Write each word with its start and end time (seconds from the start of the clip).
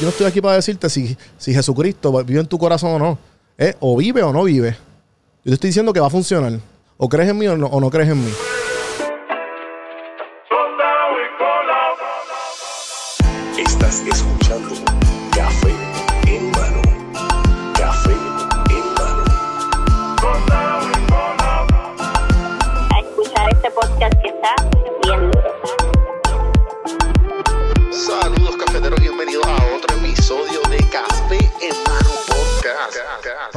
Yo 0.00 0.02
no, 0.02 0.08
estoy 0.08 0.26
aquí 0.26 0.40
para 0.40 0.56
decirte 0.56 0.90
si, 0.90 1.16
si 1.38 1.54
Jesucristo 1.54 2.24
vive 2.24 2.40
en 2.40 2.46
tu 2.46 2.58
corazón 2.58 2.92
o 2.92 2.98
no. 2.98 3.18
¿Eh? 3.58 3.74
O 3.80 3.96
vive 3.96 4.22
o 4.22 4.32
no 4.32 4.44
vive. 4.44 4.70
Yo 5.44 5.50
te 5.50 5.54
estoy 5.54 5.68
diciendo 5.68 5.92
que 5.92 6.00
va 6.00 6.08
a 6.08 6.10
funcionar. 6.10 6.58
O 6.96 7.08
crees 7.08 7.30
en 7.30 7.38
mí 7.38 7.46
o 7.46 7.56
no, 7.56 7.66
o 7.66 7.80
no 7.80 7.90
crees 7.90 8.08
en 8.08 8.24
mí. 8.24 8.30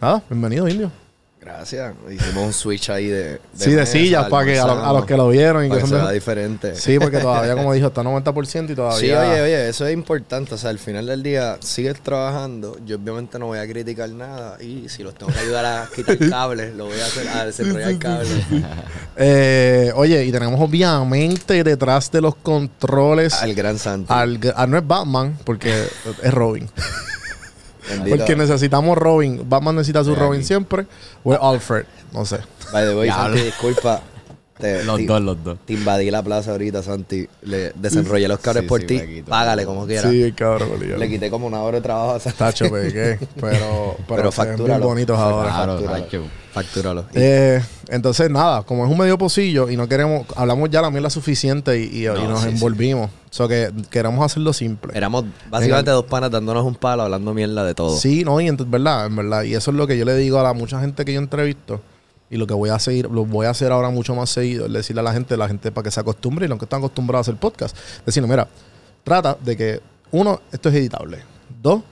nada, 0.00 0.22
bienvenido, 0.28 0.68
Indio. 0.68 1.05
Gracias. 1.46 1.94
Hicimos 2.10 2.44
un 2.46 2.52
switch 2.52 2.90
ahí 2.90 3.06
de. 3.06 3.40
Sí, 3.56 3.70
de 3.70 3.86
sillas 3.86 4.28
para 4.28 4.44
que 4.44 4.58
a, 4.58 4.66
los- 4.66 4.78
a 4.84 4.92
los 4.92 5.06
que 5.06 5.16
lo 5.16 5.28
vieron 5.28 5.64
y 5.64 5.68
para 5.68 5.80
que 5.80 5.84
que 5.84 5.88
son 5.90 5.98
se 5.98 6.00
de- 6.00 6.02
vea 6.02 6.12
diferente. 6.12 6.74
Sí, 6.74 6.98
porque 6.98 7.18
todavía, 7.18 7.54
como 7.54 7.72
dijo, 7.72 7.86
está 7.86 8.02
90% 8.02 8.72
y 8.72 8.74
todavía. 8.74 8.98
Sí, 8.98 9.10
oye, 9.12 9.40
oye, 9.42 9.68
eso 9.68 9.86
es 9.86 9.94
importante. 9.94 10.54
O 10.54 10.58
sea, 10.58 10.70
al 10.70 10.80
final 10.80 11.06
del 11.06 11.22
día 11.22 11.56
sigues 11.60 12.00
trabajando. 12.02 12.76
Yo 12.84 12.96
obviamente 12.96 13.38
no 13.38 13.46
voy 13.46 13.58
a 13.60 13.66
criticar 13.68 14.10
nada. 14.10 14.60
Y 14.60 14.88
si 14.88 15.04
los 15.04 15.14
tengo 15.14 15.32
que 15.32 15.38
ayudar 15.38 15.64
a 15.64 15.88
quitar 15.94 16.18
cables, 16.28 16.74
lo 16.74 16.86
voy 16.86 16.98
a 17.00 17.06
hacer, 17.06 17.28
a 17.28 17.44
desarrollar 17.46 17.96
cables. 17.98 18.28
Eh, 19.16 19.92
oye, 19.94 20.24
y 20.24 20.32
tenemos 20.32 20.60
obviamente 20.60 21.62
detrás 21.62 22.10
de 22.10 22.20
los 22.22 22.34
controles 22.34 23.34
Al 23.34 23.54
gran 23.54 23.78
Santi. 23.78 24.12
al, 24.12 24.40
ah, 24.56 24.66
no 24.66 24.78
es 24.78 24.86
Batman, 24.86 25.38
porque 25.44 25.84
es 26.24 26.34
Robin. 26.34 26.68
Bendito. 27.88 28.16
Porque 28.16 28.36
necesitamos 28.36 28.96
Robin. 28.98 29.48
Batman 29.48 29.76
necesita 29.76 30.04
su 30.04 30.14
Robin 30.14 30.44
siempre. 30.44 30.86
O 31.24 31.32
es 31.32 31.38
Alfred. 31.40 31.86
No 32.12 32.24
sé. 32.24 32.38
By 32.72 32.84
the 32.84 32.94
way, 32.94 33.04
Diablo. 33.04 33.36
Santi, 33.36 33.42
disculpa. 33.42 34.02
Te, 34.58 34.84
Los 34.84 34.96
te- 34.96 35.06
dos, 35.06 35.20
los 35.20 35.44
dos. 35.44 35.58
Te 35.66 35.74
invadí 35.74 36.10
la 36.10 36.22
plaza 36.22 36.52
ahorita, 36.52 36.82
Santi. 36.82 37.26
Le 37.42 37.72
desenrollé 37.74 38.26
los 38.26 38.38
cables 38.40 38.62
Sí, 38.62 38.68
por 38.68 38.80
sí, 38.80 38.86
ti. 38.86 39.00
quito. 39.00 39.28
Págale 39.30 39.66
como 39.66 39.86
quiera. 39.86 40.10
Sí, 40.10 40.32
cabrón. 40.32 40.70
obligado. 40.76 40.98
Le 40.98 41.08
quité 41.10 41.28
como 41.30 41.46
una 41.46 41.60
hora 41.60 41.76
de 41.76 41.82
trabajo 41.82 42.12
a 42.14 42.20
Santi. 42.20 42.38
Tacho, 42.38 42.70
pegué. 42.70 43.18
Pero, 43.40 43.96
pero, 44.06 44.16
Pero 44.16 44.32
factúralo. 44.32 44.86
bonitos 44.86 45.18
ahora. 45.18 45.50
Claro, 45.50 45.78
Factúralo. 45.80 46.26
Factúralo. 46.52 47.04
Eh, 47.12 47.60
entonces, 47.88 48.30
nada, 48.30 48.62
como 48.62 48.86
es 48.86 48.90
un 48.90 48.96
medio 48.96 49.18
pocillo 49.18 49.68
y 49.68 49.76
no 49.76 49.86
queremos, 49.88 50.26
hablamos 50.36 50.70
ya 50.70 50.80
la 50.80 50.90
mierda 50.90 51.10
suficiente 51.10 51.78
y, 51.78 52.04
y- 52.04 52.06
No, 52.06 52.16
y 52.18 52.26
nos 52.26 52.40
sí, 52.40 52.46
sí. 52.48 52.54
envolvimos. 52.54 53.10
O 53.10 53.34
sea 53.36 53.48
que 53.48 53.70
queremos 53.90 54.24
hacerlo 54.24 54.54
simple. 54.54 54.92
Éramos 54.96 55.26
básicamente 55.50 55.90
dos 55.90 56.06
panas 56.06 56.30
dándonos 56.30 56.64
un 56.64 56.76
palo, 56.76 57.02
hablando 57.02 57.34
mierda 57.34 57.62
de 57.62 57.74
todo. 57.74 57.94
Sí, 57.98 58.24
no, 58.24 58.40
y 58.40 58.48
en 58.48 58.56
verdad, 58.70 59.04
en 59.04 59.16
verdad. 59.16 59.42
Y 59.42 59.54
eso 59.54 59.70
es 59.70 59.76
lo 59.76 59.86
que 59.86 59.98
yo 59.98 60.06
le 60.06 60.16
digo 60.16 60.40
a 60.40 60.42
la 60.42 60.54
mucha 60.54 60.80
gente 60.80 61.04
que 61.04 61.12
yo 61.12 61.18
entrevisto. 61.20 61.82
Y 62.28 62.36
lo 62.36 62.46
que 62.46 62.54
voy 62.54 62.70
a 62.70 62.78
seguir, 62.78 63.08
lo 63.10 63.24
voy 63.24 63.46
a 63.46 63.50
hacer 63.50 63.70
ahora 63.70 63.90
mucho 63.90 64.14
más 64.14 64.30
seguido, 64.30 64.66
es 64.66 64.72
decirle 64.72 65.00
a 65.00 65.04
la 65.04 65.12
gente, 65.12 65.36
la 65.36 65.46
gente 65.46 65.70
para 65.70 65.84
que 65.84 65.90
se 65.90 66.00
acostumbre 66.00 66.46
y 66.46 66.48
los 66.48 66.58
que 66.58 66.64
están 66.64 66.78
acostumbrados 66.80 67.26
a 67.28 67.30
hacer 67.30 67.40
podcast. 67.40 67.76
Decirle, 68.04 68.28
mira, 68.28 68.48
trata 69.04 69.36
de 69.44 69.56
que, 69.56 69.80
uno, 70.10 70.40
esto 70.50 70.68
es 70.68 70.74
editable. 70.74 71.18
Dos, 71.62 71.82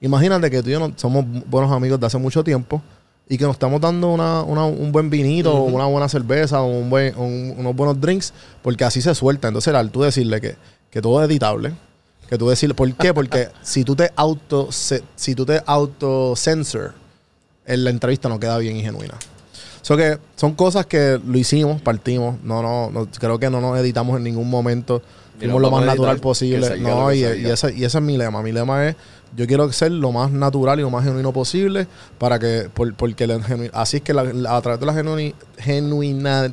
imagínate 0.00 0.50
que 0.50 0.62
tú 0.62 0.70
y 0.70 0.72
yo 0.72 0.80
no- 0.80 0.92
somos 0.96 1.24
buenos 1.46 1.70
amigos 1.70 2.00
de 2.00 2.06
hace 2.06 2.16
mucho 2.18 2.42
tiempo 2.42 2.80
y 3.28 3.36
que 3.36 3.44
nos 3.44 3.54
estamos 3.54 3.80
dando 3.80 4.08
una, 4.08 4.42
una- 4.42 4.64
un 4.64 4.90
buen 4.92 5.10
vinito, 5.10 5.54
o 5.54 5.64
una 5.64 5.84
buena 5.86 6.08
cerveza, 6.08 6.62
o 6.62 6.66
un 6.66 6.88
buen, 6.90 7.16
un- 7.18 7.54
unos 7.58 7.76
buenos 7.76 8.00
drinks, 8.00 8.32
porque 8.62 8.84
así 8.84 9.00
se 9.02 9.14
suelta. 9.14 9.48
Entonces, 9.48 9.74
al 9.74 9.90
tú 9.90 10.02
decirle 10.02 10.40
que, 10.40 10.56
que 10.90 11.02
todo 11.02 11.22
es 11.22 11.28
editable, 11.28 11.72
que 12.28 12.38
tú 12.38 12.48
decirle, 12.48 12.74
¿por 12.74 12.90
qué? 12.94 13.12
Porque 13.12 13.48
si 13.62 13.84
tú 13.84 13.94
te 13.94 14.10
auto, 14.16 14.72
se- 14.72 15.02
si 15.16 15.34
tú 15.34 15.44
te 15.44 15.62
auto 15.66 16.34
censor, 16.34 16.94
en 17.66 17.84
la 17.84 17.90
entrevista 17.90 18.28
no 18.30 18.40
queda 18.40 18.56
bien 18.58 18.76
y 18.76 18.82
genuina. 18.82 19.14
So 19.82 19.96
que 19.96 20.18
son 20.36 20.54
cosas 20.54 20.86
que 20.86 21.20
lo 21.24 21.36
hicimos, 21.38 21.82
partimos. 21.82 22.36
No, 22.42 22.62
no, 22.62 22.90
no, 22.90 23.06
creo 23.18 23.38
que 23.38 23.50
no 23.50 23.60
nos 23.60 23.78
editamos 23.78 24.16
en 24.16 24.22
ningún 24.24 24.48
momento. 24.48 25.02
Fuimos 25.38 25.60
lo 25.60 25.70
más 25.72 25.84
natural 25.84 26.18
posible. 26.20 26.78
No, 26.78 27.12
y, 27.12 27.18
y 27.18 27.46
ese, 27.46 27.74
y 27.74 27.84
ese 27.84 27.98
es 27.98 28.04
mi 28.04 28.16
lema. 28.16 28.42
Mi 28.42 28.52
lema 28.52 28.86
es, 28.88 28.96
yo 29.36 29.46
quiero 29.46 29.70
ser 29.72 29.90
lo 29.90 30.12
más 30.12 30.30
natural 30.30 30.78
y 30.78 30.82
lo 30.82 30.90
más 30.90 31.04
genuino 31.04 31.32
posible 31.32 31.88
para 32.18 32.38
que, 32.38 32.68
por- 32.72 32.94
porque 32.94 33.26
la 33.26 33.40
así 33.72 33.96
es 33.96 34.02
que 34.04 34.14
la- 34.14 34.22
la- 34.24 34.56
a 34.56 34.62
través 34.62 34.78
de 34.78 34.86
la 34.86 34.92
genuini- 34.94 35.34
genuina, 35.58 36.52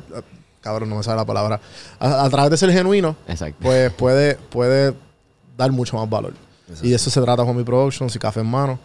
cabrón, 0.60 0.88
no 0.88 0.96
me 0.96 1.02
sale 1.02 1.18
la 1.18 1.24
palabra, 1.26 1.60
a, 2.00 2.24
a 2.24 2.30
través 2.30 2.50
de 2.50 2.56
ser 2.56 2.72
genuino, 2.72 3.14
Exacto. 3.28 3.56
pues 3.62 3.92
puede, 3.92 4.34
puede 4.34 4.94
dar 5.56 5.70
mucho 5.70 5.96
más 5.96 6.08
valor. 6.10 6.32
Y 6.82 6.90
de 6.90 6.96
eso 6.96 7.10
se 7.10 7.20
trata 7.20 7.44
con 7.44 7.56
mi 7.56 7.64
Productions 7.64 8.14
y 8.16 8.18
Café 8.18 8.40
en 8.40 8.46
Mano. 8.46 8.78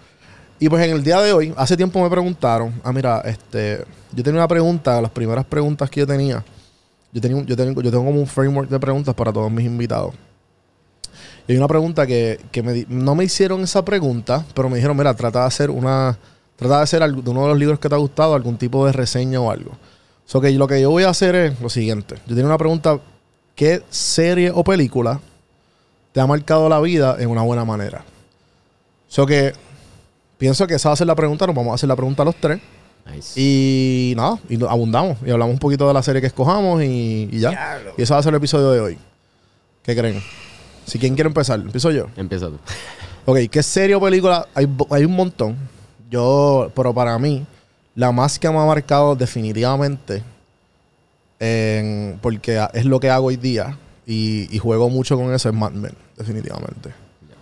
Y 0.59 0.69
pues 0.69 0.83
en 0.85 0.91
el 0.91 1.03
día 1.03 1.21
de 1.21 1.33
hoy, 1.33 1.53
hace 1.57 1.75
tiempo 1.75 2.01
me 2.01 2.09
preguntaron, 2.09 2.73
ah, 2.83 2.93
mira, 2.93 3.21
este, 3.25 3.83
yo 4.13 4.23
tenía 4.23 4.39
una 4.39 4.47
pregunta, 4.47 5.01
las 5.01 5.11
primeras 5.11 5.43
preguntas 5.45 5.89
que 5.89 5.99
yo 5.99 6.07
tenía, 6.07 6.43
yo, 7.11 7.21
tenía, 7.21 7.43
yo, 7.43 7.55
tengo, 7.57 7.81
yo 7.81 7.91
tengo 7.91 8.05
como 8.05 8.19
un 8.19 8.27
framework 8.27 8.69
de 8.69 8.79
preguntas 8.79 9.13
para 9.13 9.33
todos 9.33 9.51
mis 9.51 9.65
invitados. 9.65 10.13
Y 11.47 11.51
hay 11.51 11.57
una 11.57 11.67
pregunta 11.67 12.07
que, 12.07 12.39
que 12.51 12.63
me 12.63 12.85
no 12.87 13.15
me 13.15 13.25
hicieron 13.25 13.61
esa 13.61 13.83
pregunta, 13.83 14.45
pero 14.55 14.69
me 14.69 14.77
dijeron, 14.77 14.97
mira, 14.97 15.13
trata 15.13 15.41
de 15.41 15.45
hacer 15.45 15.69
una, 15.69 16.17
trata 16.55 16.77
de 16.77 16.83
hacer 16.83 17.03
algo- 17.03 17.21
de 17.21 17.29
uno 17.29 17.43
de 17.43 17.49
los 17.49 17.57
libros 17.59 17.77
que 17.79 17.89
te 17.89 17.95
ha 17.95 17.99
gustado, 17.99 18.33
algún 18.33 18.57
tipo 18.57 18.85
de 18.85 18.93
reseña 18.93 19.39
o 19.41 19.51
algo. 19.51 19.71
So 20.25 20.41
que 20.41 20.49
lo 20.51 20.67
que 20.67 20.81
yo 20.81 20.89
voy 20.89 21.03
a 21.03 21.09
hacer 21.09 21.35
es 21.35 21.61
lo 21.61 21.69
siguiente. 21.69 22.15
Yo 22.25 22.29
tenía 22.33 22.45
una 22.45 22.57
pregunta, 22.57 22.97
¿qué 23.55 23.83
serie 23.89 24.51
o 24.55 24.63
película 24.63 25.19
te 26.13 26.21
ha 26.21 26.25
marcado 26.25 26.67
la 26.69 26.79
vida 26.79 27.17
en 27.19 27.29
una 27.29 27.43
buena 27.43 27.63
manera? 27.65 28.03
So 29.07 29.25
que 29.27 29.53
pienso 30.37 30.67
que 30.67 30.75
esa 30.75 30.89
va 30.89 30.93
a 30.93 30.95
ser 30.97 31.07
la 31.07 31.15
pregunta, 31.15 31.45
nos 31.47 31.55
vamos 31.55 31.71
a 31.71 31.75
hacer 31.75 31.87
la 31.89 31.95
pregunta 31.95 32.21
a 32.23 32.25
los 32.25 32.35
tres. 32.35 32.59
Nice. 33.13 33.39
Y 33.39 34.13
nada, 34.17 34.39
y 34.49 34.63
abundamos. 34.65 35.17
Y 35.25 35.29
hablamos 35.31 35.53
un 35.53 35.59
poquito 35.59 35.87
de 35.87 35.93
la 35.93 36.01
serie 36.01 36.21
que 36.21 36.27
escojamos 36.27 36.81
y, 36.83 37.29
y 37.31 37.39
ya. 37.39 37.79
Y 37.97 38.01
ese 38.01 38.13
va 38.13 38.19
a 38.19 38.23
ser 38.23 38.31
el 38.33 38.37
episodio 38.37 38.71
de 38.71 38.79
hoy. 38.79 38.97
¿Qué 39.83 39.95
creen? 39.95 40.21
Si 40.85 40.97
quién 40.99 41.13
quiere 41.15 41.27
empezar, 41.27 41.59
empiezo 41.59 41.91
yo. 41.91 42.07
Empieza 42.15 42.47
tú. 42.47 42.57
Ok, 43.27 43.39
¿qué 43.49 43.63
serie 43.63 43.95
o 43.95 43.99
película? 44.01 44.47
Hay, 44.53 44.67
hay 44.91 45.03
un 45.03 45.13
montón. 45.15 45.55
Yo, 46.11 46.71
pero 46.75 46.93
para 46.93 47.17
mí, 47.17 47.43
la 47.95 48.11
más 48.11 48.37
que 48.37 48.47
me 48.51 48.59
ha 48.59 48.65
marcado 48.65 49.15
definitivamente, 49.15 50.21
en- 51.39 52.19
porque 52.21 52.59
a- 52.59 52.69
es 52.73 52.85
lo 52.85 52.99
que 52.99 53.09
hago 53.09 53.27
hoy 53.27 53.35
día 53.35 53.77
y, 54.05 54.47
y 54.55 54.59
juego 54.59 54.89
mucho 54.89 55.15
con 55.17 55.33
eso, 55.33 55.49
es 55.49 55.55
Mad 55.55 55.71
Men, 55.71 55.93
definitivamente. 56.17 56.91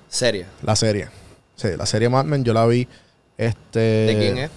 Serio. 0.07 0.45
La 0.61 0.75
serie. 0.77 1.09
Sí, 1.55 1.69
la 1.77 1.85
serie 1.85 2.09
Mad 2.09 2.25
Men 2.25 2.43
yo 2.43 2.53
la 2.53 2.65
vi. 2.65 2.87
Este, 3.37 3.79
¿De 3.79 4.15
quién 4.19 4.37
es? 4.37 4.51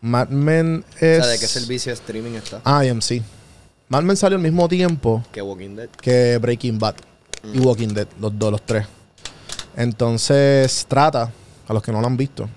Mad 0.00 0.28
Men 0.28 0.84
O 0.90 1.04
es... 1.04 1.18
sea, 1.18 1.26
¿de 1.26 1.38
qué 1.38 1.46
servicio 1.46 1.90
de 1.90 1.94
streaming 1.94 2.32
está? 2.32 2.60
Ah, 2.64 2.84
IMC. 2.84 3.22
Mad 3.88 4.02
Men 4.02 4.16
salió 4.16 4.36
al 4.36 4.42
mismo 4.42 4.68
tiempo 4.68 5.22
Que 5.32 5.42
Walking 5.42 5.76
Dead. 5.76 5.88
que 6.00 6.38
Breaking 6.38 6.78
Bad 6.78 6.94
y 7.52 7.58
Walking 7.58 7.88
Dead, 7.88 8.06
los 8.20 8.36
dos, 8.38 8.50
los 8.52 8.62
tres. 8.62 8.86
Entonces 9.76 10.84
trata, 10.88 11.30
a 11.68 11.72
los 11.72 11.82
que 11.82 11.92
no 11.92 12.00
lo 12.00 12.06
han 12.06 12.16
visto, 12.16 12.48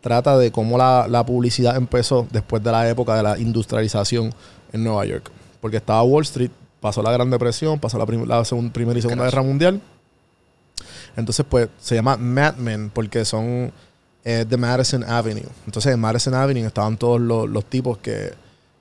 trata 0.00 0.36
de 0.38 0.50
cómo 0.50 0.78
la, 0.78 1.06
la 1.08 1.24
publicidad 1.24 1.76
empezó 1.76 2.26
después 2.30 2.62
de 2.62 2.72
la 2.72 2.88
época 2.88 3.14
de 3.16 3.22
la 3.22 3.38
industrialización 3.38 4.34
en 4.72 4.84
Nueva 4.84 5.04
York. 5.06 5.30
Porque 5.60 5.76
estaba 5.78 6.02
Wall 6.02 6.22
Street, 6.24 6.50
pasó 6.80 7.02
la 7.02 7.12
Gran 7.12 7.30
Depresión, 7.30 7.78
pasó 7.78 7.98
la, 7.98 8.06
prim- 8.06 8.26
la 8.26 8.40
segun- 8.44 8.70
Primera 8.70 8.98
y 8.98 9.02
Segunda 9.02 9.24
Guerra 9.24 9.42
Mundial. 9.42 9.80
Entonces, 11.16 11.44
pues, 11.48 11.68
se 11.78 11.94
llama 11.94 12.16
Mad 12.16 12.56
Men 12.56 12.90
porque 12.92 13.24
son 13.24 13.72
eh, 14.24 14.44
de 14.48 14.56
Madison 14.56 15.02
Avenue. 15.04 15.48
Entonces, 15.64 15.92
en 15.94 16.00
Madison 16.00 16.34
Avenue 16.34 16.66
estaban 16.66 16.96
todos 16.96 17.20
los, 17.20 17.64
tipos 17.64 17.98
que, 17.98 18.34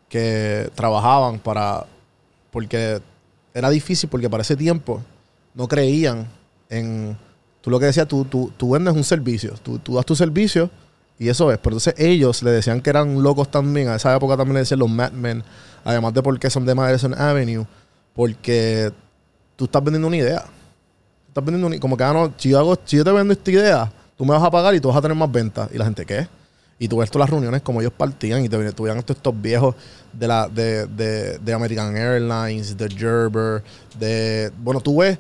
que 0.10 0.70
trabajaban 0.76 1.40
para... 1.40 1.86
Porque 2.52 3.02
era 3.54 3.70
difícil 3.70 4.10
porque 4.10 4.30
para 4.30 4.42
ese 4.42 4.56
tiempo 4.56 5.02
no 5.54 5.68
creían 5.68 6.28
en... 6.70 7.18
Tú 7.62 7.72
lo 7.72 7.80
que 7.80 7.86
decías, 7.86 8.08
tú, 8.08 8.26
tú, 8.26 8.52
tú 8.58 8.72
vendes 8.72 8.94
un 8.94 9.04
servicio. 9.04 9.54
Tú, 9.64 9.80
tú 9.80 9.96
das 9.96 10.06
tu 10.06 10.16
servicio 10.16 10.70
y 11.18 11.30
eso 11.30 11.52
es. 11.52 11.58
Pero 11.58 11.76
entonces 11.76 11.96
ellos 11.98 12.44
le 12.44 12.52
decían 12.52 12.82
que 12.82 12.90
eran 12.90 13.24
locos 13.24 13.50
también. 13.50 13.88
A 13.88 13.96
esa 13.96 14.16
época 14.16 14.38
también 14.38 14.56
le 14.56 14.60
decían 14.60 14.80
los 14.80 14.90
Mad 14.90 15.12
Men. 15.12 15.44
Además 15.84 16.14
de 16.14 16.22
porque 16.22 16.50
son 16.50 16.66
de 16.66 16.76
Madison 16.76 17.14
Avenue. 17.14 17.66
Porque 18.14 18.92
tú 19.56 19.66
estás 19.66 19.84
vendiendo 19.84 20.08
una 20.08 20.18
idea. 20.18 20.46
Estás 21.36 21.44
vendiendo 21.44 21.68
una, 21.68 21.78
como 21.82 21.98
que, 21.98 22.04
ah, 22.06 22.14
no, 22.14 22.32
si 22.38 22.48
yo, 22.52 22.60
hago, 22.60 22.78
si 22.86 22.96
yo 22.96 23.04
te 23.04 23.12
vendo 23.12 23.34
esta 23.34 23.52
idea, 23.52 23.92
tú 24.18 24.24
me 24.24 24.32
vas 24.32 24.42
a 24.42 24.50
pagar 24.50 24.74
y 24.74 24.80
tú 24.80 24.88
vas 24.88 24.96
a 24.96 25.02
tener 25.02 25.18
más 25.18 25.30
ventas. 25.30 25.70
Y 25.74 25.78
la 25.78 25.84
gente, 25.84 26.06
¿qué? 26.06 26.30
Y 26.80 26.88
tú 26.88 27.00
ves 27.00 27.12
todas 27.12 27.28
las 27.28 27.30
reuniones 27.32 27.62
como 27.62 27.82
ellos 27.82 27.92
partían 27.92 28.46
y 28.46 28.48
te 28.48 28.72
tuvieran 28.72 29.00
estos, 29.00 29.18
estos 29.18 29.42
viejos 29.42 29.76
de 30.14 30.28
la 30.30 30.48
de, 30.48 30.86
de, 30.88 31.38
de 31.40 31.54
American 31.54 31.94
Airlines, 31.98 32.78
de 32.78 32.90
Gerber, 32.90 33.62
de... 34.00 34.50
Bueno, 34.60 34.80
tú 34.80 35.00
ves 35.00 35.20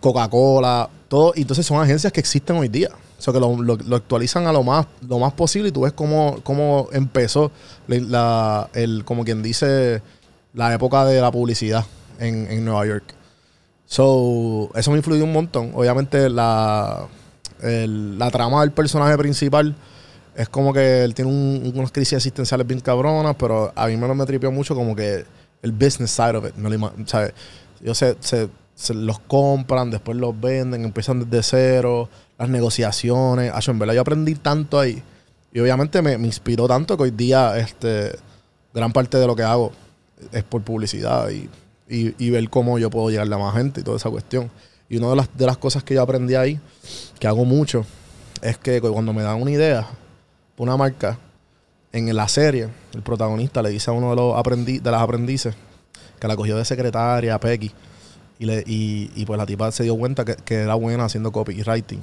Coca-Cola, 0.00 0.88
todo. 1.08 1.32
Y 1.34 1.40
entonces 1.40 1.66
son 1.66 1.82
agencias 1.82 2.12
que 2.12 2.20
existen 2.20 2.54
hoy 2.54 2.68
día. 2.68 2.90
O 3.18 3.20
sea, 3.20 3.34
que 3.34 3.40
lo, 3.40 3.96
actualizan 3.96 4.46
a 4.46 4.52
lo 4.52 4.62
más, 4.62 4.86
lo 5.08 5.18
más 5.18 5.32
posible 5.32 5.70
y 5.70 5.72
tú 5.72 5.80
ves 5.80 5.92
cómo, 5.92 6.38
cómo 6.44 6.86
empezó 6.92 7.50
la- 7.88 8.70
el, 8.72 9.04
como 9.04 9.24
quien 9.24 9.42
dice, 9.42 10.00
la 10.54 10.72
época 10.72 11.04
de 11.06 11.20
la 11.20 11.32
publicidad 11.32 11.84
en, 12.20 12.46
en 12.52 12.64
Nueva 12.64 12.86
York. 12.86 13.14
So, 13.92 14.70
eso 14.76 14.92
me 14.92 14.98
influyó 14.98 15.24
un 15.24 15.32
montón. 15.32 15.72
Obviamente, 15.74 16.28
la, 16.30 17.08
el- 17.60 18.16
la 18.20 18.30
trama 18.30 18.60
del 18.60 18.70
personaje 18.70 19.18
principal 19.18 19.74
es 20.36 20.48
como 20.48 20.72
que 20.72 21.02
él 21.02 21.12
tiene 21.12 21.28
un- 21.28 21.72
unas 21.74 21.90
crisis 21.90 22.12
existenciales 22.12 22.64
bien 22.68 22.78
cabronas, 22.78 23.34
pero 23.36 23.72
a 23.74 23.88
mí 23.88 23.96
me, 23.96 24.06
lo 24.06 24.14
me 24.14 24.24
tripió 24.26 24.52
mucho 24.52 24.76
como 24.76 24.94
que 24.94 25.24
el 25.62 25.72
business 25.72 26.12
side 26.12 26.36
of 26.36 26.46
it. 26.46 26.54
Me 26.54 26.70
lo 26.70 26.92
¿sabes? 27.06 27.32
Ellos 27.82 27.98
se, 27.98 28.16
se- 28.20 28.48
los 28.94 29.18
compran, 29.18 29.90
después 29.90 30.16
los 30.16 30.38
venden, 30.40 30.84
empiezan 30.84 31.28
desde 31.28 31.42
cero, 31.42 32.08
las 32.38 32.48
negociaciones. 32.48 33.50
Acho, 33.52 33.72
en 33.72 33.80
verdad, 33.80 33.94
yo 33.94 34.02
aprendí 34.02 34.36
tanto 34.36 34.78
ahí. 34.78 35.02
Y 35.52 35.58
obviamente 35.58 36.00
me, 36.00 36.16
me 36.16 36.26
inspiró 36.28 36.68
tanto 36.68 36.96
que 36.96 37.02
hoy 37.02 37.10
día 37.10 37.58
este, 37.58 38.16
gran 38.72 38.92
parte 38.92 39.18
de 39.18 39.26
lo 39.26 39.34
que 39.34 39.42
hago 39.42 39.72
es 40.30 40.44
por 40.44 40.62
publicidad 40.62 41.28
y, 41.30 41.48
y- 42.18 42.30
ver 42.30 42.48
cómo 42.50 42.78
yo 42.78 42.90
puedo 42.90 43.10
llegarle 43.10 43.34
a 43.34 43.38
más 43.38 43.54
gente 43.54 43.80
y 43.80 43.84
toda 43.84 43.96
esa 43.96 44.10
cuestión. 44.10 44.50
Y 44.88 44.96
una 44.96 45.10
de 45.10 45.16
las, 45.16 45.36
de 45.36 45.46
las 45.46 45.56
cosas 45.58 45.82
que 45.84 45.94
yo 45.94 46.02
aprendí 46.02 46.34
ahí, 46.34 46.60
que 47.18 47.26
hago 47.26 47.44
mucho, 47.44 47.84
es 48.42 48.58
que 48.58 48.80
cuando 48.80 49.12
me 49.12 49.22
dan 49.22 49.40
una 49.40 49.50
idea, 49.50 49.86
una 50.56 50.76
marca, 50.76 51.18
en 51.92 52.14
la 52.14 52.28
serie, 52.28 52.68
el 52.94 53.02
protagonista 53.02 53.62
le 53.62 53.70
dice 53.70 53.90
a 53.90 53.92
uno 53.94 54.10
de 54.10 54.16
los 54.16 54.34
aprendi- 54.36 54.80
de 54.80 54.90
las 54.90 55.00
aprendices 55.02 55.54
que 56.20 56.28
la 56.28 56.36
cogió 56.36 56.56
de 56.56 56.64
secretaria, 56.64 57.38
Peggy, 57.40 57.72
y, 58.38 58.44
le, 58.46 58.62
y, 58.66 59.10
y 59.16 59.26
pues 59.26 59.36
la 59.38 59.44
tipa 59.46 59.70
se 59.72 59.82
dio 59.84 59.96
cuenta 59.96 60.24
que, 60.24 60.36
que 60.36 60.54
era 60.62 60.74
buena 60.74 61.04
haciendo 61.06 61.32
copywriting. 61.32 62.00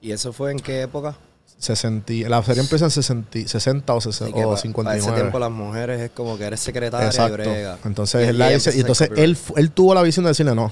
¿Y 0.00 0.12
eso 0.12 0.32
fue 0.32 0.52
en 0.52 0.58
qué 0.60 0.82
época? 0.82 1.16
60, 1.58 2.12
la 2.28 2.42
serie 2.42 2.62
empieza 2.62 2.84
en 2.86 2.90
60, 2.90 3.38
60 3.48 3.94
o, 3.94 4.00
60 4.00 4.24
Así 4.26 4.34
que 4.34 4.44
o 4.44 4.50
pa- 4.50 4.56
59. 4.58 5.00
Para 5.02 5.14
ese 5.14 5.20
tiempo 5.22 5.38
las 5.38 5.50
mujeres 5.50 6.00
es 6.00 6.10
como 6.10 6.36
que 6.36 6.44
eres 6.44 6.60
secretaria 6.60 7.06
Exacto. 7.06 7.34
y 7.34 7.36
brega. 7.46 7.78
Entonces, 7.84 8.24
Y 8.26 8.28
él, 8.28 8.38
la 8.38 8.50
dice- 8.50 8.76
y 8.76 8.80
entonces 8.80 9.10
él, 9.16 9.36
él 9.56 9.70
tuvo 9.70 9.94
la 9.94 10.02
visión 10.02 10.24
de 10.24 10.30
decirle, 10.30 10.54
no, 10.54 10.70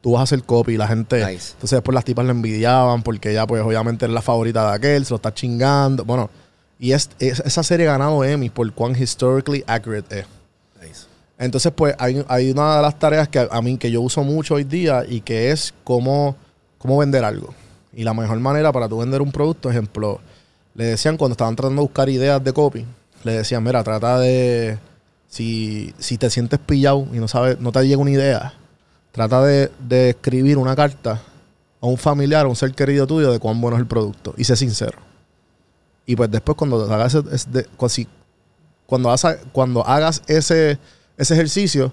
tú 0.00 0.12
vas 0.12 0.20
a 0.20 0.22
hacer 0.24 0.42
copy 0.42 0.74
y 0.74 0.76
la 0.76 0.88
gente... 0.88 1.16
Nice. 1.24 1.52
Entonces 1.54 1.70
después 1.76 1.94
las 1.94 2.04
tipas 2.04 2.24
le 2.24 2.32
envidiaban 2.32 3.02
porque 3.02 3.30
ella 3.30 3.46
pues 3.46 3.62
obviamente 3.62 4.04
era 4.06 4.14
la 4.14 4.22
favorita 4.22 4.68
de 4.70 4.74
aquel, 4.76 5.04
se 5.04 5.10
lo 5.10 5.16
está 5.16 5.32
chingando. 5.32 6.04
Bueno, 6.04 6.28
y 6.80 6.92
es, 6.92 7.10
es- 7.20 7.40
esa 7.40 7.62
serie 7.62 7.88
ha 7.88 7.92
ganado 7.92 8.24
Emmy 8.24 8.50
por 8.50 8.70
cuán 8.72 9.00
historically 9.00 9.62
accurate 9.66 10.20
es. 10.20 10.26
Nice. 10.82 11.06
Entonces, 11.38 11.72
pues, 11.74 11.94
hay, 11.98 12.24
hay 12.28 12.50
una 12.50 12.76
de 12.76 12.82
las 12.82 12.98
tareas 12.98 13.28
que 13.28 13.46
a 13.50 13.62
mí 13.62 13.76
que 13.78 13.90
yo 13.90 14.00
uso 14.02 14.22
mucho 14.22 14.54
hoy 14.54 14.64
día 14.64 15.04
y 15.08 15.20
que 15.20 15.50
es 15.50 15.72
cómo, 15.84 16.36
cómo 16.78 16.98
vender 16.98 17.24
algo. 17.24 17.54
Y 17.96 18.04
la 18.04 18.14
mejor 18.14 18.38
manera 18.40 18.72
para 18.72 18.88
tú 18.88 18.98
vender 18.98 19.22
un 19.22 19.30
producto, 19.32 19.70
ejemplo, 19.70 20.20
le 20.74 20.84
decían 20.86 21.16
cuando 21.16 21.32
estaban 21.32 21.54
tratando 21.56 21.82
de 21.82 21.86
buscar 21.86 22.08
ideas 22.08 22.42
de 22.42 22.52
copy, 22.52 22.84
le 23.22 23.32
decían, 23.32 23.62
mira, 23.62 23.82
trata 23.84 24.18
de, 24.18 24.78
si, 25.28 25.94
si 25.98 26.18
te 26.18 26.28
sientes 26.30 26.58
pillado 26.58 27.06
y 27.12 27.18
no 27.18 27.28
sabes, 27.28 27.60
no 27.60 27.70
te 27.72 27.86
llega 27.86 28.00
una 28.00 28.10
idea, 28.10 28.54
trata 29.12 29.42
de, 29.44 29.70
de 29.78 30.10
escribir 30.10 30.58
una 30.58 30.74
carta 30.74 31.22
a 31.80 31.86
un 31.86 31.96
familiar, 31.96 32.46
a 32.46 32.48
un 32.48 32.56
ser 32.56 32.72
querido 32.74 33.06
tuyo 33.06 33.30
de 33.30 33.38
cuán 33.38 33.60
bueno 33.60 33.76
es 33.76 33.80
el 33.80 33.86
producto. 33.86 34.34
Y 34.36 34.44
sé 34.44 34.56
sincero. 34.56 34.98
Y 36.06 36.16
pues 36.16 36.30
después 36.30 36.56
cuando 36.56 36.82
hagas 36.92 37.14
ese- 37.14 37.66
cuando, 38.86 39.08
hagas, 39.10 39.38
cuando 39.52 39.86
hagas 39.86 40.22
ese, 40.26 40.78
ese 41.16 41.34
ejercicio, 41.34 41.92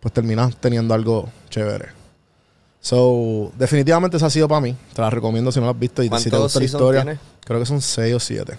pues 0.00 0.14
terminas 0.14 0.56
teniendo 0.56 0.94
algo 0.94 1.28
chévere. 1.50 1.99
So, 2.80 3.52
definitivamente 3.58 4.16
esa 4.16 4.26
ha 4.26 4.30
sido 4.30 4.48
para 4.48 4.60
mí. 4.62 4.74
Te 4.94 5.02
la 5.02 5.10
recomiendo 5.10 5.52
si 5.52 5.60
no 5.60 5.66
la 5.66 5.72
has 5.72 5.78
visto 5.78 6.02
y 6.02 6.06
si 6.06 6.10
te 6.24 6.30
¿Cuántos 6.30 6.42
gusta 6.44 6.58
la 6.60 6.64
historia. 6.64 7.02
tiene? 7.02 7.18
Creo 7.44 7.58
que 7.60 7.66
son 7.66 7.80
seis 7.80 8.14
o 8.14 8.20
siete. 8.20 8.56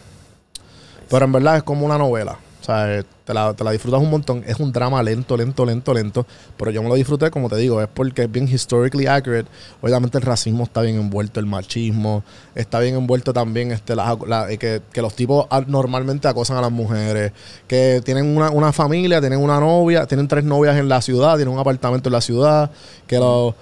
Pero 1.09 1.25
en 1.25 1.31
verdad 1.31 1.57
es 1.57 1.63
como 1.63 1.85
una 1.85 1.97
novela. 1.97 2.37
O 2.61 2.63
sea, 2.63 2.99
eh, 2.99 3.03
te 3.25 3.33
la, 3.33 3.55
te 3.55 3.63
la 3.63 3.71
disfrutas 3.71 3.99
un 3.99 4.11
montón. 4.11 4.43
Es 4.45 4.59
un 4.59 4.71
drama 4.71 5.01
lento, 5.01 5.35
lento, 5.35 5.65
lento, 5.65 5.93
lento. 5.95 6.27
Pero 6.55 6.69
yo 6.69 6.83
me 6.83 6.89
lo 6.89 6.93
disfruté, 6.93 7.31
como 7.31 7.49
te 7.49 7.55
digo, 7.55 7.81
es 7.81 7.87
porque 7.91 8.21
es 8.23 8.31
bien 8.31 8.47
historically 8.47 9.07
accurate. 9.07 9.47
Obviamente 9.81 10.19
el 10.19 10.23
racismo 10.23 10.65
está 10.65 10.81
bien 10.81 10.97
envuelto, 10.97 11.39
el 11.39 11.47
machismo. 11.47 12.23
Está 12.53 12.79
bien 12.79 12.93
envuelto 12.95 13.33
también 13.33 13.71
este, 13.71 13.95
la- 13.95 14.15
la- 14.27 14.51
eh, 14.51 14.59
que, 14.59 14.83
que 14.93 15.01
los 15.01 15.15
tipos 15.15 15.47
normalmente 15.65 16.27
acosan 16.27 16.55
a 16.57 16.61
las 16.61 16.71
mujeres. 16.71 17.31
Que 17.67 17.99
tienen 18.05 18.37
una, 18.37 18.51
una 18.51 18.71
familia, 18.71 19.19
tienen 19.19 19.39
una 19.39 19.59
novia, 19.59 20.05
tienen 20.05 20.27
tres 20.27 20.43
novias 20.43 20.77
en 20.77 20.87
la 20.87 21.01
ciudad, 21.01 21.37
tienen 21.37 21.55
un 21.55 21.59
apartamento 21.59 22.09
en 22.09 22.13
la 22.13 22.21
ciudad. 22.21 22.69
Que 23.07 23.17
los... 23.17 23.55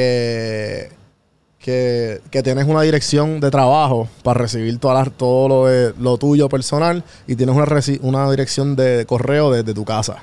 Que 0.00 0.90
que, 1.58 2.20
que 2.30 2.42
tienes 2.42 2.66
una 2.66 2.82
dirección 2.82 3.40
de 3.40 3.50
trabajo 3.50 4.08
para 4.22 4.38
recibir 4.42 4.78
todas 4.78 5.04
las- 5.08 5.16
todo 5.16 5.48
lo, 5.48 5.66
de- 5.66 5.94
lo 5.98 6.16
tuyo 6.18 6.48
personal 6.50 7.02
y 7.26 7.34
tienes 7.34 7.56
una, 7.56 7.66
una 8.02 8.30
dirección 8.30 8.76
de 8.76 9.04
correo 9.06 9.50
desde 9.50 9.72
tu 9.74 9.84
casa. 9.84 10.22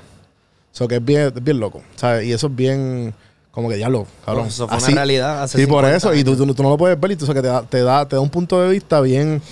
Eso 0.72 0.86
que 0.88 0.94
es 0.96 1.04
bien, 1.04 1.32
es 1.36 1.44
bien 1.44 1.58
loco. 1.60 1.82
¿sabes? 1.96 2.24
Y 2.26 2.32
eso 2.32 2.46
es 2.46 2.54
bien 2.56 3.12
como 3.50 3.68
que 3.68 3.74
diablo, 3.76 4.06
cabrón. 4.24 4.46
Eso 4.46 4.66
fue 4.68 4.76
una 4.78 4.86
Así- 4.86 4.94
realidad 4.94 5.42
hace 5.42 5.58
Sí, 5.58 5.66
por 5.66 5.84
50 5.84 5.96
eso. 5.96 6.14
Y 6.14 6.22
tú, 6.24 6.34
tú- 6.36 6.54
tú 6.54 6.62
no 6.62 6.70
lo 6.70 6.78
puedes 6.78 6.98
ver 6.98 7.10
y 7.10 7.16
tú 7.16 7.26
sabes 7.26 7.42
que 7.42 7.48
te 7.48 7.52
da, 7.52 7.62
te, 7.62 7.82
da, 7.82 8.08
te 8.08 8.16
da 8.16 8.22
un 8.22 8.30
punto 8.30 8.62
de 8.62 8.70
vista 8.70 9.00
bien 9.02 9.42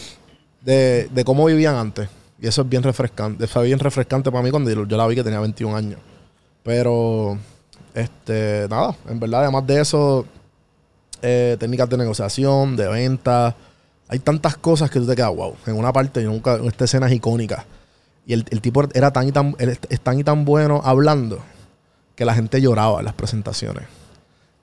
de, 0.63 1.09
de 1.13 1.25
cómo 1.25 1.45
vivían 1.47 1.75
antes. 1.75 2.09
Y 2.41 2.47
eso 2.47 2.63
es 2.63 2.69
bien 2.71 2.85
refrescante. 2.85 3.47
Fue 3.49 3.65
bien 3.67 3.81
refrescante 3.81 4.31
para 4.31 4.43
mí 4.43 4.51
cuando 4.51 4.71
yo, 4.71 4.87
yo 4.87 4.97
la 4.97 5.07
vi 5.09 5.15
que 5.17 5.25
tenía 5.25 5.41
21 5.41 5.77
años. 5.77 5.99
Pero, 6.63 7.37
este, 7.95 8.67
nada, 8.71 8.95
en 9.09 9.21
verdad, 9.21 9.43
además 9.43 9.67
de 9.67 9.81
eso, 9.81 10.27
eh, 11.23 11.57
técnicas 11.59 11.89
de 11.89 11.97
negociación, 11.99 12.77
de 12.77 12.89
venta. 12.89 13.55
Hay 14.09 14.19
tantas 14.19 14.57
cosas 14.57 14.91
que 14.91 14.99
tú 15.01 15.07
te 15.07 15.15
quedas, 15.17 15.35
wow. 15.35 15.55
En 15.67 15.77
una 15.77 15.93
parte, 15.93 16.23
yo 16.23 16.31
nunca, 16.31 16.57
esta 16.65 16.85
escena 16.85 17.07
es 17.07 17.13
icónica. 17.15 17.65
Y 18.27 18.35
el, 18.35 18.45
el 18.51 18.61
tipo 18.61 18.83
era 18.95 19.11
tan 19.13 19.27
y 19.29 19.33
tan, 19.33 19.57
es- 19.59 20.01
tan 20.01 20.19
y 20.19 20.25
tan 20.25 20.45
bueno 20.45 20.81
hablando 20.85 21.39
que 22.15 22.25
la 22.25 22.35
gente 22.35 22.61
lloraba 22.61 22.99
en 23.01 23.05
las 23.07 23.15
presentaciones. 23.15 23.85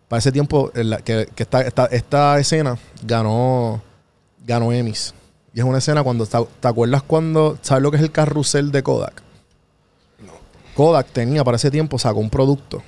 Para 0.07 0.19
ese 0.19 0.31
tiempo, 0.31 0.71
la- 0.75 0.97
que, 0.99 1.27
que 1.35 1.43
esta, 1.43 1.61
esta, 1.61 1.85
esta 1.87 2.39
escena 2.39 2.77
ganó, 3.03 3.81
ganó 4.45 4.71
Emmys. 4.71 5.13
Y 5.53 5.59
es 5.59 5.65
una 5.65 5.79
escena 5.79 6.03
cuando, 6.03 6.25
¿te 6.27 6.37
te 6.59 6.67
acuerdas 6.67 7.01
cuando, 7.01 7.57
¿sabes 7.63 7.81
lo 7.81 7.89
que 7.91 7.97
es 7.97 8.03
el 8.03 8.11
carrusel 8.11 8.71
de 8.71 8.83
Kodak? 8.83 9.23
Kodak 10.75 11.07
tenía, 11.07 11.43
para 11.43 11.57
ese 11.57 11.71
tiempo, 11.71 11.97
sacó 11.99 12.19
un 12.19 12.29
producto. 12.29 12.81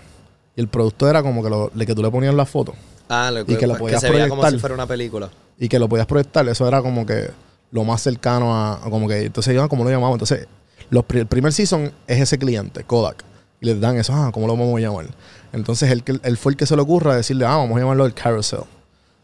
Y 0.62 0.64
el 0.64 0.68
producto 0.68 1.10
era 1.10 1.24
como 1.24 1.42
que, 1.44 1.50
lo, 1.50 1.72
que 1.72 1.96
tú 1.96 2.02
le 2.02 2.12
ponías 2.12 2.34
la 2.36 2.46
foto. 2.46 2.74
Ah, 3.10 3.32
lo 3.32 3.42
Y 3.42 3.56
que 3.58 3.68
lo 3.68 3.78
podías 3.78 4.02
se 4.02 4.10
veía 4.10 4.30
como 4.30 4.42
proyectar. 4.42 4.52
si 4.54 4.60
fuera 4.60 4.76
una 4.76 4.86
película. 4.88 5.30
y 5.60 5.68
que 5.70 5.80
lo 5.80 5.88
podías 5.90 6.08
proyectar. 6.08 6.48
Eso 6.48 6.68
era 6.68 6.82
como 6.82 7.06
que 7.06 7.30
lo 7.72 7.84
más 7.84 8.02
cercano 8.02 8.54
a, 8.56 8.74
a 8.76 8.90
como 8.90 9.08
que. 9.08 9.26
Entonces, 9.26 9.54
yo, 9.56 9.68
como 9.70 9.84
lo 9.84 9.90
llamamos? 9.90 10.14
Entonces, 10.16 10.48
los, 10.90 11.04
el 11.10 11.26
primer 11.28 11.52
season 11.54 11.92
es 12.08 12.20
ese 12.22 12.38
cliente, 12.38 12.84
Kodak. 12.84 13.24
Y 13.60 13.66
les 13.68 13.80
dan 13.80 13.98
eso, 13.98 14.14
ah, 14.14 14.30
¿cómo 14.34 14.48
lo 14.48 14.58
vamos 14.58 14.76
a 14.78 14.80
llamar? 14.82 15.06
Entonces, 15.54 15.90
él, 15.92 16.04
que- 16.04 16.20
él 16.24 16.38
fue 16.38 16.52
el 16.54 16.58
que 16.58 16.66
se 16.66 16.76
le 16.76 16.82
ocurra 16.82 17.16
decirle, 17.16 17.46
ah, 17.46 17.58
vamos 17.58 17.78
a 17.78 17.80
llamarlo 17.82 18.06
el 18.06 18.14
carousel. 18.14 18.62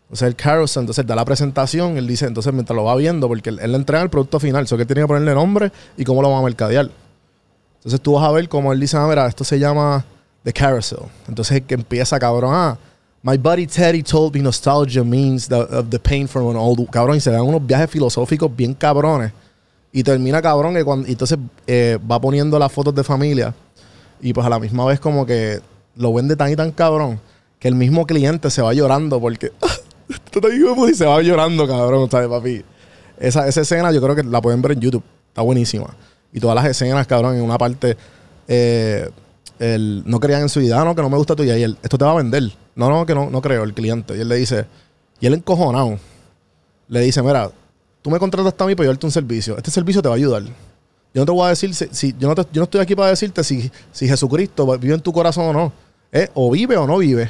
Entonces, 0.03 0.27
el 0.27 0.36
carousel, 0.36 0.82
entonces 0.82 1.06
da 1.06 1.15
la 1.15 1.25
presentación, 1.25 1.98
él 1.98 2.08
dice, 2.08 2.25
entonces 2.25 2.53
mientras 2.53 2.75
lo 2.75 2.84
va 2.86 2.96
viendo, 2.96 3.27
porque 3.27 3.50
él, 3.50 3.60
él 3.62 3.72
le 3.72 3.77
entrega 3.77 4.03
el 4.03 4.10
producto 4.10 4.39
final, 4.39 4.63
eso 4.63 4.77
que 4.77 4.86
tiene 4.86 5.01
que 5.01 5.08
ponerle 5.08 5.34
nombre 5.34 5.72
y 5.98 6.03
cómo 6.06 6.22
lo 6.22 6.29
va 6.32 6.39
a 6.39 6.41
mercadear. 6.41 6.89
Entonces, 7.77 8.00
tú 8.01 8.13
vas 8.13 8.25
a 8.27 8.32
ver 8.32 8.48
cómo 8.50 8.72
él 8.74 8.79
dice, 8.79 8.96
ah, 8.98 9.06
mira, 9.08 9.27
esto 9.27 9.44
se 9.44 9.60
llama 9.60 10.06
The 10.47 10.53
Carousel. 10.53 10.99
Entonces, 11.27 11.61
que 11.67 11.73
empieza, 11.73 12.17
cabrón, 12.17 12.51
ah, 12.53 12.77
My 13.21 13.35
buddy 13.35 13.67
Teddy 13.67 14.01
told 14.01 14.33
me 14.33 14.41
nostalgia 14.41 15.03
means 15.03 15.49
the, 15.49 15.55
of 15.55 15.89
the 15.89 15.99
pain 15.99 16.25
from 16.25 16.47
an 16.49 16.55
old... 16.55 16.89
Cabrón, 16.89 17.17
y 17.17 17.19
se 17.19 17.31
dan 17.31 17.41
unos 17.41 17.65
viajes 17.67 17.89
filosóficos 17.89 18.55
bien 18.55 18.73
cabrones. 18.73 19.33
Y 19.91 20.03
termina 20.03 20.41
cabrón 20.41 20.73
que 20.73 20.85
cuando... 20.85 21.05
entonces 21.09 21.37
eh, 21.65 21.99
va 22.09 22.21
poniendo 22.21 22.57
las 22.57 22.71
fotos 22.71 22.95
de 22.95 23.03
familia. 23.03 23.53
Y 24.21 24.31
pues 24.31 24.47
a 24.47 24.49
la 24.49 24.57
misma 24.57 24.85
vez 24.85 25.01
como 25.01 25.25
que 25.25 25.59
lo 25.97 26.13
vende 26.13 26.37
tan 26.37 26.49
y 26.49 26.55
tan 26.55 26.71
cabrón 26.71 27.19
que 27.59 27.67
el 27.67 27.75
mismo 27.75 28.05
cliente 28.05 28.49
se 28.49 28.61
va 28.61 28.73
llorando 28.73 29.19
porque... 29.19 29.51
Y 30.89 30.93
se 30.93 31.05
va 31.05 31.21
llorando, 31.21 31.67
cabrón, 31.67 32.09
¿sabes, 32.09 32.29
papi? 32.29 32.63
Esa, 33.19 33.45
esa 33.49 33.59
escena 33.59 33.91
yo 33.91 34.01
creo 34.01 34.15
que 34.15 34.23
la 34.23 34.41
pueden 34.41 34.61
ver 34.61 34.71
en 34.73 34.79
YouTube. 34.79 35.03
Está 35.27 35.41
buenísima. 35.41 35.93
Y 36.31 36.39
todas 36.39 36.55
las 36.55 36.65
escenas, 36.65 37.05
cabrón, 37.05 37.35
en 37.35 37.41
una 37.41 37.57
parte... 37.57 37.97
eh, 38.47 39.09
el, 39.59 40.03
no 40.05 40.19
creían 40.19 40.43
en 40.43 40.49
su 40.49 40.59
vida, 40.59 40.79
"Ah, 40.81 40.85
no, 40.85 40.95
que 40.95 41.01
no 41.01 41.09
me 41.09 41.17
gusta 41.17 41.35
tuya. 41.35 41.57
Y 41.57 41.63
él, 41.63 41.77
esto 41.83 41.97
te 41.97 42.05
va 42.05 42.11
a 42.11 42.15
vender. 42.15 42.43
No, 42.75 42.89
no, 42.89 43.05
que 43.05 43.13
no, 43.15 43.29
no 43.29 43.41
creo, 43.41 43.63
el 43.63 43.73
cliente. 43.73 44.15
Y 44.17 44.21
él 44.21 44.29
le 44.29 44.35
dice, 44.35 44.65
y 45.19 45.25
él 45.27 45.33
encojonado, 45.33 45.97
le 46.87 46.99
dice, 47.01 47.21
mira, 47.21 47.49
tú 48.01 48.09
me 48.09 48.19
contrataste 48.19 48.63
a 48.63 48.67
mí 48.67 48.75
para 48.75 48.85
llevarte 48.85 49.05
un 49.05 49.11
servicio. 49.11 49.57
Este 49.57 49.71
servicio 49.71 50.01
te 50.01 50.07
va 50.09 50.15
a 50.15 50.17
ayudar. 50.17 50.43
Yo 50.43 51.21
no 51.21 51.25
te 51.25 51.31
voy 51.31 51.45
a 51.45 51.49
decir, 51.49 51.73
si, 51.73 52.15
yo, 52.19 52.27
no 52.27 52.35
te- 52.35 52.43
yo 52.53 52.59
no 52.61 52.63
estoy 52.65 52.81
aquí 52.81 52.95
para 52.95 53.09
decirte 53.09 53.43
si, 53.43 53.71
si 53.91 54.07
Jesucristo 54.07 54.77
vive 54.77 54.93
en 54.93 55.01
tu 55.01 55.11
corazón 55.11 55.45
o 55.47 55.53
no. 55.53 55.73
Eh, 56.11 56.29
O 56.35 56.51
vive 56.51 56.77
o 56.77 56.85
no 56.87 56.97
vive. 56.99 57.25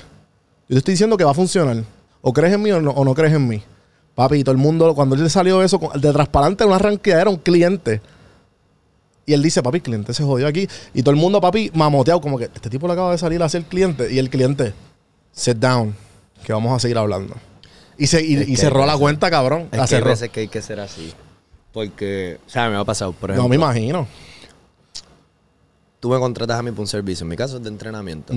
Yo 0.67 0.75
te 0.75 0.77
estoy 0.79 0.91
diciendo 0.93 1.15
que 1.17 1.24
va 1.24 1.31
a 1.31 1.36
funcionar. 1.36 1.84
O 2.22 2.34
crees 2.34 2.53
en 2.53 2.62
mí 2.62 2.72
o 2.72 2.81
no, 2.81 2.91
o 2.91 3.05
no 3.05 3.13
crees 3.15 3.34
en 3.34 3.48
mí. 3.48 3.63
Papi, 4.15 4.43
todo 4.43 4.51
el 4.51 4.57
mundo, 4.57 4.93
cuando 4.96 5.15
él 5.15 5.29
salió 5.29 5.62
eso, 5.63 5.79
de 5.96 6.12
transparente, 6.12 6.65
una 6.65 6.77
ranqueadera, 6.79 7.29
un 7.29 7.38
cliente. 7.38 8.01
Y 9.27 9.34
él 9.34 9.43
dice, 9.43 9.62
papi, 9.62 9.79
el 9.79 9.84
cliente 9.84 10.13
se 10.13 10.24
jodió 10.24 10.48
aquí. 10.48 10.69
Y 10.93 11.03
todo 11.03 11.12
el 11.12 11.17
mundo, 11.17 11.41
papi, 11.41 11.69
mamoteado, 11.74 12.22
como 12.22 12.38
que 12.38 12.46
este 12.46 12.69
tipo 12.69 12.88
le 12.88 12.93
acaba 12.93 13.12
de 13.12 13.17
salir 13.17 13.43
a 13.43 13.50
ser 13.50 13.65
cliente. 13.65 14.12
Y 14.12 14.19
el 14.19 14.29
cliente, 14.29 14.74
sit 15.34 15.57
down, 15.57 15.93
que 16.46 16.53
vamos 16.53 16.74
a 16.74 16.79
seguir 16.79 16.98
hablando. 16.98 17.36
Y, 17.98 18.07
se, 18.07 18.24
y, 18.25 18.55
cerró 18.55 18.86
la 18.86 18.98
cuenta, 18.98 19.29
cabrón. 19.29 19.67
Es 19.69 19.72
La 19.72 19.77
que 19.77 19.81
hay 19.81 19.88
cerró. 19.88 20.10
veces 20.12 20.29
que 20.29 20.39
hay 20.39 20.48
que 20.48 20.62
ser 20.62 20.79
así. 20.79 21.12
Porque, 21.74 22.39
o 22.48 22.50
sea, 22.50 22.69
me 22.69 22.77
ha 22.77 22.86
pasado, 22.86 23.12
por 23.12 23.29
ejemplo. 23.29 23.43
No 23.43 23.50
me 23.50 23.57
imagino. 23.57 24.07
Tú 26.00 26.07
me 26.07 26.19
contratas 26.19 26.60
a 26.60 26.63
mí 26.63 26.72
por 26.72 26.79
un 26.79 26.88
servicio. 26.88 27.25
En 27.25 27.29
mi 27.29 27.36
caso 27.36 27.57
es 27.57 27.63
de 27.63 27.69
entrenamiento. 27.69 28.34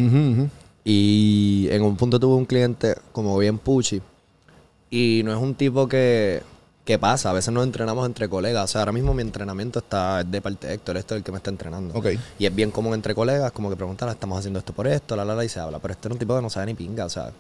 Y 0.83 1.69
en 1.71 1.83
un 1.83 1.97
punto 1.97 2.19
tuve 2.19 2.35
un 2.35 2.47
cliente 2.47 2.97
como 3.13 3.39
bien 3.39 3.59
puchi. 3.59 4.03
Y 4.91 5.23
no 5.25 5.33
es 5.33 5.39
un 5.41 5.55
tipo 5.55 5.87
que, 5.87 6.43
que 6.91 6.99
pasa. 6.99 7.31
A 7.31 7.33
veces 7.33 7.55
nos 7.55 7.65
entrenamos 7.65 8.05
entre 8.05 8.29
colegas. 8.29 8.65
O 8.65 8.67
sea, 8.67 8.81
ahora 8.81 8.93
mismo 8.93 9.15
mi 9.15 9.23
entrenamiento 9.23 9.79
está 9.79 10.25
de 10.25 10.43
parte 10.43 10.67
de 10.67 10.75
Héctor. 10.75 10.97
Esto 10.97 11.15
es 11.15 11.19
el 11.19 11.25
que 11.25 11.31
me 11.31 11.39
está 11.39 11.51
entrenando. 11.51 11.95
Ok. 11.95 12.07
Y 12.39 12.47
es 12.47 12.55
bien 12.55 12.71
común 12.71 12.95
entre 12.95 13.15
colegas, 13.15 13.53
como 13.53 13.71
que 13.71 13.77
preguntan, 13.77 14.09
estamos 14.09 14.39
haciendo 14.39 14.59
esto 14.59 14.73
por 14.73 14.87
esto, 14.87 15.15
la, 15.15 15.25
la, 15.25 15.35
la, 15.35 15.45
y 15.45 15.49
se 15.49 15.61
habla. 15.61 15.79
Pero 15.79 15.93
este 15.93 16.09
es 16.09 16.13
un 16.13 16.19
tipo 16.19 16.35
que 16.35 16.43
no 16.43 16.51
sabe 16.51 16.67
ni 16.67 16.75
pinga, 16.75 17.05
o 17.05 17.09
sea. 17.09 17.31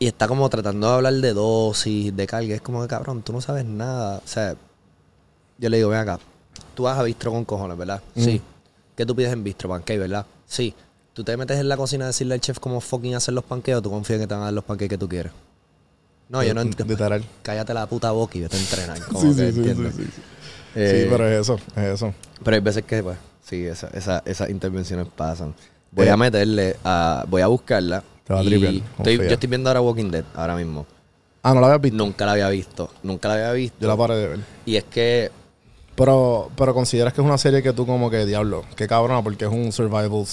Y 0.00 0.06
está 0.06 0.28
como 0.28 0.48
tratando 0.48 0.88
de 0.88 0.94
hablar 0.94 1.14
de 1.14 1.32
dosis, 1.32 2.14
de 2.14 2.26
carga. 2.26 2.54
Es 2.54 2.60
como 2.60 2.82
que, 2.82 2.88
cabrón, 2.88 3.22
tú 3.22 3.32
no 3.32 3.40
sabes 3.40 3.64
nada. 3.64 4.18
O 4.18 4.28
sea, 4.28 4.56
yo 5.58 5.68
le 5.68 5.76
digo, 5.76 5.88
ven 5.90 6.00
acá, 6.00 6.18
tú 6.74 6.84
vas 6.84 6.98
a 6.98 7.02
bistro 7.04 7.30
con 7.30 7.44
cojones, 7.44 7.78
¿verdad? 7.78 8.02
Sí. 8.16 8.40
¿Qué 8.96 9.06
tú 9.06 9.14
pides 9.14 9.32
en 9.32 9.44
bistro? 9.44 9.68
Pancake, 9.68 9.98
¿verdad? 9.98 10.26
Sí. 10.46 10.74
Tú 11.12 11.24
te 11.24 11.36
metes 11.36 11.58
en 11.58 11.68
la 11.68 11.76
cocina 11.76 12.04
a 12.04 12.08
decirle 12.08 12.34
al 12.34 12.40
chef 12.40 12.58
cómo 12.58 12.80
fucking 12.80 13.14
hacer 13.14 13.34
los 13.34 13.44
panqueques 13.44 13.76
o 13.76 13.82
tú 13.82 13.90
confías 13.90 14.16
en 14.16 14.24
que 14.24 14.28
te 14.28 14.34
van 14.34 14.42
a 14.42 14.46
dar 14.46 14.54
los 14.54 14.64
panqueques 14.64 14.90
que 14.90 14.98
tú 14.98 15.08
quieres. 15.08 15.32
No, 16.28 16.42
yo 16.42 16.52
no 16.54 16.60
entiendo. 16.60 16.96
Cállate 17.42 17.72
la 17.74 17.86
puta 17.86 18.10
boca 18.10 18.36
y 18.36 18.42
vete 18.42 18.56
a 18.56 18.60
entrenar. 18.60 19.00
Como 19.06 19.20
Sí, 19.20 19.28
que, 19.36 19.52
sí, 19.52 19.62
sí, 19.64 19.74
sí, 19.74 19.90
sí. 19.96 20.22
Eh, 20.74 21.02
Sí, 21.04 21.08
pero 21.10 21.26
es 21.26 21.40
eso, 21.40 21.58
es 21.76 21.84
eso. 21.94 22.14
pero 22.44 22.54
hay 22.56 22.60
veces 22.60 22.84
que, 22.84 23.02
pues, 23.02 23.16
sí, 23.42 23.64
esa, 23.66 23.88
esa- 23.88 24.22
esas 24.26 24.50
intervenciones 24.50 25.06
pasan. 25.16 25.54
Voy 25.90 26.06
Eh. 26.06 26.10
a 26.10 26.16
meterle, 26.16 26.76
a, 26.84 27.24
voy 27.28 27.40
a 27.42 27.46
buscarla. 27.46 28.04
Te 28.24 28.34
va 28.34 28.40
a 28.40 28.44
tripear, 28.44 28.74
estoy- 28.98 29.16
yo 29.16 29.22
estoy 29.34 29.48
viendo 29.48 29.70
ahora 29.70 29.80
Walking 29.80 30.10
Dead, 30.10 30.24
ahora 30.34 30.54
mismo. 30.54 30.86
Ah, 31.42 31.54
no 31.54 31.60
la 31.60 31.68
habías 31.68 31.80
visto. 31.80 31.96
Nunca 31.96 32.26
la 32.26 32.32
había 32.32 32.48
visto, 32.50 32.90
nunca 33.02 33.28
la 33.28 33.34
había 33.34 33.52
visto. 33.52 33.76
Yo 33.80 33.88
la 33.88 33.96
paré 33.96 34.16
de 34.16 34.26
ver. 34.28 34.38
Y 34.66 34.76
es 34.76 34.84
que, 34.84 35.30
Pero, 35.96 36.50
pero 36.56 36.74
consideras 36.74 37.12
que 37.12 37.20
es 37.22 37.26
una 37.26 37.38
serie 37.38 37.60
que 37.62 37.72
tú 37.72 37.84
como 37.86 38.08
que, 38.10 38.24
diablo, 38.26 38.64
qué 38.76 38.86
cabrona, 38.86 39.20
porque 39.22 39.46
es 39.46 39.50
un 39.50 39.72
survival. 39.72 40.26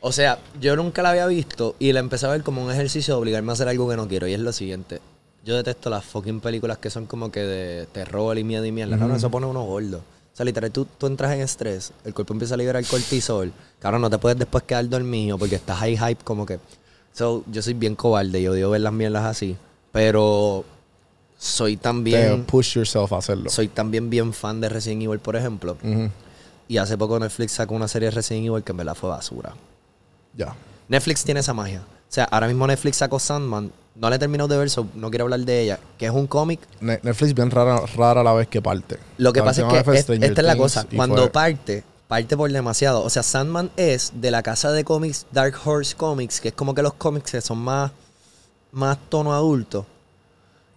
o 0.00 0.10
sea, 0.12 0.38
yo 0.60 0.74
nunca 0.74 1.02
la 1.02 1.10
había 1.10 1.26
visto 1.26 1.76
y 1.78 1.92
la 1.92 2.00
empecé 2.00 2.26
a 2.26 2.30
ver 2.30 2.42
como 2.42 2.64
un 2.64 2.72
ejercicio 2.72 3.14
de 3.14 3.20
obligarme 3.20 3.50
a 3.50 3.52
hacer 3.52 3.68
algo 3.68 3.88
que 3.88 3.96
no 3.96 4.08
quiero. 4.08 4.26
Y 4.26 4.32
es 4.32 4.40
lo 4.40 4.52
siguiente. 4.52 5.00
Yo 5.44 5.56
detesto 5.56 5.90
las 5.90 6.04
fucking 6.04 6.40
películas 6.40 6.78
que 6.78 6.88
son 6.88 7.06
como 7.06 7.30
que 7.32 7.40
de 7.40 7.86
terror 7.86 8.38
y 8.38 8.44
miedo 8.44 8.64
y 8.64 8.72
mierda. 8.72 8.96
Cabrón, 8.96 9.16
eso 9.16 9.30
pone 9.30 9.46
uno 9.46 9.64
gordo. 9.64 9.98
O 9.98 10.36
sea, 10.36 10.44
literal, 10.44 10.70
tú, 10.70 10.86
tú 10.96 11.06
entras 11.06 11.32
en 11.32 11.40
estrés, 11.40 11.92
el 12.04 12.14
cuerpo 12.14 12.32
empieza 12.32 12.54
a 12.54 12.56
liberar 12.56 12.84
cortisol. 12.86 13.52
Cabrón, 13.78 14.00
no 14.02 14.08
te 14.08 14.18
puedes 14.18 14.38
después 14.38 14.64
quedar 14.64 14.88
dormido 14.88 15.36
porque 15.36 15.56
estás 15.56 15.82
ahí 15.82 15.96
hype 15.96 16.24
como 16.24 16.46
que... 16.46 16.58
So, 17.12 17.44
yo 17.48 17.60
soy 17.60 17.74
bien 17.74 17.94
cobarde 17.94 18.40
y 18.40 18.48
odio 18.48 18.70
ver 18.70 18.80
las 18.80 18.92
mierdas 18.92 19.24
así. 19.24 19.56
Pero 19.90 20.64
soy 21.36 21.76
también... 21.76 22.44
push 22.44 22.76
yourself 22.76 23.12
a 23.12 23.18
hacerlo. 23.18 23.50
Soy 23.50 23.68
también 23.68 24.08
bien 24.08 24.32
fan 24.32 24.60
de 24.60 24.70
Resident 24.70 25.02
Evil, 25.02 25.18
por 25.18 25.36
ejemplo. 25.36 25.76
Y 26.68 26.78
hace 26.78 26.96
poco 26.96 27.18
Netflix 27.18 27.52
sacó 27.52 27.74
una 27.74 27.88
serie 27.88 28.08
de 28.08 28.14
Resident 28.14 28.46
Evil 28.46 28.62
que 28.62 28.70
en 28.70 28.78
verdad 28.78 28.94
fue 28.94 29.10
basura. 29.10 29.52
Ya. 30.34 30.54
Netflix 30.88 31.24
tiene 31.24 31.40
esa 31.40 31.52
magia. 31.52 31.80
O 31.80 32.12
sea, 32.14 32.24
ahora 32.24 32.46
mismo 32.46 32.66
Netflix 32.66 32.98
sacó 32.98 33.18
Sandman. 33.18 33.70
No 33.94 34.08
la 34.08 34.16
he 34.16 34.18
terminado 34.18 34.48
de 34.48 34.56
ver, 34.56 34.70
so 34.70 34.86
no 34.94 35.10
quiero 35.10 35.24
hablar 35.24 35.40
de 35.40 35.60
ella. 35.62 35.78
Que 35.98 36.06
es 36.06 36.12
un 36.12 36.26
cómic. 36.26 36.60
Ne- 36.80 36.98
Netflix 37.02 37.34
bien 37.34 37.50
rara, 37.50 37.80
rara 37.94 38.22
a 38.22 38.24
la 38.24 38.32
vez 38.32 38.48
que 38.48 38.62
parte. 38.62 38.98
Lo 39.18 39.32
que 39.32 39.40
La 39.40 39.44
pasa 39.46 39.62
es 39.62 39.68
que 39.84 39.90
es- 39.98 40.08
esta 40.08 40.40
es 40.40 40.46
la 40.46 40.56
cosa. 40.56 40.86
Cuando 40.96 41.16
fue- 41.22 41.30
parte, 41.30 41.84
parte 42.08 42.36
por 42.36 42.50
demasiado. 42.50 43.02
O 43.04 43.10
sea, 43.10 43.22
Sandman 43.22 43.70
es 43.76 44.12
de 44.14 44.30
la 44.30 44.42
casa 44.42 44.72
de 44.72 44.82
cómics 44.84 45.26
Dark 45.30 45.54
Horse 45.64 45.94
Comics, 45.94 46.40
que 46.40 46.48
es 46.48 46.54
como 46.54 46.74
que 46.74 46.82
los 46.82 46.94
cómics 46.94 47.30
que 47.32 47.40
son 47.42 47.58
más, 47.58 47.90
más 48.72 48.96
tono 49.10 49.34
adulto. 49.34 49.84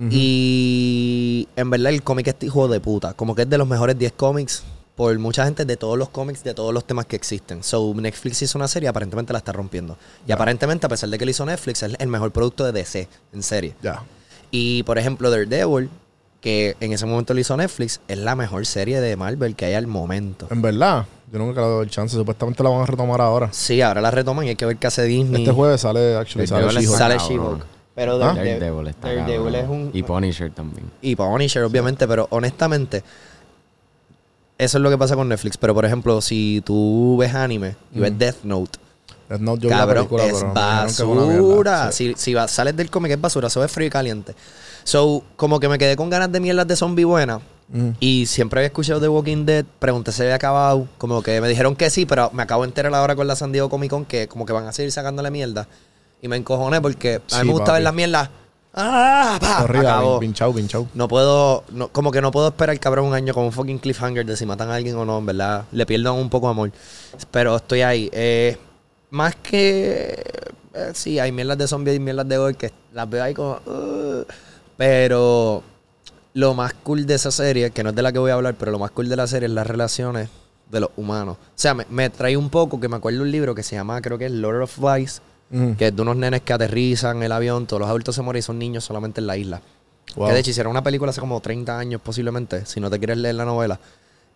Y 0.09 1.47
en 1.55 1.69
verdad 1.69 1.93
el 1.93 2.03
cómic 2.03 2.27
es 2.27 2.35
hijo 2.41 2.67
de 2.67 2.79
puta. 2.79 3.13
Como 3.13 3.33
que 3.35 3.43
es 3.43 3.49
de 3.49 3.57
los 3.57 3.67
mejores 3.67 3.97
10 3.97 4.11
cómics 4.11 4.63
por 4.95 5.17
mucha 5.19 5.43
gente 5.45 5.65
de 5.65 5.75
todos 5.77 5.97
los 5.97 6.09
cómics, 6.09 6.43
de 6.43 6.53
todos 6.53 6.73
los 6.73 6.85
temas 6.85 7.05
que 7.05 7.15
existen. 7.15 7.63
So, 7.63 7.93
Netflix 7.95 8.41
hizo 8.41 8.57
una 8.57 8.67
serie, 8.67 8.87
aparentemente 8.89 9.33
la 9.33 9.39
está 9.39 9.51
rompiendo. 9.51 9.97
Y 10.27 10.31
aparentemente, 10.31 10.85
a 10.85 10.89
pesar 10.89 11.09
de 11.09 11.17
que 11.17 11.25
lo 11.25 11.31
hizo 11.31 11.45
Netflix, 11.45 11.83
es 11.83 11.95
el 11.99 12.07
mejor 12.07 12.31
producto 12.31 12.63
de 12.63 12.71
DC 12.71 13.07
en 13.33 13.43
serie. 13.43 13.75
Ya. 13.81 14.03
Y 14.51 14.83
por 14.83 14.97
ejemplo, 14.97 15.29
Daredevil, 15.29 15.89
que 16.39 16.77
en 16.79 16.93
ese 16.93 17.05
momento 17.05 17.33
lo 17.33 17.39
hizo 17.41 17.57
Netflix, 17.57 17.99
es 18.07 18.17
la 18.17 18.35
mejor 18.35 18.65
serie 18.65 19.01
de 19.01 19.15
Marvel 19.17 19.55
que 19.55 19.65
hay 19.65 19.73
al 19.73 19.87
momento. 19.87 20.47
En 20.49 20.61
verdad, 20.61 21.05
yo 21.31 21.39
nunca 21.39 21.59
le 21.61 21.67
doy 21.67 21.83
el 21.85 21.89
chance. 21.89 22.15
Supuestamente 22.15 22.63
la 22.63 22.69
van 22.69 22.83
a 22.83 22.85
retomar 22.85 23.19
ahora. 23.19 23.49
Sí, 23.51 23.81
ahora 23.81 23.99
la 23.99 24.11
retoman 24.11 24.45
y 24.45 24.49
hay 24.49 24.55
que 24.55 24.65
ver 24.65 24.77
qué 24.77 24.87
hace 24.87 25.03
Disney. 25.03 25.41
Este 25.41 25.53
jueves 25.53 25.81
sale, 25.81 26.15
actually, 26.15 26.47
sale 26.47 26.67
She-Hulk. 26.69 26.97
sale 26.97 27.17
cabrón. 27.17 27.37
She-Hulk. 27.37 27.65
Pero 27.95 28.13
¿Ah? 28.23 28.33
Darede- 28.35 28.59
Daredevil 28.59 28.87
está 28.87 29.07
Daredevil 29.13 29.55
es 29.55 29.67
un... 29.69 29.89
Y 29.93 30.03
Punisher 30.03 30.51
también. 30.51 30.91
Y 31.01 31.15
Punisher, 31.15 31.63
obviamente, 31.63 32.07
pero 32.07 32.27
honestamente, 32.29 33.03
eso 34.57 34.77
es 34.77 34.81
lo 34.81 34.89
que 34.89 34.97
pasa 34.97 35.15
con 35.15 35.27
Netflix. 35.29 35.57
Pero 35.57 35.73
por 35.73 35.85
ejemplo, 35.85 36.21
si 36.21 36.61
tú 36.65 37.17
ves 37.19 37.33
anime 37.33 37.75
y 37.93 37.99
ves 37.99 38.17
Death 38.17 38.43
Note, 38.43 38.79
Death 39.29 39.41
Note, 39.41 39.61
yo 39.63 39.69
vi 39.69 39.73
la 39.73 39.79
cabrón, 39.79 40.07
película, 40.07 40.25
es 40.25 40.33
pero 40.39 40.53
basura. 40.53 41.91
Sí. 41.91 42.13
Si, 42.15 42.21
si 42.21 42.33
va- 42.33 42.47
sales 42.47 42.75
del 42.75 42.89
cómic 42.89 43.11
es 43.11 43.21
basura, 43.21 43.47
eso 43.47 43.63
es 43.63 43.71
frío 43.71 43.87
y 43.87 43.89
caliente. 43.89 44.35
So, 44.83 45.23
como 45.35 45.59
que 45.59 45.67
me 45.67 45.77
quedé 45.77 45.95
con 45.95 46.09
ganas 46.09 46.31
de 46.31 46.39
mierdas 46.39 46.67
de 46.67 46.75
zombie 46.75 47.05
buena. 47.05 47.37
Ujú. 47.73 47.93
Y 47.99 48.27
siempre 48.27 48.59
había 48.59 48.67
escuchado 48.67 49.01
The 49.01 49.07
Walking 49.09 49.45
Dead, 49.45 49.65
pregunté 49.79 50.11
si 50.11 50.21
había 50.21 50.35
acabado. 50.35 50.87
Como 50.99 51.23
que 51.23 51.41
me 51.41 51.47
dijeron 51.47 51.75
que 51.75 51.89
sí, 51.89 52.05
pero 52.05 52.29
me 52.31 52.43
acabo 52.43 52.61
de 52.61 52.67
enterar 52.67 52.93
ahora 52.93 53.15
con 53.15 53.25
la 53.27 53.35
San 53.35 53.51
Diego 53.51 53.69
Comic 53.69 53.89
Con 53.89 54.05
que 54.05 54.27
como 54.27 54.45
que 54.45 54.53
van 54.53 54.67
a 54.67 54.73
seguir 54.73 54.91
sacándole 54.91 55.31
mierda. 55.31 55.67
Y 56.21 56.27
me 56.27 56.35
encojoné 56.37 56.79
porque 56.81 57.15
a 57.15 57.17
mí 57.17 57.23
Sí, 57.27 57.37
me 57.45 57.51
gusta 57.51 57.65
papi. 57.65 57.73
ver 57.77 57.83
las 57.83 57.93
mierdas. 57.95 58.29
¡Ah! 58.77 59.37
pa, 59.39 59.65
pinchao. 60.19 60.19
No 60.93 61.07
puedo, 61.07 61.63
no- 61.71 61.87
como 61.89 62.11
que 62.11 62.21
no 62.21 62.31
puedo 62.31 62.49
esperar 62.49 62.77
cabrón 62.79 63.05
un 63.05 63.13
año 63.13 63.33
con 63.33 63.45
un 63.45 63.51
fucking 63.53 63.79
cliffhanger 63.79 64.25
de 64.25 64.35
si 64.35 64.45
matan 64.45 64.69
a 64.69 64.75
alguien 64.75 64.95
o 64.97 65.05
no, 65.05 65.17
en 65.19 65.25
verdad. 65.25 65.63
Le 65.71 65.85
pierdo 65.85 66.13
un 66.13 66.29
poco 66.29 66.47
de 66.47 66.51
amor. 66.51 66.71
Pero 67.31 67.55
estoy 67.55 67.81
ahí. 67.81 68.09
Eh, 68.11 68.57
más 69.11 69.35
que. 69.37 70.21
eh, 70.73 70.91
sí, 70.93 71.19
hay 71.19 71.31
mierdas 71.31 71.57
de 71.57 71.67
zombies 71.67 71.95
y 71.95 71.99
mierdas 72.01 72.27
de 72.27 72.37
gore 72.37 72.55
que 72.55 72.71
las 72.93 73.09
veo 73.09 73.23
ahí 73.23 73.33
como. 73.33 73.59
"Ugh". 73.65 74.25
pero 74.77 75.63
lo 76.33 76.53
más 76.53 76.73
cool 76.83 77.05
de 77.05 77.15
esa 77.15 77.31
serie, 77.31 77.71
que 77.71 77.81
no 77.81 77.91
es 77.91 77.95
de 77.95 78.01
la 78.01 78.11
que 78.11 78.19
voy 78.19 78.31
a 78.31 78.33
hablar, 78.33 78.55
pero 78.59 78.71
lo 78.71 78.79
más 78.79 78.91
cool 78.91 79.07
de 79.07 79.15
la 79.15 79.25
serie 79.25 79.47
es 79.47 79.53
las 79.53 79.65
relaciones 79.65 80.27
de 80.69 80.81
los 80.81 80.89
humanos. 80.97 81.37
O 81.39 81.51
sea, 81.55 81.73
me, 81.73 81.85
me 81.89 82.09
trae 82.09 82.35
un 82.35 82.49
poco 82.49 82.77
que 82.77 82.89
me 82.89 82.97
acuerdo 82.97 83.21
un 83.21 83.31
libro 83.31 83.55
que 83.55 83.63
se 83.63 83.77
llama, 83.77 84.01
creo 84.01 84.17
que 84.17 84.25
es 84.25 84.31
Lord 84.33 84.63
of 84.63 84.77
Vice, 84.79 85.21
Que 85.49 85.87
es 85.87 85.95
de 85.95 86.01
unos 86.01 86.17
nenes 86.17 86.41
que 86.41 86.53
aterrizan 86.53 87.21
el 87.23 87.31
avión, 87.31 87.65
todos 87.67 87.79
los 87.79 87.89
adultos 87.89 88.15
se 88.15 88.21
mueren 88.21 88.39
y 88.39 88.41
son 88.41 88.59
niños 88.59 88.83
solamente 88.83 89.21
en 89.21 89.27
la 89.27 89.37
isla. 89.37 89.61
Wow. 90.15 90.27
Que 90.27 90.33
de 90.33 90.39
hecho 90.39 90.49
hicieron 90.49 90.71
una 90.71 90.83
película 90.83 91.11
hace 91.11 91.21
como 91.21 91.39
30 91.39 91.77
años 91.77 92.01
posiblemente, 92.01 92.65
si 92.65 92.79
no 92.79 92.89
te 92.89 92.97
quieres 92.97 93.17
leer 93.17 93.35
la 93.35 93.45
novela. 93.45 93.79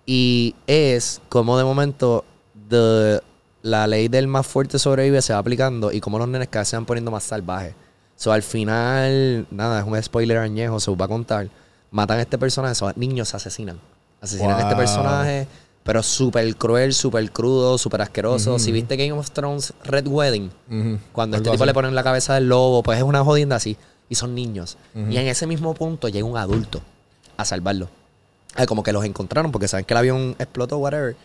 Y 0.05 0.55
es 0.67 1.21
como 1.29 1.57
de 1.57 1.63
momento 1.63 2.23
de 2.53 3.21
la 3.61 3.87
ley 3.87 4.07
del 4.07 4.27
más 4.27 4.47
fuerte 4.47 4.79
sobrevive 4.79 5.21
se 5.21 5.33
va 5.33 5.39
aplicando 5.39 5.91
y 5.91 5.99
como 5.99 6.17
los 6.17 6.27
nenes 6.27 6.47
cada 6.47 6.61
vez 6.61 6.69
se 6.69 6.77
van 6.77 6.85
poniendo 6.85 7.11
más 7.11 7.23
salvajes. 7.23 7.73
So, 8.15 8.31
al 8.31 8.43
final, 8.43 9.47
nada, 9.49 9.79
es 9.79 9.85
un 9.85 10.01
spoiler 10.01 10.37
añejo, 10.37 10.79
se 10.79 10.91
os 10.91 10.99
va 10.99 11.05
a 11.05 11.07
contar. 11.07 11.47
Matan 11.91 12.19
a 12.19 12.21
este 12.21 12.37
personaje, 12.37 12.75
so, 12.75 12.91
niños 12.95 13.29
se 13.29 13.37
asesinan. 13.37 13.79
Asesinan 14.21 14.57
a 14.57 14.61
este 14.61 14.75
personaje, 14.75 15.47
pero 15.89 16.03
súper 16.03 16.55
cruel, 16.55 16.93
súper 16.93 17.31
crudo, 17.31 17.79
súper 17.79 18.03
asqueroso. 18.03 18.59
Si 18.59 18.71
viste 18.71 18.95
Game 18.95 19.13
of 19.13 19.31
Thrones 19.31 19.73
Red 19.83 20.05
Wedding, 20.07 20.51
cuando 21.11 21.35
Algo 21.37 21.45
este 21.45 21.49
tipo 21.55 21.63
así. 21.63 21.65
le 21.67 21.73
ponen 21.73 21.95
la 21.95 22.03
cabeza 22.03 22.35
del 22.35 22.47
lobo, 22.47 22.83
pues 22.83 22.99
es 22.99 23.03
una 23.03 23.23
jodienda 23.23 23.55
así. 23.55 23.75
Y 24.07 24.13
son 24.13 24.35
niños. 24.35 24.77
Y 24.93 25.17
en 25.17 25.25
ese 25.27 25.47
mismo 25.47 25.73
punto 25.73 26.07
llega 26.07 26.27
un 26.27 26.37
adulto 26.37 26.79
a 27.37 27.43
salvarlo. 27.43 27.89
Eh, 28.55 28.67
como 28.67 28.83
que 28.83 28.93
los 28.93 29.03
encontraron 29.03 29.51
porque 29.51 29.67
saben 29.67 29.83
que 29.83 29.95
el 29.95 29.97
avión 29.97 30.35
explotó, 30.37 30.77
whatever. 30.77 31.15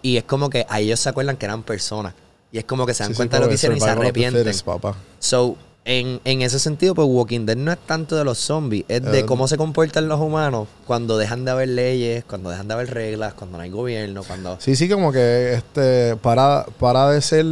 Y 0.00 0.16
es 0.16 0.24
como 0.24 0.48
que 0.48 0.64
a 0.70 0.80
ellos 0.80 0.98
se 0.98 1.10
acuerdan 1.10 1.36
que 1.36 1.44
eran 1.44 1.62
personas. 1.62 2.14
Y 2.50 2.56
es 2.56 2.64
como 2.64 2.86
que 2.86 2.94
se 2.94 3.02
dan 3.02 3.08
Sí, 3.10 3.12
sí, 3.12 3.16
cuenta 3.18 3.36
de 3.36 3.42
lo 3.42 3.48
que 3.50 3.56
hicieron 3.56 3.76
y 3.76 3.80
se 3.82 3.90
arrepienten. 3.90 4.50
papá. 4.64 4.96
So, 5.18 5.58
en, 5.88 6.20
en 6.24 6.42
ese 6.42 6.58
sentido, 6.58 6.96
pues 6.96 7.06
Walking 7.08 7.46
Dead 7.46 7.56
no 7.56 7.70
es 7.70 7.78
tanto 7.78 8.16
de 8.16 8.24
los 8.24 8.38
zombies, 8.38 8.84
es 8.88 9.02
de 9.02 9.20
Eh, 9.20 9.24
cómo 9.24 9.46
se 9.46 9.56
comportan 9.56 10.08
los 10.08 10.20
humanos 10.20 10.66
cuando 10.84 11.16
dejan 11.16 11.44
de 11.44 11.52
haber 11.52 11.68
leyes, 11.68 12.24
cuando 12.24 12.50
dejan 12.50 12.66
de 12.66 12.74
haber 12.74 12.92
reglas, 12.92 13.34
cuando 13.34 13.56
no 13.56 13.62
hay 13.62 13.70
gobierno, 13.70 14.22
cuando... 14.24 14.56
Sí, 14.60 14.74
sí, 14.74 14.88
como 14.88 15.12
que 15.12 15.54
este 15.54 16.16
para, 16.16 16.66
para 16.80 17.10
de 17.10 17.20
ser, 17.22 17.44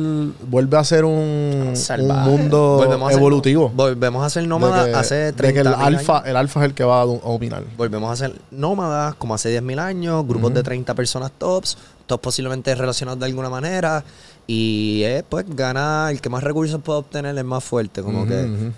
vuelve 0.48 0.76
a 0.76 0.82
ser 0.82 1.04
un, 1.04 1.66
un 1.68 1.76
salvaje. 1.76 2.28
mundo 2.28 2.74
Volvemos 2.78 3.06
a 3.08 3.12
ser- 3.12 3.20
evolutivo. 3.20 3.68
volvemos 3.72 4.26
a 4.26 4.30
ser 4.30 4.42
De 4.42 4.48
nómadas 4.48 4.86
que- 4.86 4.94
hace 4.94 5.14
de 5.14 5.32
30 5.32 5.54
que 5.54 5.60
el 5.68 5.74
alfa, 5.74 6.16
años. 6.18 6.28
el 6.28 6.36
alfa 6.36 6.60
es 6.60 6.66
el 6.66 6.74
que 6.74 6.82
va 6.84 7.02
a 7.02 7.04
dominar. 7.04 7.62
Volvemos 7.76 8.10
a 8.12 8.16
ser 8.16 8.34
nómadas 8.50 9.14
como 9.14 9.34
hace 9.34 9.56
10.000 9.62 9.78
años, 9.78 10.26
grupos 10.26 10.52
de 10.52 10.62
30 10.64 10.92
personas 10.94 11.30
tops, 11.38 11.78
todos 12.06 12.20
posiblemente 12.20 12.74
relacionados 12.74 13.20
de 13.20 13.26
alguna 13.26 13.48
manera. 13.48 14.04
Y 14.46 15.02
es, 15.04 15.22
pues, 15.22 15.44
gana 15.48 16.08
el 16.10 16.20
que 16.20 16.28
más 16.28 16.42
recursos 16.42 16.80
puede 16.82 16.98
obtener 16.98 17.36
es 17.36 17.44
más 17.44 17.64
fuerte. 17.64 18.02
Como 18.02 18.26
que... 18.26 18.72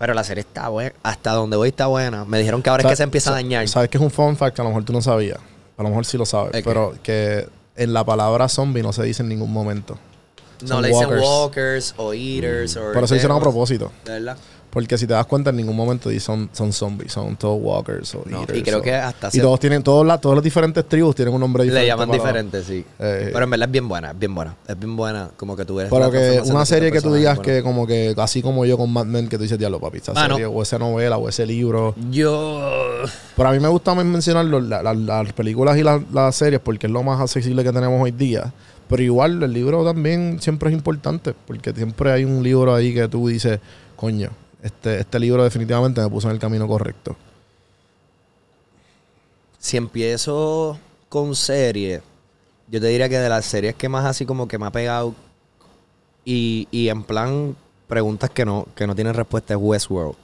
Pero 0.00 0.14
la 0.14 0.24
serie 0.24 0.40
está 0.40 0.70
buena. 0.70 0.94
Hasta 1.02 1.32
donde 1.32 1.58
voy 1.58 1.68
está 1.68 1.86
buena. 1.86 2.24
Me 2.24 2.38
dijeron 2.38 2.62
que 2.62 2.70
ahora 2.70 2.84
es 2.84 2.88
que 2.88 2.96
se 2.96 3.02
empieza 3.02 3.30
a 3.30 3.34
dañar. 3.34 3.68
Sabes 3.68 3.90
que 3.90 3.98
es 3.98 4.02
un 4.02 4.10
fun 4.10 4.34
fact 4.34 4.56
que 4.56 4.62
a 4.62 4.64
lo 4.64 4.70
mejor 4.70 4.84
tú 4.84 4.94
no 4.94 5.02
sabías. 5.02 5.38
A 5.76 5.82
lo 5.82 5.90
mejor 5.90 6.06
sí 6.06 6.16
lo 6.16 6.24
sabes. 6.24 6.62
Pero 6.64 6.94
que 7.02 7.46
en 7.76 7.92
la 7.92 8.02
palabra 8.02 8.48
zombie 8.48 8.82
no 8.82 8.94
se 8.94 9.02
dice 9.02 9.22
en 9.22 9.28
ningún 9.28 9.52
momento. 9.52 9.98
No 10.66 10.80
le 10.80 10.88
dicen 10.88 11.08
walkers. 11.08 11.26
walkers, 11.26 11.94
o 11.98 12.14
eaters 12.14 12.76
o. 12.76 12.92
Pero 12.94 13.04
eso 13.04 13.14
hicieron 13.14 13.36
a 13.36 13.40
propósito. 13.40 13.92
¿De 14.06 14.12
verdad? 14.12 14.38
Porque 14.70 14.96
si 14.96 15.04
te 15.04 15.14
das 15.14 15.26
cuenta, 15.26 15.50
en 15.50 15.56
ningún 15.56 15.74
momento 15.74 16.08
son, 16.20 16.48
son 16.52 16.72
zombies, 16.72 17.12
son 17.12 17.34
todos 17.34 17.58
walkers 17.60 18.14
o 18.14 18.22
No, 18.24 18.42
eaters. 18.42 18.58
y 18.58 18.62
creo 18.62 18.80
que 18.80 18.94
hasta 18.94 19.28
Y 19.32 19.40
todos 19.40 19.58
tienen, 19.58 19.82
todos 19.82 20.06
las, 20.06 20.20
todas 20.20 20.36
las 20.36 20.44
diferentes 20.44 20.88
tribus 20.88 21.16
tienen 21.16 21.34
un 21.34 21.40
nombre 21.40 21.64
diferente. 21.64 21.82
Le 21.86 21.88
llaman 21.88 22.10
diferente, 22.12 22.62
sí. 22.62 22.84
Eh, 23.00 23.30
Pero 23.32 23.44
en 23.44 23.50
verdad 23.50 23.66
es 23.68 23.72
bien 23.72 23.88
buena, 23.88 24.10
es 24.12 24.18
bien 24.20 24.32
buena. 24.32 24.54
Es 24.68 24.78
bien 24.78 24.94
buena. 24.96 25.30
Como 25.36 25.56
que 25.56 25.64
tú 25.64 25.74
ves. 25.74 25.88
Pero 25.90 25.98
la 26.06 26.10
que 26.12 26.40
una 26.44 26.64
serie 26.64 26.92
que 26.92 27.00
tú 27.00 27.12
digas 27.12 27.40
que 27.40 27.62
como 27.64 27.84
que 27.86 28.14
así 28.16 28.42
como 28.42 28.64
yo 28.64 28.78
con 28.78 28.92
Mad 28.92 29.06
Men 29.06 29.28
que 29.28 29.36
tú 29.38 29.42
dices 29.42 29.58
diablo 29.58 29.80
papi, 29.80 29.98
esa 29.98 30.14
serie 30.14 30.46
o 30.46 30.62
esa 30.62 30.78
novela 30.78 31.18
o 31.18 31.28
ese 31.28 31.44
libro. 31.46 31.94
Yo. 32.10 32.60
Pero 33.36 33.48
a 33.48 33.52
mí 33.52 33.58
me 33.58 33.68
gusta 33.68 33.92
más 33.94 34.04
mencionar 34.04 34.44
la- 34.44 34.82
la- 34.84 34.94
las 34.94 35.32
películas 35.32 35.76
y 35.78 35.82
la- 35.82 36.00
las 36.12 36.36
series 36.36 36.60
porque 36.60 36.86
es 36.86 36.92
lo 36.92 37.02
más 37.02 37.20
accesible 37.20 37.64
que 37.64 37.72
tenemos 37.72 38.00
hoy 38.00 38.12
día. 38.12 38.52
Pero 38.88 39.02
igual 39.02 39.42
el 39.42 39.52
libro 39.52 39.84
también 39.84 40.38
siempre 40.40 40.68
es 40.70 40.74
importante 40.76 41.34
porque 41.46 41.72
siempre 41.72 42.12
hay 42.12 42.24
un 42.24 42.42
libro 42.42 42.72
ahí 42.74 42.94
que 42.94 43.08
tú 43.08 43.26
dices, 43.28 43.58
coño, 43.96 44.30
este, 44.62 45.00
este 45.00 45.18
libro 45.18 45.42
definitivamente 45.44 46.00
me 46.00 46.08
puso 46.08 46.28
en 46.28 46.34
el 46.34 46.40
camino 46.40 46.66
correcto. 46.66 47.16
Si 49.58 49.76
empiezo 49.76 50.78
con 51.08 51.34
serie, 51.34 52.00
yo 52.68 52.80
te 52.80 52.86
diría 52.86 53.08
que 53.08 53.18
de 53.18 53.28
las 53.28 53.44
series 53.44 53.74
que 53.74 53.88
más 53.88 54.04
así 54.06 54.24
como 54.24 54.48
que 54.48 54.58
me 54.58 54.66
ha 54.66 54.70
pegado 54.70 55.14
y, 56.24 56.66
y 56.70 56.88
en 56.88 57.02
plan 57.02 57.56
preguntas 57.88 58.30
que 58.30 58.44
no, 58.44 58.66
que 58.74 58.86
no 58.86 58.94
tienen 58.94 59.14
respuesta 59.14 59.54
es 59.54 59.60
Westworld. 59.60 60.14